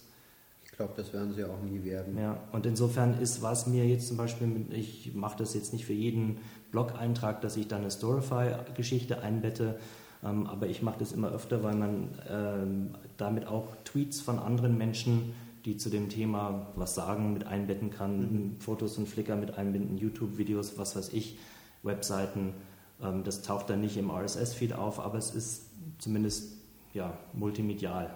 Ich 0.65 0.71
glaube, 0.71 0.93
das 0.97 1.13
werden 1.13 1.33
sie 1.33 1.43
auch 1.45 1.61
nie 1.61 1.83
werden. 1.83 2.17
Ja, 2.17 2.37
und 2.51 2.65
insofern 2.65 3.19
ist 3.19 3.41
was 3.41 3.67
mir 3.67 3.85
jetzt 3.85 4.07
zum 4.07 4.17
Beispiel, 4.17 4.65
ich 4.71 5.13
mache 5.13 5.37
das 5.37 5.53
jetzt 5.53 5.71
nicht 5.71 5.85
für 5.85 5.93
jeden 5.93 6.39
Blog-Eintrag, 6.71 7.41
dass 7.41 7.57
ich 7.57 7.67
da 7.67 7.77
eine 7.77 7.91
Storify-Geschichte 7.91 9.21
einbette, 9.21 9.79
ähm, 10.23 10.47
aber 10.47 10.67
ich 10.67 10.81
mache 10.81 10.99
das 10.99 11.11
immer 11.11 11.31
öfter, 11.31 11.63
weil 11.63 11.75
man 11.75 12.09
ähm, 12.29 12.89
damit 13.17 13.47
auch 13.47 13.67
Tweets 13.85 14.19
von 14.21 14.39
anderen 14.39 14.77
Menschen, 14.77 15.33
die 15.65 15.77
zu 15.77 15.89
dem 15.89 16.09
Thema 16.09 16.67
was 16.75 16.95
sagen, 16.95 17.33
mit 17.33 17.45
einbetten 17.45 17.89
kann, 17.89 18.19
mhm. 18.19 18.59
Fotos 18.59 18.97
und 18.97 19.07
Flickr 19.07 19.35
mit 19.35 19.57
einbinden, 19.57 19.97
YouTube-Videos, 19.97 20.77
was 20.77 20.95
weiß 20.95 21.13
ich, 21.13 21.37
Webseiten. 21.83 22.53
Ähm, 23.01 23.23
das 23.23 23.41
taucht 23.41 23.69
dann 23.69 23.81
nicht 23.81 23.97
im 23.97 24.09
RSS-Feed 24.11 24.73
auf, 24.73 24.99
aber 24.99 25.17
es 25.17 25.33
ist 25.33 25.69
zumindest 25.99 26.57
ja, 26.93 27.17
multimedial. 27.33 28.13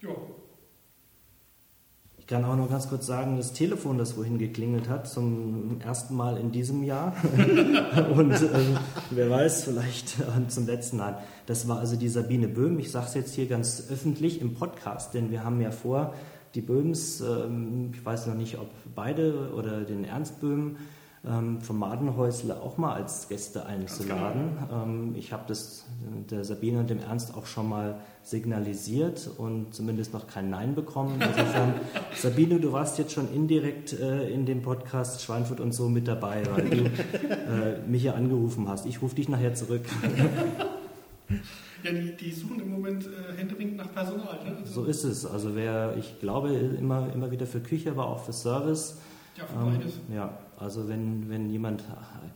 Ja. 0.00 0.10
Ich 2.24 2.28
kann 2.28 2.42
auch 2.46 2.56
noch 2.56 2.70
ganz 2.70 2.88
kurz 2.88 3.06
sagen, 3.06 3.36
das 3.36 3.52
Telefon, 3.52 3.98
das 3.98 4.16
wohin 4.16 4.38
geklingelt 4.38 4.88
hat, 4.88 5.06
zum 5.06 5.78
ersten 5.84 6.14
Mal 6.14 6.38
in 6.38 6.52
diesem 6.52 6.82
Jahr 6.82 7.14
und 8.16 8.32
äh, 8.32 8.48
wer 9.10 9.28
weiß, 9.28 9.64
vielleicht 9.64 10.20
äh, 10.20 10.48
zum 10.48 10.64
letzten 10.64 10.96
Mal. 10.96 11.18
Das 11.44 11.68
war 11.68 11.80
also 11.80 11.96
die 11.96 12.08
Sabine 12.08 12.48
Böhm. 12.48 12.78
Ich 12.78 12.90
sage 12.90 13.08
es 13.08 13.14
jetzt 13.14 13.34
hier 13.34 13.46
ganz 13.46 13.88
öffentlich 13.90 14.40
im 14.40 14.54
Podcast, 14.54 15.12
denn 15.12 15.30
wir 15.30 15.44
haben 15.44 15.60
ja 15.60 15.70
vor, 15.70 16.14
die 16.54 16.62
Böhms, 16.62 17.20
ähm, 17.20 17.90
ich 17.92 18.02
weiß 18.02 18.26
noch 18.28 18.36
nicht, 18.36 18.58
ob 18.58 18.70
beide 18.94 19.52
oder 19.54 19.82
den 19.82 20.04
Ernst 20.04 20.40
Böhm, 20.40 20.78
ähm, 21.26 21.60
vom 21.60 21.78
Madenhäusle 21.78 22.60
auch 22.60 22.76
mal 22.76 22.94
als 22.94 23.28
Gäste 23.28 23.64
einzuladen. 23.66 24.58
Ähm, 24.72 25.14
ich 25.16 25.32
habe 25.32 25.44
das 25.46 25.84
der 26.30 26.44
Sabine 26.44 26.80
und 26.80 26.90
dem 26.90 27.00
Ernst 27.00 27.34
auch 27.34 27.46
schon 27.46 27.68
mal 27.68 28.00
signalisiert 28.22 29.30
und 29.38 29.74
zumindest 29.74 30.12
noch 30.12 30.26
kein 30.26 30.50
Nein 30.50 30.74
bekommen. 30.74 31.20
Insofern, 31.20 31.74
Sabine, 32.16 32.58
du 32.60 32.72
warst 32.72 32.98
jetzt 32.98 33.12
schon 33.12 33.32
indirekt 33.32 33.98
äh, 33.98 34.28
in 34.30 34.46
dem 34.46 34.62
Podcast 34.62 35.22
Schweinfurt 35.22 35.60
und 35.60 35.72
so 35.72 35.88
mit 35.88 36.08
dabei, 36.08 36.42
weil 36.50 36.70
du 36.70 36.84
äh, 36.84 37.80
mich 37.86 38.02
hier 38.02 38.14
angerufen 38.14 38.68
hast. 38.68 38.86
Ich 38.86 39.00
rufe 39.02 39.14
dich 39.14 39.28
nachher 39.28 39.54
zurück. 39.54 39.82
Ja, 41.82 41.92
die, 41.92 42.16
die, 42.16 42.32
suchen 42.32 42.60
im 42.60 42.70
Moment 42.70 43.06
äh, 43.06 43.36
händeringend 43.36 43.76
nach 43.76 43.92
Personal. 43.92 44.42
Ne? 44.44 44.56
Also 44.60 44.82
so 44.82 44.88
ist 44.88 45.04
es. 45.04 45.26
Also 45.26 45.54
wer, 45.54 45.96
ich 45.98 46.18
glaube, 46.18 46.50
immer, 46.50 47.12
immer 47.12 47.30
wieder 47.30 47.46
für 47.46 47.60
Küche, 47.60 47.90
aber 47.90 48.08
auch 48.08 48.24
für 48.24 48.32
Service. 48.32 48.98
Ja, 49.36 49.44
für 49.46 49.54
ähm, 49.54 49.78
beides. 49.78 49.92
Ja, 50.14 50.38
also 50.64 50.88
wenn, 50.88 51.28
wenn 51.28 51.50
jemand 51.50 51.84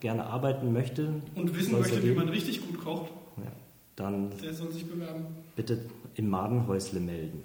gerne 0.01 0.27
arbeiten 0.27 0.73
möchte. 0.73 1.15
Und 1.35 1.59
wissen 1.59 1.73
möchte, 1.73 2.05
wie 2.05 2.13
man 2.13 2.29
richtig 2.29 2.61
gut 2.61 2.79
kocht. 2.79 3.11
Ja, 3.39 3.51
dann 3.97 4.31
der 4.43 4.53
soll 4.53 4.71
sich 4.71 4.87
bewerben. 4.87 5.25
Bitte 5.57 5.87
im 6.15 6.29
Madenhäusle 6.29 7.01
melden. 7.01 7.43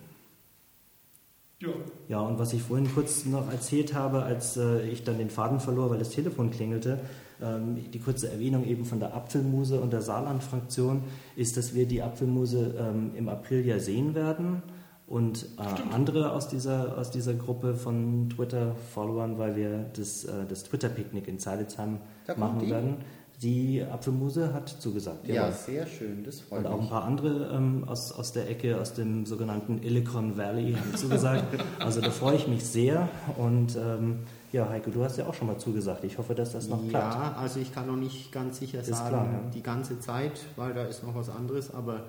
Ja. 1.60 1.70
Ja, 2.10 2.20
und 2.20 2.38
was 2.38 2.52
ich 2.52 2.62
vorhin 2.62 2.94
kurz 2.94 3.24
noch 3.24 3.50
erzählt 3.50 3.94
habe, 3.94 4.24
als 4.24 4.58
äh, 4.58 4.86
ich 4.90 5.06
dann 5.06 5.18
den 5.18 5.30
Faden 5.30 5.62
verlor, 5.62 5.90
weil 5.90 6.00
das 6.00 6.10
Telefon 6.10 6.52
klingelte, 6.52 7.00
ähm, 7.42 7.78
die 7.92 8.00
kurze 8.00 8.30
Erwähnung 8.30 8.66
eben 8.66 8.84
von 8.84 9.00
der 9.00 9.16
Apfelmuse 9.16 9.80
und 9.80 9.94
der 9.94 10.02
Saarland-Fraktion 10.02 11.04
ist, 11.38 11.56
dass 11.56 11.74
wir 11.74 11.86
die 11.86 12.02
Apfelmuse 12.02 12.76
ähm, 12.78 13.12
im 13.16 13.30
April 13.30 13.66
ja 13.66 13.80
sehen 13.80 14.14
werden 14.16 14.62
und 15.08 15.46
äh, 15.58 15.94
andere 15.94 16.32
aus 16.32 16.48
dieser, 16.48 16.98
aus 16.98 17.12
dieser 17.12 17.34
Gruppe 17.34 17.76
von 17.76 18.30
Twitter-Followern, 18.30 19.38
weil 19.38 19.56
wir 19.56 19.86
das, 19.96 20.24
äh, 20.24 20.46
das 20.48 20.64
Twitter-Picknick 20.64 21.28
in 21.28 21.40
Zeilitzheim 21.40 22.00
machen 22.38 22.60
die? 22.60 22.70
werden. 22.70 22.98
Die 23.42 23.84
Apfelmuse 23.84 24.54
hat 24.54 24.70
zugesagt. 24.70 25.28
Ja, 25.28 25.34
ja, 25.34 25.52
sehr 25.52 25.86
schön, 25.86 26.24
das 26.24 26.40
freut 26.40 26.62
mich. 26.62 26.72
Und 26.72 26.78
auch 26.78 26.82
ein 26.82 26.90
paar 26.90 27.04
andere 27.04 27.52
ähm, 27.54 27.84
aus, 27.86 28.14
aus 28.14 28.32
der 28.32 28.50
Ecke, 28.50 28.80
aus 28.80 28.94
dem 28.94 29.26
sogenannten 29.26 29.84
Illicon 29.84 30.38
Valley 30.38 30.74
haben 30.74 30.96
zugesagt. 30.96 31.44
also 31.80 32.00
da 32.00 32.10
freue 32.10 32.38
ich 32.38 32.48
mich 32.48 32.64
sehr. 32.64 33.10
Und 33.38 33.76
ähm, 33.76 34.20
ja, 34.54 34.70
Heiko, 34.70 34.92
du 34.92 35.04
hast 35.04 35.18
ja 35.18 35.28
auch 35.28 35.34
schon 35.34 35.48
mal 35.48 35.58
zugesagt. 35.58 36.06
Ich 36.06 36.18
hoffe, 36.18 36.36
dass 36.36 36.54
das 36.54 36.70
noch 36.70 36.88
klappt. 36.88 37.16
Ja, 37.16 37.36
also 37.38 37.60
ich 37.60 37.74
kann 37.74 37.88
noch 37.88 37.98
nicht 37.98 38.32
ganz 38.32 38.60
sicher 38.60 38.80
ist 38.80 38.88
sagen, 38.88 39.10
klar, 39.10 39.26
ja. 39.26 39.50
die 39.54 39.64
ganze 39.64 40.00
Zeit, 40.00 40.40
weil 40.56 40.74
da 40.74 40.86
ist 40.86 41.04
noch 41.04 41.16
was 41.16 41.30
anderes, 41.30 41.74
aber 41.74 42.04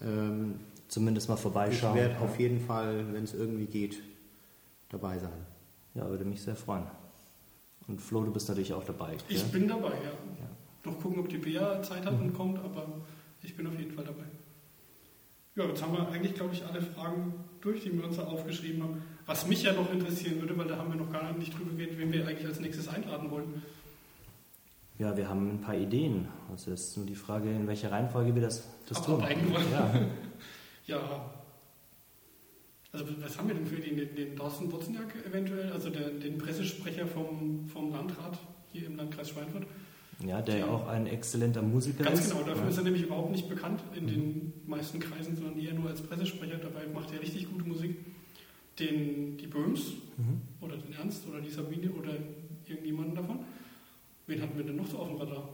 ähm, 0.00 0.56
zumindest 0.92 1.28
mal 1.28 1.36
vorbeischauen. 1.36 1.96
Ich 1.96 2.02
werde 2.02 2.20
auf 2.20 2.38
jeden 2.38 2.60
Fall, 2.60 3.12
wenn 3.12 3.24
es 3.24 3.32
irgendwie 3.32 3.64
geht, 3.64 4.02
dabei 4.90 5.18
sein. 5.18 5.46
Ja, 5.94 6.08
würde 6.08 6.24
mich 6.24 6.42
sehr 6.42 6.54
freuen. 6.54 6.84
Und 7.88 8.00
Flo, 8.00 8.22
du 8.22 8.32
bist 8.32 8.48
natürlich 8.48 8.74
auch 8.74 8.84
dabei. 8.84 9.16
Ich 9.28 9.38
ja? 9.38 9.48
bin 9.50 9.66
dabei, 9.66 9.88
ja. 9.90 10.10
ja. 10.10 10.50
Noch 10.84 11.00
gucken, 11.00 11.20
ob 11.20 11.28
die 11.28 11.38
Bea 11.38 11.82
Zeit 11.82 12.04
hat 12.04 12.18
mhm. 12.18 12.26
und 12.26 12.34
kommt, 12.34 12.58
aber 12.58 12.86
ich 13.42 13.56
bin 13.56 13.66
auf 13.66 13.78
jeden 13.78 13.92
Fall 13.92 14.04
dabei. 14.04 14.24
Ja, 15.54 15.64
jetzt 15.64 15.82
haben 15.82 15.92
wir 15.94 16.08
eigentlich, 16.08 16.34
glaube 16.34 16.54
ich, 16.54 16.64
alle 16.64 16.80
Fragen 16.80 17.34
durch, 17.60 17.82
die 17.82 17.96
wir 17.96 18.04
uns 18.04 18.16
da 18.16 18.24
aufgeschrieben 18.24 18.82
haben. 18.82 19.02
Was 19.26 19.46
mich 19.46 19.62
ja 19.62 19.72
noch 19.72 19.90
interessieren 19.92 20.40
würde, 20.40 20.56
weil 20.56 20.66
da 20.66 20.76
haben 20.76 20.92
wir 20.92 21.00
noch 21.00 21.12
gar 21.12 21.32
nicht 21.32 21.58
drüber 21.58 21.70
geredet, 21.72 21.98
wen 21.98 22.12
wir 22.12 22.26
eigentlich 22.26 22.46
als 22.46 22.60
nächstes 22.60 22.88
einladen 22.88 23.30
wollen. 23.30 23.62
Ja, 24.98 25.16
wir 25.16 25.28
haben 25.28 25.54
ein 25.54 25.60
paar 25.60 25.76
Ideen. 25.76 26.28
Also 26.50 26.70
ist 26.70 26.96
nur 26.96 27.06
die 27.06 27.14
Frage, 27.14 27.50
in 27.50 27.66
welcher 27.66 27.90
Reihenfolge 27.90 28.34
wir 28.34 28.42
das, 28.42 28.68
das 28.88 29.02
tun. 29.02 29.20
Ja. 29.72 29.94
Ja. 30.86 31.30
Also 32.92 33.06
was 33.22 33.38
haben 33.38 33.48
wir 33.48 33.54
denn 33.54 33.66
für 33.66 33.76
den, 33.76 34.14
den, 34.14 34.36
Thorsten 34.36 34.68
Botzenjak 34.68 35.14
eventuell, 35.26 35.72
also 35.72 35.88
der, 35.88 36.10
den 36.10 36.36
Pressesprecher 36.36 37.06
vom, 37.06 37.66
vom 37.66 37.90
Landrat 37.90 38.38
hier 38.70 38.86
im 38.86 38.96
Landkreis 38.96 39.30
Schweinfurt? 39.30 39.66
Ja, 40.20 40.42
der 40.42 40.58
ja 40.58 40.66
auch 40.66 40.86
ein 40.88 41.06
exzellenter 41.06 41.62
Musiker 41.62 42.04
Ganz 42.04 42.20
ist. 42.20 42.30
Ganz 42.30 42.34
genau, 42.34 42.46
dafür 42.46 42.64
ja. 42.64 42.70
ist 42.70 42.76
er 42.76 42.84
nämlich 42.84 43.02
überhaupt 43.02 43.32
nicht 43.32 43.48
bekannt 43.48 43.82
in 43.94 44.04
mhm. 44.04 44.08
den 44.08 44.52
meisten 44.66 45.00
Kreisen, 45.00 45.34
sondern 45.36 45.58
eher 45.58 45.72
nur 45.72 45.88
als 45.88 46.02
Pressesprecher. 46.02 46.58
Dabei 46.58 46.86
macht 46.86 47.12
er 47.12 47.20
richtig 47.20 47.50
gute 47.50 47.66
Musik. 47.66 47.96
Den, 48.78 49.36
die 49.36 49.46
Böhms 49.46 49.92
mhm. 50.16 50.40
oder 50.60 50.76
den 50.76 50.92
Ernst 50.92 51.26
oder 51.28 51.40
die 51.40 51.50
Sabine 51.50 51.90
oder 51.92 52.14
irgendjemanden 52.66 53.14
davon. 53.14 53.40
Wen 54.26 54.40
hatten 54.40 54.56
wir 54.56 54.64
denn 54.64 54.76
noch 54.76 54.86
so 54.86 54.98
auf 54.98 55.08
dem 55.08 55.16
Radar? 55.16 55.48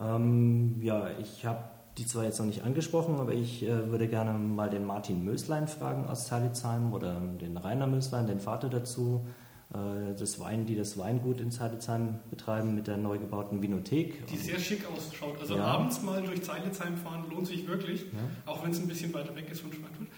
Ähm, 0.00 0.80
ja, 0.82 1.10
ich 1.18 1.44
habe 1.44 1.73
die 1.98 2.06
zwar 2.06 2.24
jetzt 2.24 2.38
noch 2.38 2.46
nicht 2.46 2.62
angesprochen, 2.64 3.16
aber 3.20 3.32
ich 3.32 3.62
äh, 3.62 3.90
würde 3.90 4.08
gerne 4.08 4.32
mal 4.36 4.68
den 4.68 4.84
Martin 4.84 5.24
Möslein 5.24 5.68
fragen 5.68 6.06
aus 6.06 6.26
Talitzheim 6.26 6.92
oder 6.92 7.20
den 7.40 7.56
Rainer 7.56 7.86
Möslein, 7.86 8.26
den 8.26 8.40
Vater 8.40 8.68
dazu. 8.68 9.24
äh, 9.72 10.14
das 10.18 10.38
Wein, 10.40 10.66
die 10.66 10.76
das 10.76 10.98
Weingut 10.98 11.40
in 11.40 11.50
Zeilitzheim 11.50 12.20
betreiben 12.30 12.74
mit 12.74 12.86
der 12.86 12.96
neu 12.96 13.18
gebauten 13.18 13.62
Vinothek. 13.62 14.26
Die 14.26 14.36
sehr 14.36 14.58
schick 14.58 14.84
ausschaut. 14.86 15.40
Also 15.40 15.56
Ja. 15.56 15.64
abends 15.64 16.02
mal 16.02 16.22
durch 16.22 16.42
Zeilitzheim 16.42 16.96
fahren 16.96 17.24
lohnt 17.30 17.46
sich 17.46 17.66
wirklich, 17.66 18.04
auch 18.46 18.62
wenn 18.62 18.70
es 18.72 18.78
ein 18.78 18.86
bisschen 18.86 19.12
weiter 19.14 19.34
weg 19.34 19.48
ist 19.50 19.62
von 19.62 19.72
Schweinfurt. 19.72 20.08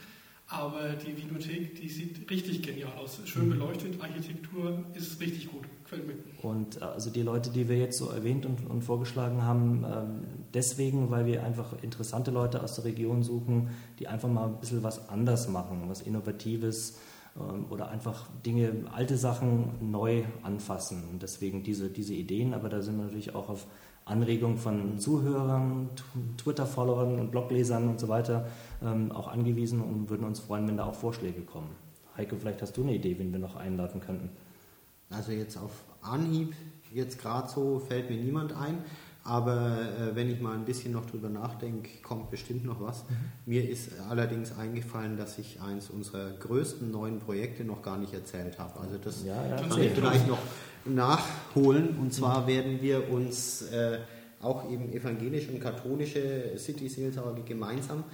Aber 0.49 0.91
die 0.91 1.17
Vinothek, 1.17 1.75
die 1.75 1.89
sieht 1.89 2.31
richtig 2.31 2.63
genial 2.63 2.93
aus. 2.93 3.19
Mhm. 3.19 3.27
Schön 3.27 3.51
beleuchtet, 3.51 4.01
Architektur 4.01 4.85
ist 4.95 5.21
richtig 5.21 5.51
gut. 5.51 5.65
Gefällt 5.83 6.07
mir. 6.07 6.15
Und 6.43 6.81
äh, 6.81 6.85
also 6.85 7.11
die 7.11 7.23
Leute, 7.23 7.51
die 7.51 7.69
wir 7.69 7.77
jetzt 7.77 7.99
so 7.99 8.11
erwähnt 8.11 8.47
und, 8.47 8.69
und 8.69 8.83
vorgeschlagen 8.83 9.43
haben, 9.43 9.85
ähm, 9.85 10.21
deswegen, 10.55 11.11
weil 11.11 11.27
wir 11.27 11.43
einfach 11.43 11.83
interessante 11.83 12.31
Leute 12.31 12.63
aus 12.63 12.77
der 12.77 12.85
Region 12.85 13.25
suchen, 13.25 13.71
die 13.99 14.07
einfach 14.07 14.29
mal 14.29 14.47
ein 14.47 14.61
bisschen 14.61 14.85
was 14.85 15.09
anders 15.09 15.49
machen, 15.49 15.85
was 15.89 16.01
Innovatives 16.01 16.99
ähm, 17.37 17.67
oder 17.71 17.91
einfach 17.91 18.29
Dinge, 18.45 18.85
alte 18.93 19.17
Sachen 19.17 19.91
neu 19.91 20.23
anfassen. 20.45 21.03
Und 21.11 21.23
deswegen 21.23 21.65
diese, 21.65 21.91
diese 21.91 22.15
Ideen, 22.15 22.55
aber 22.55 22.69
da 22.69 22.83
sind 22.83 22.97
wir 22.97 23.05
natürlich 23.05 23.35
auch 23.35 23.49
auf 23.49 23.67
Anregung 24.07 24.57
von 24.57 24.99
Zuhörern, 25.01 25.91
Twitter-Followern 26.39 27.19
und 27.19 27.33
Bloglesern 27.33 27.89
und 27.89 27.99
so 27.99 28.09
weiter 28.09 28.47
ähm, 28.83 29.11
auch 29.11 29.27
angewiesen 29.27 29.81
und 29.81 30.09
würden 30.09 30.25
uns 30.25 30.39
freuen, 30.39 30.67
wenn 30.69 30.77
da 30.77 30.85
auch 30.85 30.95
Vorschläge 30.95 31.43
kommen. 31.43 31.71
Heike, 32.17 32.37
vielleicht 32.37 32.63
hast 32.63 32.77
du 32.77 32.83
eine 32.83 32.95
Idee, 32.95 33.19
wen 33.19 33.33
wir 33.33 33.41
noch 33.41 33.57
einladen 33.57 34.01
könnten. 34.01 34.31
Also 35.11 35.33
jetzt 35.33 35.57
auf 35.57 35.73
Anhieb, 36.03 36.55
jetzt 36.93 37.21
gerade 37.21 37.49
so 37.49 37.81
fällt 37.81 38.09
mir 38.09 38.17
niemand 38.17 38.57
ein, 38.57 38.79
aber 39.27 39.79
äh, 39.81 40.15
wenn 40.15 40.31
ich 40.31 40.41
mal 40.41 40.55
ein 40.55 40.65
bisschen 40.65 40.93
noch 40.93 41.07
drüber 41.07 41.29
nachdenke, 41.29 41.91
kommt 42.03 42.31
bestimmt 42.31 42.65
noch 42.65 42.81
was. 42.81 43.05
Mir 43.45 43.69
ist 43.69 43.91
allerdings 44.09 44.57
eingefallen, 44.57 45.17
dass 45.17 45.39
ich 45.39 45.61
eins 45.61 45.91
unserer 45.91 46.31
größten 46.31 46.91
neuen 46.91 47.19
Projekte 47.19 47.65
noch 47.65 47.83
gar 47.83 47.99
nicht 47.99 48.15
erzählt 48.15 48.59
habe. 48.59 48.81
Also 48.81 48.99
das 48.99 49.25
Ja, 49.25 49.47
ja, 49.47 49.57
kann 49.57 49.81
ich 49.81 49.91
vielleicht 49.93 50.29
noch 50.29 50.39
nachholen. 50.85 51.97
Und 51.99 52.15
zwar 52.15 52.47
werden 52.47 52.81
wir 52.81 53.11
uns 53.11 53.63
äh, 53.63 53.99
auch 54.41 54.71
eben 54.71 54.93
evangelische 54.93 55.51
und 55.51 55.61
katholische 55.61 56.53
City-Seelsorge 56.57 57.43
gemeinsam 57.43 58.05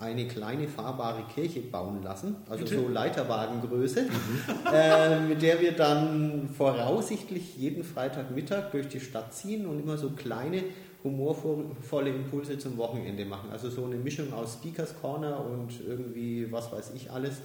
eine 0.00 0.26
kleine 0.28 0.68
fahrbare 0.68 1.24
Kirche 1.34 1.60
bauen 1.60 2.02
lassen, 2.02 2.36
also 2.48 2.64
Bitte? 2.64 2.76
so 2.76 2.88
Leiterwagengröße, 2.88 4.06
äh, 4.72 5.20
mit 5.20 5.42
der 5.42 5.60
wir 5.60 5.72
dann 5.72 6.48
voraussichtlich 6.56 7.56
jeden 7.56 7.82
Freitagmittag 7.82 8.70
durch 8.70 8.88
die 8.88 9.00
Stadt 9.00 9.34
ziehen 9.34 9.66
und 9.66 9.80
immer 9.80 9.98
so 9.98 10.10
kleine 10.10 10.62
humorvolle 11.04 12.10
Impulse 12.10 12.58
zum 12.58 12.76
Wochenende 12.76 13.24
machen. 13.24 13.50
Also 13.50 13.70
so 13.70 13.84
eine 13.84 13.96
Mischung 13.96 14.32
aus 14.32 14.54
Speakers 14.54 14.94
Corner 15.00 15.44
und 15.44 15.72
irgendwie 15.86 16.50
was 16.50 16.72
weiß 16.72 16.92
ich 16.94 17.10
alles. 17.10 17.40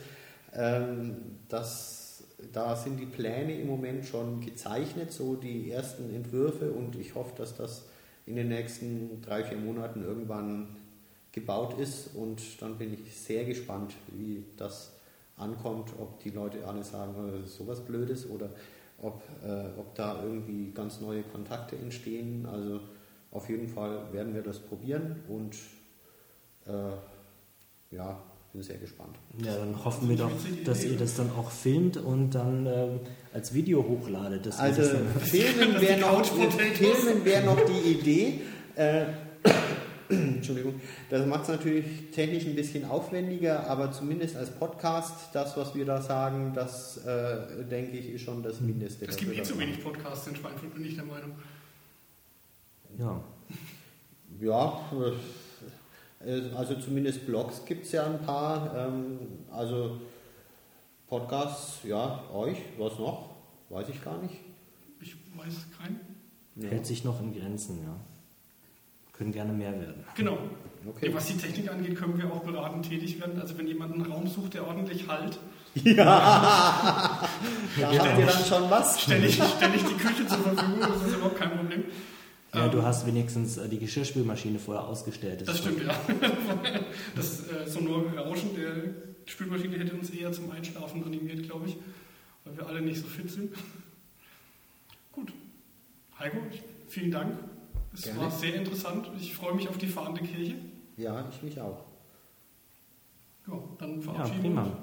Ähm, 0.55 1.15
das, 1.49 2.23
da 2.51 2.75
sind 2.75 2.99
die 2.99 3.05
Pläne 3.05 3.59
im 3.59 3.67
Moment 3.67 4.05
schon 4.05 4.41
gezeichnet, 4.41 5.11
so 5.11 5.35
die 5.35 5.71
ersten 5.71 6.13
Entwürfe 6.13 6.71
und 6.71 6.95
ich 6.95 7.15
hoffe, 7.15 7.33
dass 7.37 7.55
das 7.55 7.85
in 8.25 8.35
den 8.35 8.49
nächsten 8.49 9.21
drei, 9.21 9.43
vier 9.43 9.57
Monaten 9.57 10.03
irgendwann 10.03 10.67
gebaut 11.33 11.77
ist 11.79 12.15
und 12.15 12.41
dann 12.61 12.77
bin 12.77 12.93
ich 12.93 13.15
sehr 13.15 13.43
gespannt, 13.43 13.93
wie 14.15 14.45
das 14.55 14.93
ankommt, 15.35 15.89
ob 15.99 16.21
die 16.21 16.29
Leute 16.29 16.65
alle 16.65 16.83
sagen, 16.83 17.27
äh, 17.27 17.39
das 17.39 17.49
ist 17.49 17.57
sowas 17.57 17.81
Blödes 17.81 18.29
oder 18.29 18.49
ob, 19.01 19.23
äh, 19.43 19.65
ob 19.77 19.93
da 19.95 20.23
irgendwie 20.23 20.71
ganz 20.71 21.01
neue 21.01 21.23
Kontakte 21.23 21.75
entstehen. 21.75 22.45
Also 22.45 22.79
auf 23.31 23.49
jeden 23.49 23.67
Fall 23.67 24.13
werden 24.13 24.33
wir 24.33 24.43
das 24.43 24.59
probieren 24.59 25.23
und 25.27 25.55
äh, 26.67 27.95
ja, 27.95 28.21
bin 28.53 28.61
sehr 28.61 28.77
gespannt. 28.77 29.17
Ja, 29.43 29.57
dann 29.57 29.83
hoffen 29.83 30.07
wir 30.07 30.15
doch, 30.15 30.31
dass 30.63 30.83
ihr 30.83 30.95
das 30.95 31.15
dann 31.15 31.31
auch 31.31 31.49
filmt 31.49 31.97
und 31.97 32.29
dann 32.35 32.67
ähm, 32.67 32.99
als 33.33 33.55
Video 33.55 33.83
hochladet. 33.83 34.47
Also 34.59 34.83
Filmen 35.19 35.81
wäre 35.81 35.99
noch. 35.99 36.23
Filmen 36.23 37.25
wär 37.25 37.41
noch 37.43 37.59
die 37.65 37.91
Idee. 37.91 38.41
Äh, 38.75 39.05
Entschuldigung, 40.35 40.81
das 41.09 41.25
macht 41.25 41.43
es 41.43 41.49
natürlich 41.49 41.85
technisch 42.11 42.45
ein 42.45 42.55
bisschen 42.55 42.85
aufwendiger, 42.85 43.67
aber 43.67 43.91
zumindest 43.91 44.35
als 44.35 44.49
Podcast, 44.51 45.33
das, 45.33 45.55
was 45.57 45.75
wir 45.75 45.85
da 45.85 46.01
sagen, 46.01 46.53
das 46.53 46.97
äh, 47.05 47.65
denke 47.69 47.97
ich, 47.97 48.09
ist 48.09 48.21
schon 48.21 48.43
das 48.43 48.59
Mindeste. 48.61 49.05
Es 49.05 49.17
gibt 49.17 49.37
eh 49.37 49.43
zu 49.43 49.57
wenig 49.59 49.83
Podcasts 49.83 50.27
in 50.27 50.35
Schweinfurt, 50.35 50.73
bin 50.73 50.85
ich 50.85 50.95
der 50.95 51.05
Meinung. 51.05 51.31
ja. 52.97 53.21
Ja, 54.41 54.81
äh, 56.25 56.41
also 56.55 56.75
zumindest 56.75 57.25
Blogs 57.25 57.63
gibt 57.65 57.85
es 57.85 57.91
ja 57.91 58.05
ein 58.05 58.19
paar. 58.21 58.75
Ähm, 58.75 59.19
also 59.51 60.01
Podcasts, 61.07 61.83
ja, 61.83 62.23
euch, 62.33 62.57
was 62.77 62.97
noch? 62.97 63.35
Weiß 63.69 63.87
ich 63.89 64.03
gar 64.03 64.21
nicht. 64.21 64.35
Ich 64.99 65.15
weiß 65.37 65.67
keinen. 65.77 65.99
Ja. 66.55 66.69
hält 66.69 66.85
sich 66.85 67.03
noch 67.03 67.19
in 67.21 67.33
Grenzen, 67.33 67.83
ja. 67.83 67.99
Können 69.23 69.33
gerne 69.33 69.53
mehr 69.53 69.71
werden. 69.71 70.03
Genau. 70.15 70.37
Okay. 70.85 71.07
Ja, 71.07 71.13
was 71.13 71.27
die 71.27 71.37
Technik 71.37 71.71
angeht, 71.71 71.95
können 71.95 72.17
wir 72.17 72.25
auch 72.29 72.43
beratend 72.43 72.85
tätig 72.89 73.17
werden. 73.21 73.39
Also 73.39 73.57
wenn 73.57 73.67
jemand 73.67 73.93
einen 73.93 74.05
Raum 74.05 74.27
sucht, 74.27 74.53
der 74.53 74.67
ordentlich 74.67 75.07
halt, 75.07 75.39
Da 75.95 76.83
habt 77.77 77.93
ihr 77.93 78.25
dann 78.25 78.45
schon 78.45 78.69
was. 78.69 79.01
stelle 79.01 79.25
ich, 79.25 79.35
stell 79.35 79.73
ich 79.75 79.83
die 79.83 79.93
Küche 79.95 80.27
zur 80.27 80.39
Verfügung, 80.39 80.79
das 80.81 81.07
ist 81.07 81.15
überhaupt 81.15 81.37
kein 81.37 81.51
Problem. 81.57 81.85
Ja, 82.53 82.65
Ähm, 82.65 82.71
du 82.71 82.83
hast 82.83 83.07
wenigstens 83.07 83.57
äh, 83.57 83.69
die 83.69 83.79
Geschirrspülmaschine 83.79 84.59
vorher 84.59 84.83
ausgestellt. 84.83 85.41
Das 85.47 85.55
ist 85.55 85.61
stimmt, 85.61 85.83
ja. 85.83 85.95
Das 87.15 87.47
äh, 87.47 87.65
sonore 87.67 88.15
Rauschen 88.17 88.49
der 88.55 88.93
Spülmaschine 89.25 89.77
hätte 89.79 89.95
uns 89.95 90.09
eher 90.09 90.33
zum 90.33 90.51
Einschlafen 90.51 91.03
animiert, 91.05 91.43
glaube 91.43 91.69
ich, 91.69 91.77
weil 92.43 92.57
wir 92.57 92.67
alle 92.67 92.81
nicht 92.81 93.01
so 93.01 93.07
fit 93.07 93.31
sind. 93.31 93.53
Gut. 95.13 95.31
Heiko, 96.19 96.37
vielen 96.89 97.09
Dank. 97.09 97.37
Es 97.93 98.01
Gerne. 98.03 98.21
war 98.21 98.31
sehr 98.31 98.55
interessant. 98.55 99.09
Ich 99.19 99.35
freue 99.35 99.53
mich 99.53 99.69
auf 99.69 99.77
die 99.77 99.87
fahrende 99.87 100.21
Kirche. 100.21 100.55
Ja, 100.97 101.25
ich 101.29 101.41
mich 101.43 101.59
auch. 101.59 101.83
Ja, 103.47 103.53
dann 103.77 103.95
Ja, 103.95 104.01
verabschieden 104.01 104.41
prima. 104.41 104.63
wir 104.63 104.71
uns. 104.71 104.79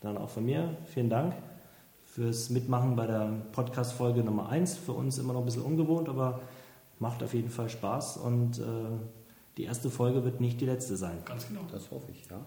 Dann 0.00 0.16
auch 0.18 0.28
von 0.30 0.44
mir 0.44 0.76
vielen 0.86 1.10
Dank 1.10 1.34
fürs 2.04 2.50
Mitmachen 2.50 2.96
bei 2.96 3.06
der 3.06 3.32
Podcast-Folge 3.52 4.22
Nummer 4.24 4.48
1. 4.48 4.76
Für 4.76 4.92
uns 4.92 5.18
immer 5.18 5.32
noch 5.32 5.40
ein 5.40 5.44
bisschen 5.46 5.62
ungewohnt, 5.62 6.08
aber 6.08 6.40
macht 6.98 7.22
auf 7.22 7.34
jeden 7.34 7.50
Fall 7.50 7.68
Spaß 7.68 8.16
und 8.18 8.58
äh, 8.58 8.62
die 9.56 9.64
erste 9.64 9.90
Folge 9.90 10.24
wird 10.24 10.40
nicht 10.40 10.60
die 10.60 10.66
letzte 10.66 10.96
sein. 10.96 11.18
Ganz 11.24 11.48
genau. 11.48 11.60
Das 11.70 11.90
hoffe 11.90 12.10
ich, 12.12 12.26
ja. 12.30 12.40